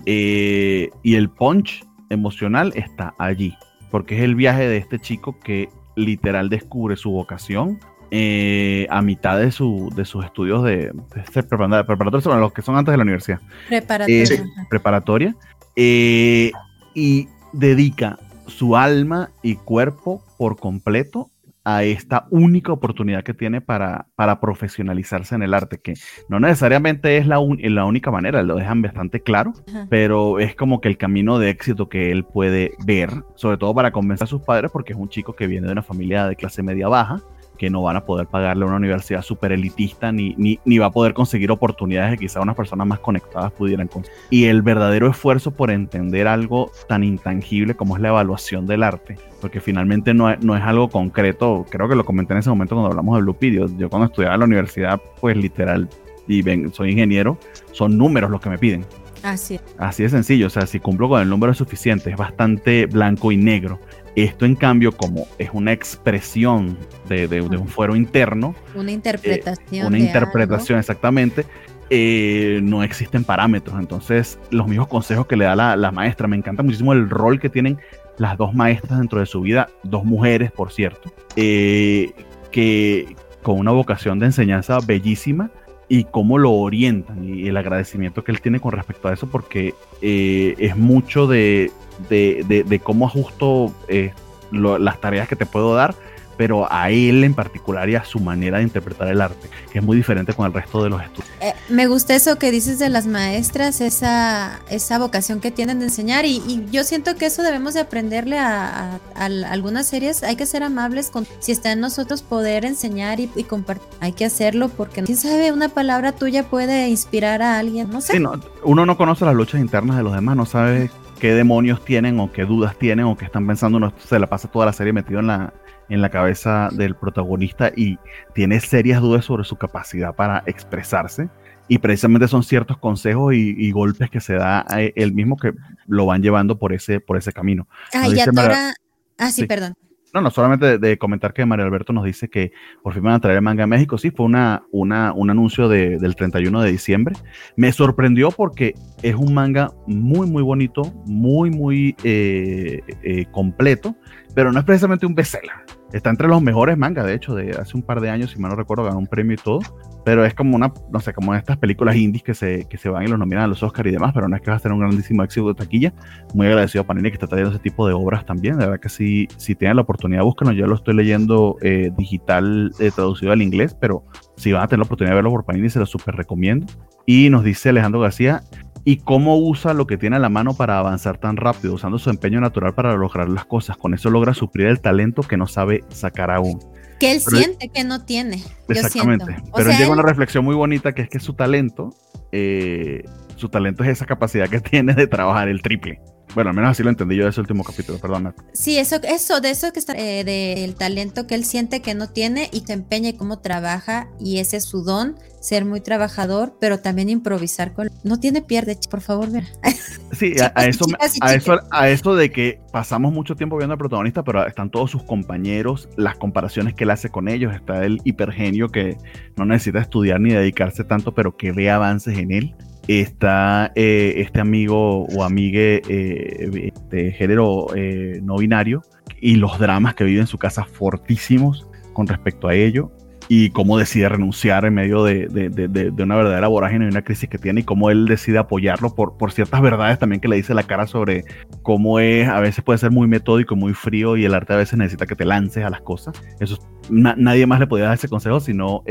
[0.06, 3.56] Eh, y el punch emocional está allí,
[3.90, 7.80] porque es el viaje de este chico que literal descubre su vocación
[8.12, 12.92] eh, a mitad de, su, de sus estudios de, de preparatoria, los que son antes
[12.92, 13.38] de la universidad.
[13.68, 14.24] Preparatoria.
[14.24, 15.36] Eh, preparatoria.
[15.76, 16.52] Eh,
[16.94, 21.30] y dedica su alma y cuerpo por completo
[21.64, 25.94] a esta única oportunidad que tiene para, para profesionalizarse en el arte, que
[26.28, 29.52] no necesariamente es la, la única manera, lo dejan bastante claro,
[29.88, 33.92] pero es como que el camino de éxito que él puede ver, sobre todo para
[33.92, 36.62] convencer a sus padres, porque es un chico que viene de una familia de clase
[36.62, 37.22] media baja,
[37.60, 40.86] que no van a poder pagarle a una universidad súper elitista ni, ni, ni, va
[40.86, 44.18] a poder conseguir oportunidades que quizá unas personas más conectadas pudieran conseguir.
[44.30, 49.18] Y el verdadero esfuerzo por entender algo tan intangible como es la evaluación del arte,
[49.42, 52.76] porque finalmente no es, no es algo concreto, creo que lo comenté en ese momento
[52.76, 55.86] cuando hablamos de Blue Video, yo cuando estudiaba en la universidad, pues literal,
[56.26, 57.36] y ven, soy ingeniero,
[57.72, 58.86] son números los que me piden.
[59.22, 59.62] Así es.
[59.76, 63.36] Así de sencillo, o sea, si cumplo con el número suficiente, es bastante blanco y
[63.36, 63.78] negro
[64.16, 66.76] esto, en cambio, como es una expresión
[67.08, 68.54] de, un fuero interno.
[68.74, 69.84] Una interpretación.
[69.84, 71.46] Eh, una interpretación, exactamente.
[71.90, 73.78] Eh, no existen parámetros.
[73.78, 76.28] Entonces, los mismos consejos que le da la, maestra.
[76.28, 77.78] Me encanta muchísimo el rol que tienen
[78.18, 82.12] las dos maestras dentro de su vida, dos mujeres, por cierto, eh,
[82.50, 85.50] que con una vocación de enseñanza bellísima
[85.90, 89.74] y cómo lo orientan y el agradecimiento que él tiene con respecto a eso, porque
[90.00, 91.70] es mucho de
[92.08, 94.12] de, cómo ajusto eh,
[94.52, 95.94] las tareas que te puedo dar,
[96.40, 99.84] pero a él en particular y a su manera de interpretar el arte, que es
[99.84, 101.30] muy diferente con el resto de los estudios.
[101.42, 105.84] Eh, me gusta eso que dices de las maestras, esa, esa vocación que tienen de
[105.84, 110.62] enseñar y, yo siento que eso debemos de aprenderle a, algunas series, hay que ser
[110.62, 115.18] amables con, si está en nosotros poder enseñar y, compartir, hay que hacerlo porque quién
[115.18, 118.18] sabe, una palabra tuya puede inspirar a alguien, no sé.
[118.64, 120.90] uno no conoce las luchas internas de los demás, no sabe
[121.20, 123.76] qué demonios tienen o qué dudas tienen o qué están pensando.
[123.76, 125.52] Uno se la pasa toda la serie metido en la,
[125.90, 127.98] en la cabeza del protagonista y
[128.34, 131.28] tiene serias dudas sobre su capacidad para expresarse.
[131.68, 135.52] Y precisamente son ciertos consejos y, golpes que se da a él mismo que
[135.86, 137.68] lo van llevando por ese, por ese camino.
[137.92, 138.72] Ah, y ahora...
[139.18, 139.74] Ah, sí, perdón.
[140.12, 142.52] No, no, solamente de, comentar que Mario Alberto nos dice que
[142.82, 143.96] por fin van a traer el manga a México.
[143.96, 147.14] Sí, fue una, una, un anuncio del 31 de diciembre.
[147.56, 153.94] Me sorprendió porque es un manga muy, muy bonito, muy, muy eh, eh, completo,
[154.34, 155.79] pero no es precisamente un bestseller.
[155.92, 158.50] Está entre los mejores mangas, de hecho, de hace un par de años, si mal
[158.50, 159.60] no recuerdo, ganó un premio y todo.
[160.04, 163.04] Pero es como una, no sé, como estas películas indies que se, que se van
[163.04, 164.74] y los nominan a los Oscars y demás, pero no es que va a tener
[164.74, 165.92] un grandísimo éxito de taquilla.
[166.34, 168.56] Muy agradecido a Panini que está trayendo ese tipo de obras también.
[168.56, 170.54] De verdad que si, si tienen la oportunidad, búsquenlo.
[170.54, 174.04] Yo lo estoy leyendo eh, digital, eh, traducido al inglés, pero
[174.40, 176.66] si van a tener la oportunidad de verlo por Panini, se lo súper recomiendo.
[177.06, 178.42] Y nos dice Alejandro García,
[178.84, 182.08] y cómo usa lo que tiene a la mano para avanzar tan rápido, usando su
[182.08, 183.76] empeño natural para lograr las cosas.
[183.76, 186.58] Con eso logra suplir el talento que no sabe sacar aún.
[186.98, 188.42] Que él siente que no tiene.
[188.68, 189.36] Exactamente.
[189.54, 191.90] Pero él llega una reflexión muy bonita que es que su talento,
[192.32, 193.04] eh,
[193.36, 196.00] su talento es esa capacidad que tiene de trabajar el triple.
[196.34, 198.34] Bueno, al menos así lo entendí yo de ese último capítulo, perdona.
[198.52, 202.08] Sí, eso, eso, de eso que está, eh, del talento que él siente que no
[202.08, 206.56] tiene y se empeña y cómo trabaja, y ese es su don, ser muy trabajador,
[206.60, 207.88] pero también improvisar con.
[208.04, 209.44] No tiene pierde, por favor, ver.
[210.12, 210.86] Sí, a, eso,
[211.20, 214.90] a, eso, a eso de que pasamos mucho tiempo viendo al protagonista, pero están todos
[214.90, 218.98] sus compañeros, las comparaciones que él hace con ellos, está el hipergenio que
[219.36, 222.54] no necesita estudiar ni dedicarse tanto, pero que ve avances en él
[222.98, 228.82] está eh, este amigo o amigue eh, de género eh, no binario
[229.20, 232.90] y los dramas que vive en su casa fortísimos con respecto a ello
[233.28, 237.60] y cómo decide renunciar en medio de, una verdadera vorágine y una crisis que tiene
[237.60, 240.88] y cómo él decide apoyarlo por, por ciertas verdades también que le dice la cara
[240.88, 241.22] sobre
[241.62, 244.76] cómo es, a veces puede ser muy metódico, muy frío y el arte a veces
[244.78, 246.20] necesita que te lances a las cosas.
[246.40, 246.58] Eso
[246.90, 248.82] nadie más le podía dar ese consejo, sino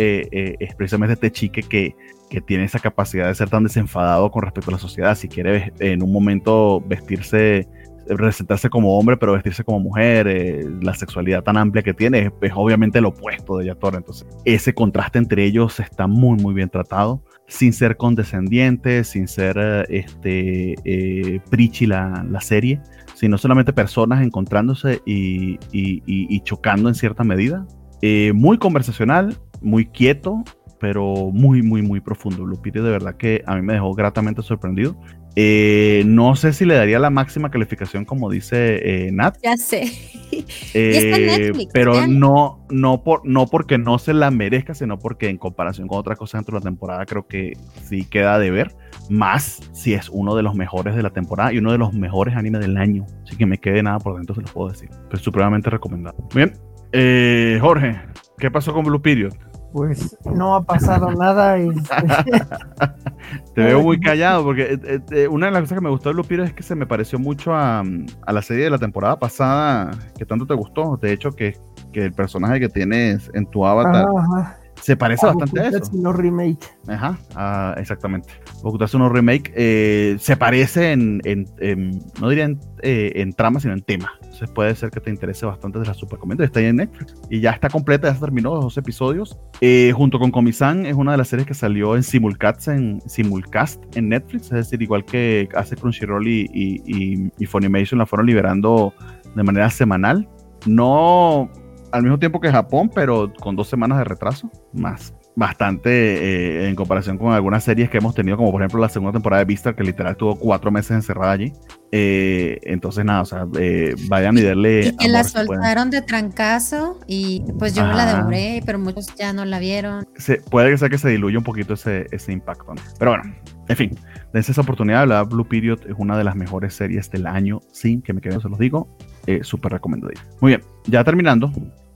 [0.77, 1.95] precisamente este chique que
[2.29, 5.15] que tiene esa capacidad de ser tan desenfadado con respecto a la sociedad.
[5.15, 7.67] Si quiere en un momento vestirse,
[8.07, 12.51] presentarse como hombre, pero vestirse como mujer, eh, la sexualidad tan amplia que tiene, es,
[12.55, 13.97] obviamente lo opuesto de Yatora.
[13.97, 19.57] Entonces, ese contraste entre ellos está muy, muy bien tratado, sin ser condescendiente, sin ser
[19.89, 21.41] este, eh,
[21.81, 22.79] la, la, serie,
[23.15, 27.65] sino solamente personas encontrándose y, y, chocando en cierta medida.
[28.01, 30.43] Eh, muy conversacional, muy quieto,
[30.79, 32.45] pero muy, muy, muy profundo.
[32.45, 34.99] Lupita de verdad que a mí me dejó gratamente sorprendido.
[35.35, 39.37] Eh, no sé si le daría la máxima calificación como dice eh, Nat.
[39.43, 39.91] Ya sé.
[40.75, 45.87] Eh, pero no, no, por, no porque no se la merezca, sino porque en comparación
[45.87, 48.75] con otras cosas dentro de la temporada creo que sí queda de ver.
[49.09, 52.35] Más si es uno de los mejores de la temporada y uno de los mejores
[52.35, 53.05] animes del año.
[53.25, 54.89] Así que me quede nada por dentro, se lo puedo decir.
[55.09, 56.15] Pero supremamente recomendado.
[56.33, 56.53] Bien.
[56.91, 57.99] Eh, Jorge,
[58.37, 59.33] ¿qué pasó con Blue Period?
[59.71, 61.59] Pues no ha pasado nada.
[61.59, 61.69] Y...
[63.53, 66.13] Te veo muy callado porque eh, eh, una de las cosas que me gustó de
[66.13, 69.19] Blue Period es que se me pareció mucho a, a, la serie de la temporada
[69.19, 70.97] pasada que tanto te gustó.
[70.97, 71.57] De hecho, que,
[71.93, 74.57] que el personaje que tienes en tu avatar ajá.
[74.81, 75.91] Se parece bastante a eso.
[75.93, 76.59] No remake.
[76.87, 78.29] Ajá, ah, exactamente.
[78.63, 83.59] Bokutatsu no remake eh, se parece en, en, en no diría en, eh, en, trama,
[83.59, 84.11] sino en tema.
[84.23, 87.39] Entonces puede ser que te interese bastante de la super Está ahí en Netflix y
[87.39, 89.37] ya está completa, ya se terminó los dos episodios.
[89.61, 93.81] Eh, junto con Komi-san es una de las series que salió en simulcast en, simulcast
[93.95, 98.27] en Netflix, es decir, igual que hace Crunchyroll y, y, y, y Funimation la fueron
[98.27, 98.93] liberando
[99.35, 100.27] de manera semanal.
[100.65, 101.49] No
[101.91, 105.13] al mismo tiempo que Japón, pero con dos semanas de retraso, más.
[105.35, 109.13] Bastante eh, en comparación con algunas series que hemos tenido, como por ejemplo la segunda
[109.13, 111.53] temporada de Vista, que literal tuvo cuatro meses encerrada allí.
[111.91, 114.87] Eh, entonces, nada, o sea, eh, vayan y darle.
[114.87, 119.31] Y que la soltaron de trancazo y pues yo me la devoré, pero muchos ya
[119.31, 120.05] no la vieron.
[120.15, 122.73] Se, puede que sea que se diluya un poquito ese, ese impacto.
[122.73, 122.81] ¿no?
[122.97, 123.33] Pero bueno,
[123.69, 123.97] en fin,
[124.33, 125.07] dense esa oportunidad.
[125.07, 128.41] La Blue Period es una de las mejores series del año, sin que me quede,
[128.41, 128.89] se los digo.
[129.27, 130.11] Eh, Súper recomendado.
[130.41, 131.51] Muy bien, ya terminando,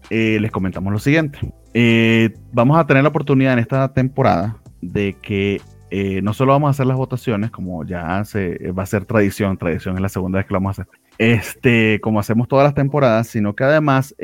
[0.09, 1.39] eh, les comentamos lo siguiente.
[1.73, 5.61] Eh, vamos a tener la oportunidad en esta temporada de que
[5.91, 9.57] eh, no solo vamos a hacer las votaciones, como ya se, va a ser tradición,
[9.57, 12.73] tradición es la segunda vez que lo vamos a hacer, este, como hacemos todas las
[12.73, 14.15] temporadas, sino que además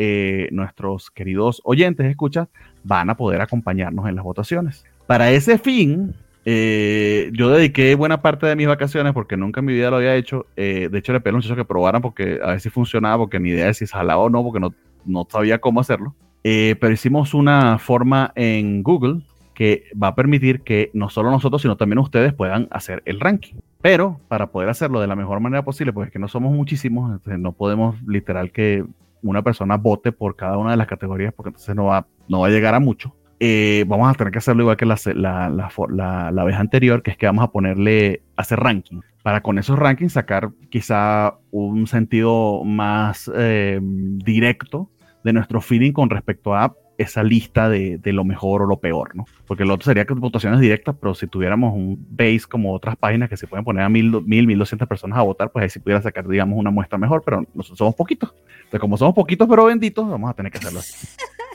[0.51, 2.47] nuestros queridos oyentes, escuchas,
[2.83, 4.83] van a poder acompañarnos en las votaciones.
[5.05, 6.15] Para ese fin,
[6.45, 10.15] eh, yo dediqué buena parte de mis vacaciones porque nunca en mi vida lo había
[10.15, 10.45] hecho.
[10.55, 13.17] Eh, de hecho, le pedí a los muchachos que probaran porque a ver si funcionaba,
[13.17, 14.73] porque ni idea de si jalaba o no, porque no,
[15.05, 16.15] no sabía cómo hacerlo.
[16.43, 19.21] Eh, pero hicimos una forma en Google
[19.53, 23.55] que va a permitir que no solo nosotros, sino también ustedes puedan hacer el ranking.
[23.81, 27.19] Pero para poder hacerlo de la mejor manera posible, porque es que no somos muchísimos,
[27.25, 28.85] no podemos literal que
[29.21, 32.47] una persona vote por cada una de las categorías, porque entonces no va, no va
[32.47, 33.13] a llegar a mucho.
[33.39, 37.11] Eh, vamos a tener que hacerlo igual que la, la, la, la, vez anterior, que
[37.11, 42.63] es que vamos a ponerle, hacer ranking, para con esos rankings sacar quizá un sentido
[42.65, 44.89] más eh, directo
[45.23, 49.15] de nuestro feeling con respecto a esa lista de, de, lo mejor o lo peor,
[49.15, 49.23] ¿no?
[49.47, 53.29] Porque lo otro sería que votaciones directas, pero si tuviéramos un base como otras páginas
[53.29, 55.79] que se pueden poner a mil, mil, mil doscientas personas a votar, pues ahí sí
[55.79, 58.33] pudiera sacar, digamos, una muestra mejor, pero nosotros somos poquitos.
[58.57, 61.07] Entonces, como somos poquitos pero benditos, vamos a tener que hacerlo así.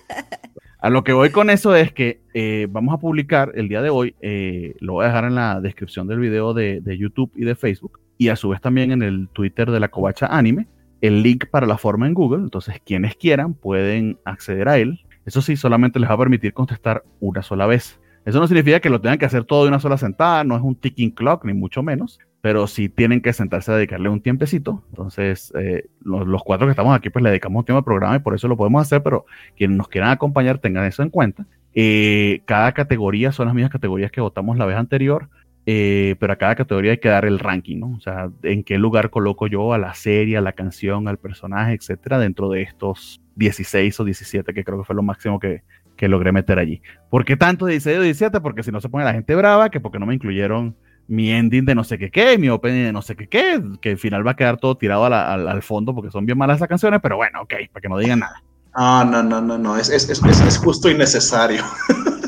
[0.85, 3.89] A lo que voy con eso es que eh, vamos a publicar el día de
[3.89, 7.47] hoy, eh, lo voy a dejar en la descripción del video de, de, YouTube y
[7.47, 10.67] de Facebook, y a su vez también en el Twitter de la Covacha Anime,
[11.01, 12.43] el link para la forma en Google.
[12.43, 15.01] Entonces, quienes quieran pueden acceder a él.
[15.25, 17.99] Eso sí, solamente les va a permitir contestar una sola vez.
[18.27, 20.63] Eso no significa que lo tengan que hacer todo de una sola sentada, no es
[20.63, 24.85] un ticking clock, ni mucho menos pero si tienen que sentarse a dedicarle un tiempecito.
[24.91, 28.17] Entonces, eh, los, los, cuatro que estamos aquí, pues le dedicamos un tiempo al programa
[28.17, 29.25] y por eso lo podemos hacer, pero
[29.57, 31.47] quienes nos quieran acompañar tengan eso en cuenta.
[31.75, 35.31] Eh, cada categoría son las mismas categorías que votamos la vez anterior,
[35.65, 37.95] eh, pero a cada categoría hay que dar el ranking, ¿no?
[37.97, 41.73] O sea, en qué lugar coloco yo a la serie, a la canción, al personaje,
[41.73, 45.63] etcétera, dentro de estos 16 o 17, que creo que fue lo máximo que,
[45.97, 46.83] que logré meter allí.
[47.09, 48.43] ¿Por qué tanto 16 o 17?
[48.43, 51.65] Porque si no se pone la gente brava, que porque no me incluyeron mi ending
[51.65, 54.27] de no sé qué qué, mi opening de no sé qué qué, que al final
[54.27, 55.13] va a quedar todo tirado al,
[55.49, 58.21] al fondo porque son bien malas esas canciones, pero bueno, ok, para que no digan
[58.21, 58.43] nada.
[58.75, 61.63] Ah, no, no, no, no, es, es, es, es justo y necesario.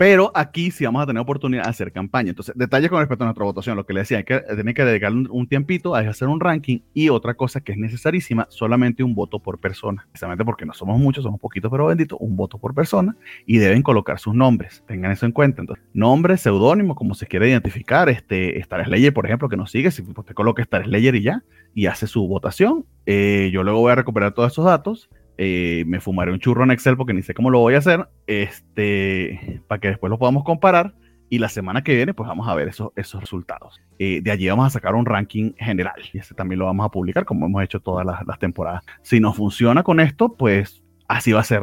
[0.00, 2.30] Pero aquí sí vamos a tener oportunidad de hacer campaña.
[2.30, 3.76] Entonces, detalles con respecto a nuestra votación.
[3.76, 6.78] Lo que le decía, hay que tener que dedicarle un, tiempito a hacer un ranking
[6.94, 10.06] y otra cosa que es necesarísima, solamente un voto por persona.
[10.10, 13.14] Precisamente porque no somos muchos, somos poquitos, pero bendito, un voto por persona
[13.44, 14.82] y deben colocar sus nombres.
[14.88, 15.60] Tengan eso en cuenta.
[15.60, 18.08] Entonces, nombre, seudónimo, como se quiere identificar.
[18.08, 21.44] Este, Star Slayer, por ejemplo, que nos sigue, si usted coloca Star Slayer y ya,
[21.74, 22.86] y hace su votación.
[23.04, 25.10] Eh, yo luego voy a recuperar todos esos datos
[25.42, 28.06] eh, me fumaré un churro en Excel porque ni sé cómo lo voy a hacer,
[28.26, 30.94] este, para que después lo podamos comparar.
[31.30, 33.80] Y la semana que viene, pues vamos a ver esos, esos resultados.
[33.98, 36.90] Eh, de allí vamos a sacar un ranking general y ese también lo vamos a
[36.90, 38.84] publicar como hemos hecho todas las, las temporadas.
[39.00, 41.62] Si no funciona con esto, pues así va a ser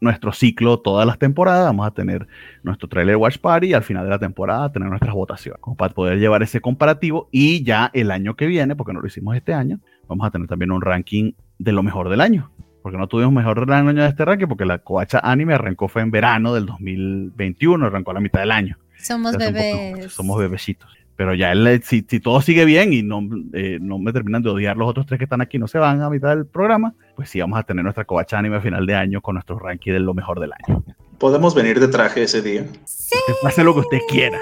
[0.00, 1.66] nuestro ciclo todas las temporadas.
[1.66, 2.26] Vamos a tener
[2.62, 6.18] nuestro trailer Watch Party y al final de la temporada tener nuestras votaciones para poder
[6.18, 7.28] llevar ese comparativo.
[7.30, 10.48] Y ya el año que viene, porque no lo hicimos este año, vamos a tener
[10.48, 12.50] también un ranking de lo mejor del año
[12.88, 16.10] porque no tuvimos mejor año de este ranking, porque la Coacha Anime arrancó fue en
[16.10, 18.78] verano del 2021, arrancó a la mitad del año.
[18.96, 20.10] Somos bebés.
[20.10, 20.90] somos bebecitos.
[21.14, 21.52] Pero ya
[21.82, 23.20] si, si, todo sigue bien y no,
[23.52, 26.00] eh, no me terminan de odiar los otros tres que están aquí, no se van
[26.00, 28.94] a mitad del programa, pues sí vamos a tener nuestra Coacha Anime a final de
[28.94, 30.82] año con nuestro ranking de lo mejor del año.
[31.18, 32.64] ¿Podemos venir de traje ese día?
[32.84, 33.16] Sí.
[33.44, 34.38] Hace lo que usted quiera.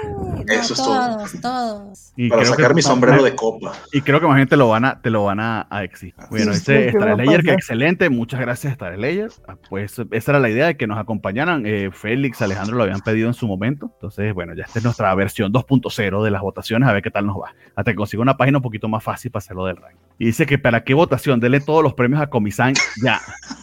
[0.48, 1.16] Eso es todo.
[1.16, 2.12] todos, todos.
[2.16, 3.72] Y Para creo sacar que- mi sombrero de copa.
[3.92, 6.14] Y creo que más gente lo van a, te lo van a, a exigir.
[6.30, 8.10] Bueno, Sí, dice ¿qué va a Star Layer, que excelente.
[8.10, 9.30] Muchas gracias, Star Layer.
[9.48, 11.64] Ah, Pues esa era la idea de que nos acompañaran.
[11.66, 13.90] Eh, Félix, Alejandro lo habían pedido en su momento.
[13.94, 17.26] Entonces, bueno, ya esta es nuestra versión 2.0 de las votaciones, a ver qué tal
[17.26, 17.54] nos va.
[17.74, 20.05] Hasta que consiga una página un poquito más fácil para hacerlo del ranking.
[20.18, 23.20] Y dice que para qué votación, dele todos los premios a Comisán ya.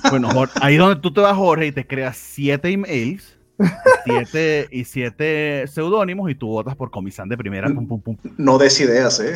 [0.10, 3.38] Bueno, Jor- ahí donde tú te vas, Jorge, y te creas siete emails.
[4.04, 7.68] Siete, y siete seudónimos y tú votas por Comisán de primera.
[7.70, 9.34] Pum, pum, pum, No des ideas, ¿eh?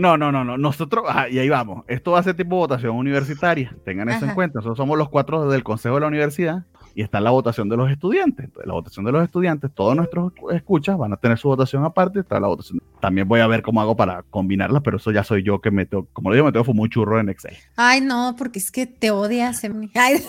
[0.00, 0.58] No, no, no, no.
[0.58, 1.84] Nosotros, ah, y ahí vamos.
[1.86, 3.76] Esto va a ser tipo votación universitaria.
[3.84, 4.58] Tengan eso en cuenta.
[4.58, 6.64] Nosotros somos los cuatro del Consejo de la Universidad
[6.94, 8.46] y está la votación de los estudiantes.
[8.46, 12.20] Entonces, la votación de los estudiantes, todos nuestros escuchas van a tener su votación aparte.
[12.20, 12.80] Está la votación.
[13.00, 15.86] También voy a ver cómo hago para combinarlas, pero eso ya soy yo que me
[15.86, 17.56] tengo, como lo digo, me tengo fumar un churro en Excel.
[17.76, 19.62] Ay, no, porque es que te odias.
[19.64, 19.90] Emi.
[19.94, 20.22] Ay,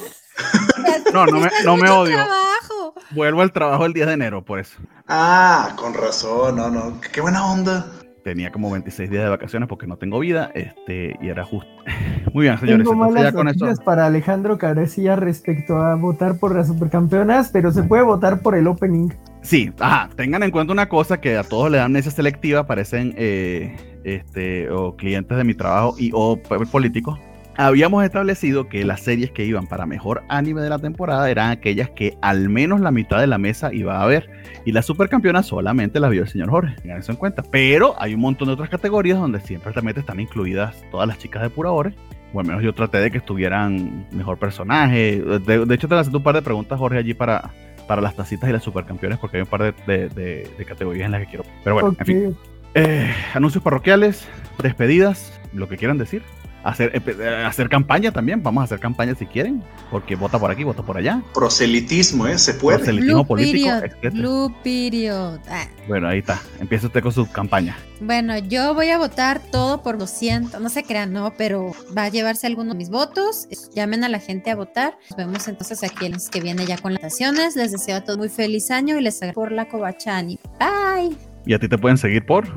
[1.13, 2.15] No, no me, no me odio.
[2.15, 2.93] trabajo.
[3.11, 4.77] Vuelvo al trabajo el 10 de enero, por eso.
[5.07, 6.99] Ah, con razón, no, no.
[7.11, 7.85] Qué buena onda.
[8.23, 11.69] Tenía como 26 días de vacaciones porque no tengo vida, este, y era justo.
[12.33, 12.87] Muy bien, señores.
[12.87, 13.67] Tengo malas ya con eso.
[13.83, 18.67] para Alejandro Carecilla respecto a votar por las supercampeonas, pero se puede votar por el
[18.67, 19.09] opening.
[19.41, 23.15] Sí, ajá, tengan en cuenta una cosa que a todos le dan esa selectiva, parecen
[23.17, 26.39] eh, este, o clientes de mi trabajo y o
[26.71, 27.19] políticos.
[27.63, 31.91] Habíamos establecido que las series que iban para mejor anime de la temporada eran aquellas
[31.91, 34.27] que al menos la mitad de la mesa iba a ver.
[34.65, 36.75] Y las supercampeonas solamente las vio el señor Jorge.
[36.81, 37.43] Tengan eso en cuenta.
[37.43, 41.43] Pero hay un montón de otras categorías donde siempre también están incluidas todas las chicas
[41.43, 41.93] de pura Ore.
[42.33, 45.21] O al menos yo traté de que estuvieran mejor personaje.
[45.21, 47.51] De, de hecho, te haciendo un par de preguntas, Jorge, allí para,
[47.87, 51.05] para las tacitas y las supercampeones, porque hay un par de, de- de- de categorías
[51.05, 51.43] en las que quiero.
[51.63, 52.37] Pero bueno, en fin.
[52.73, 54.27] Eh, anuncios parroquiales,
[54.63, 56.23] despedidas, lo que quieran decir.
[56.63, 60.51] Hacer, eh, eh, hacer campaña también, vamos a hacer campaña si quieren, porque vota por
[60.51, 61.21] aquí, vota por allá.
[61.33, 62.37] Proselitismo, ¿eh?
[62.37, 62.77] Se puede.
[62.79, 65.39] Proselitismo Blue político, period, blue period.
[65.49, 66.39] Ah, Bueno, ahí está.
[66.59, 67.77] Empieza usted con su campaña.
[67.99, 72.09] Bueno, yo voy a votar todo por 200, no se crean, no, pero va a
[72.09, 73.47] llevarse alguno de mis votos.
[73.75, 74.97] Llamen a la gente a votar.
[75.09, 77.55] Nos vemos entonces aquí el mes que viene ya con las votaciones.
[77.55, 80.39] Les deseo a todos muy feliz año y les agradezco por la cobachani.
[80.59, 81.30] Bye.
[81.45, 82.47] Y a ti te pueden seguir por.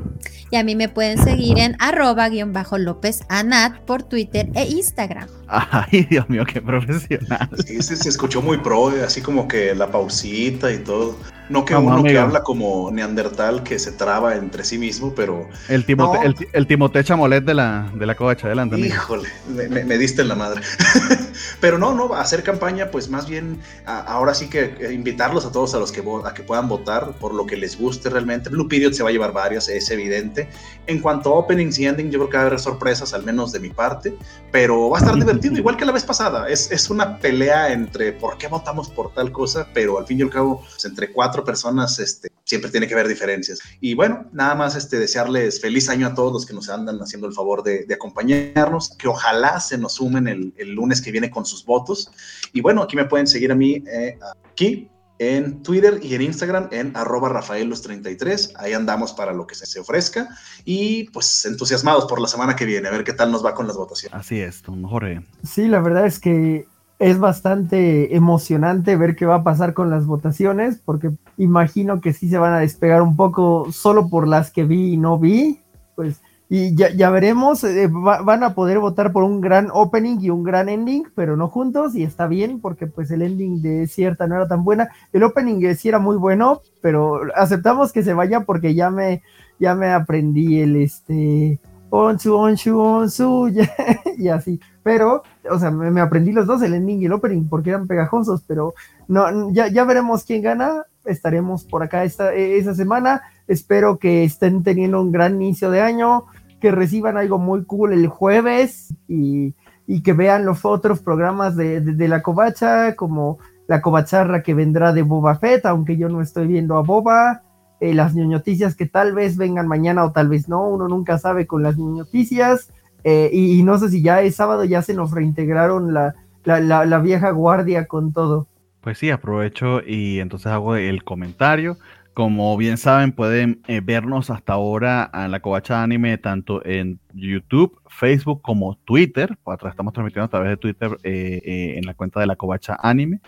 [0.50, 4.64] Y a mí me pueden seguir en arroba guion bajo López Anat por Twitter e
[4.66, 5.28] Instagram.
[5.48, 7.48] Ay, Dios mío, qué profesional.
[7.66, 11.16] Sí, sí, se escuchó muy pro, eh, así como que la pausita y todo.
[11.50, 12.22] No que Vamos, uno que amigo.
[12.22, 16.24] habla como neandertal que se traba entre sí mismo, pero El Timote, No.
[16.24, 18.46] el, el Timote Chamolet de la, de la covacha.
[18.46, 20.62] Adelante, híjole, me, me- me diste en la madre.
[21.60, 25.52] pero no, no, hacer campaña, pues más bien a- ahora sí que eh, invitarlos a
[25.52, 28.48] todos a los que a que puedan votar por lo que les guste realmente.
[28.48, 30.48] Blue Period se va a llevar varias, es evidente.
[30.86, 33.52] En cuanto a openings y ending, yo creo que va a haber sorpresas, al menos
[33.52, 34.14] de mi parte,
[34.50, 36.48] pero va a estar divertido, igual que la vez pasada.
[36.48, 40.22] Es, es una pelea entre por qué votamos por tal cosa, pero al fin y
[40.22, 43.60] al cabo, pues, entre cuatro personas este, siempre tiene que haber diferencias.
[43.80, 47.26] Y bueno, nada más este, desearles feliz año a todos los que nos andan haciendo
[47.26, 51.30] el favor de, de acompañarnos, que ojalá se nos sumen el, el lunes que viene
[51.30, 52.10] con sus votos.
[52.52, 54.18] Y bueno, aquí me pueden seguir a mí, eh,
[54.50, 58.52] aquí en Twitter y en Instagram en arroba rafaelos33.
[58.56, 60.28] Ahí andamos para lo que se, se ofrezca.
[60.64, 63.66] Y pues entusiasmados por la semana que viene, a ver qué tal nos va con
[63.66, 64.18] las votaciones.
[64.18, 65.22] Así es, don Jorge.
[65.44, 66.66] Sí, la verdad es que
[66.98, 72.28] es bastante emocionante ver qué va a pasar con las votaciones, porque imagino que sí
[72.28, 75.60] se van a despegar un poco solo por las que vi y no vi,
[75.96, 80.18] pues, y ya, ya veremos, eh, va- van a poder votar por un gran opening
[80.20, 83.86] y un gran ending, pero no juntos, y está bien, porque pues el ending de
[83.86, 88.02] cierta no era tan buena, el opening eh, sí era muy bueno, pero aceptamos que
[88.02, 89.22] se vaya porque ya me,
[89.58, 91.58] ya me aprendí el este...
[91.96, 93.48] Onsu, onsu, onsu,
[94.18, 94.58] y así.
[94.82, 97.86] Pero, o sea, me, me aprendí los dos, el ending y el opening, porque eran
[97.86, 98.74] pegajosos, pero
[99.06, 100.82] no, ya, ya veremos quién gana.
[101.04, 103.22] Estaremos por acá esta, eh, esa semana.
[103.46, 106.24] Espero que estén teniendo un gran inicio de año,
[106.64, 109.52] que reciban algo muy cool el jueves y,
[109.86, 113.36] y que vean los otros programas de, de- la covacha, como
[113.68, 117.42] la covacharra que vendrá de Boba Fett, aunque yo no estoy viendo a Boba.
[117.80, 121.46] eh, las noticias que tal vez vengan mañana o tal vez no, uno nunca sabe
[121.46, 122.72] con las noticias.
[123.04, 126.14] Eh, y, no sé si ya es sábado, ya se nos reintegraron la,
[126.44, 128.46] la- la vieja guardia con todo.
[128.80, 131.76] Pues sí, aprovecho y entonces hago el comentario.
[132.14, 137.80] Como bien saben, pueden eh, vernos hasta ahora en la Covacha Anime tanto en YouTube,
[137.88, 139.36] Facebook como Twitter.
[139.68, 143.18] Estamos transmitiendo a través de Twitter eh, eh, en la cuenta de la Covacha Anime.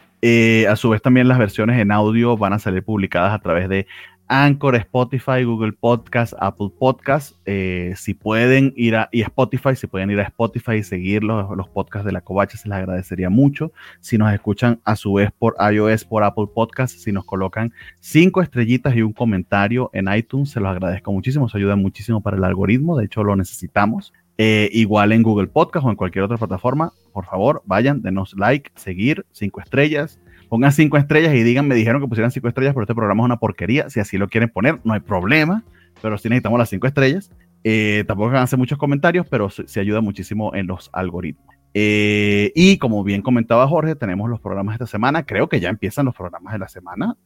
[0.69, 3.89] A su vez también las versiones en audio van a salir publicadas a través de
[4.29, 7.37] Anchor, Spotify, Google Podcast, Apple Podcast.
[7.45, 11.57] Eh, si pueden ir a y Spotify, si pueden ir a Spotify y seguir los,
[11.57, 13.73] los podcasts de la Covacha, se les agradecería mucho.
[14.01, 18.43] Si nos escuchan a su vez por iOS, por Apple Podcast, si nos colocan cinco
[18.43, 21.49] estrellitas y un comentario en iTunes, se los agradezco muchísimo.
[21.49, 22.97] Se ayuda muchísimo para el algoritmo.
[22.97, 24.13] De hecho, lo necesitamos.
[24.39, 28.71] Eh, igual en Google Podcast o en cualquier otra plataforma, por favor, vayan, denos like,
[28.75, 32.85] seguir, cinco estrellas, pongan cinco estrellas y digan, me dijeron que pusieran cinco estrellas, pero
[32.85, 33.91] este programa es una porquería.
[33.91, 35.65] Si así lo quieren poner, no hay problema,
[36.03, 37.31] pero si necesitamos las cinco estrellas.
[37.65, 41.55] Eh, tampoco van a hacer muchos comentarios, pero se, ayuda muchísimo en los algoritmos.
[41.75, 45.27] Eh, y como bien comentaba Jorge, tenemos los programas de esta semana.
[45.27, 47.17] Creo que ya empiezan los programas de la semana.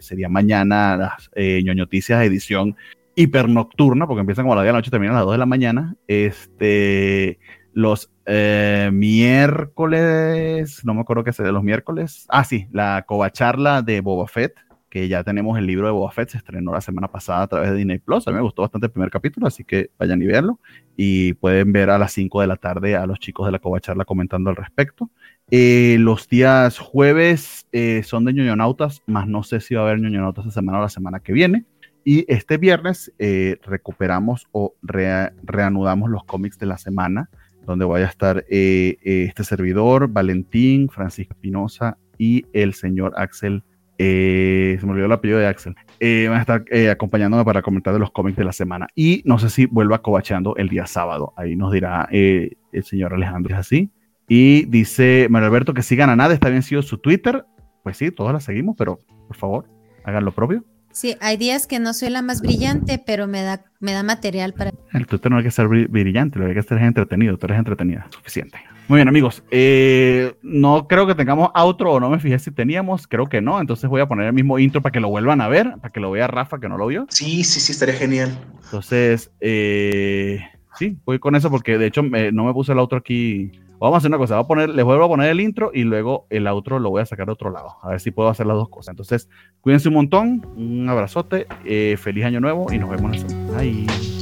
[0.00, 2.76] sería mañana las ñoñoticias edición
[3.18, 5.38] hipernocturna, porque empiezan como a las 10 de la noche terminan a las 2 de
[5.38, 5.96] la mañana.
[6.06, 7.40] Este,
[7.78, 12.26] los eh, miércoles, no me acuerdo qué sea de los miércoles.
[12.28, 14.56] Ah, sí, la covacharla de Boba Fett,
[14.90, 17.70] que ya tenemos el libro de Boba Fett, se estrenó la semana pasada a través
[17.70, 18.26] de Disney Plus.
[18.26, 20.58] A mí me gustó bastante el primer capítulo, así que vayan y verlo.
[20.96, 24.04] Y pueden ver a las 5 de la tarde a los chicos de la covacharla
[24.04, 25.08] comentando al respecto.
[25.48, 30.00] Eh, los días jueves eh, son de ñoñonautas, más no sé si va a haber
[30.00, 31.64] ñoñonautas esta semana o la semana que viene.
[32.02, 37.30] Y este viernes eh, recuperamos o reanudamos los cómics de la semana,
[37.68, 43.62] donde voy a estar eh, eh, este servidor, Valentín, Francisco Espinosa y el señor Axel.
[43.98, 45.74] se me olvidó el apellido de Axel.
[46.00, 48.88] van a estar acompañándome para comentar de los cómics de la semana.
[48.94, 51.32] Y no sé si vuelva cobacheando el día sábado.
[51.36, 53.54] Ahí nos dirá el señor Alejandro.
[53.54, 53.90] ¿Es así?
[54.28, 56.34] Y dice Mario Alberto que sigan a nada.
[56.34, 57.44] Está bien sido su Twitter.
[57.82, 59.64] Pues sí, todas la seguimos, pero por favor,
[60.04, 60.64] hagan lo propio.
[60.98, 64.52] Sí, hay días que no soy la más brillante, pero me da, me da material
[64.52, 64.72] para...
[64.92, 67.46] El Twitter no hay que ser brillante, lo que hay que ser es entretenido, tú
[67.46, 68.58] eres entretenida, suficiente.
[68.88, 69.44] Muy bien, amigos.
[69.52, 73.60] Eh, no creo que tengamos outro o no me fijé si teníamos, creo que no.
[73.60, 76.00] Entonces voy a poner el mismo intro para que lo vuelvan a ver, para que
[76.00, 77.06] lo vea Rafa, que no lo vio.
[77.10, 78.36] Sí, sí, sí, estaría genial.
[78.64, 80.40] Entonces, eh,
[80.76, 83.98] sí, voy con eso porque de hecho no me puse el outro aquí Vamos a
[83.98, 86.46] hacer una cosa, voy a poner, les vuelvo a poner el intro y luego el
[86.46, 87.76] outro lo voy a sacar de otro lado.
[87.82, 88.92] A ver si puedo hacer las dos cosas.
[88.92, 89.28] Entonces,
[89.60, 93.58] cuídense un montón, un abrazote, eh, feliz año nuevo y nos vemos en semana.
[93.58, 94.17] Bye.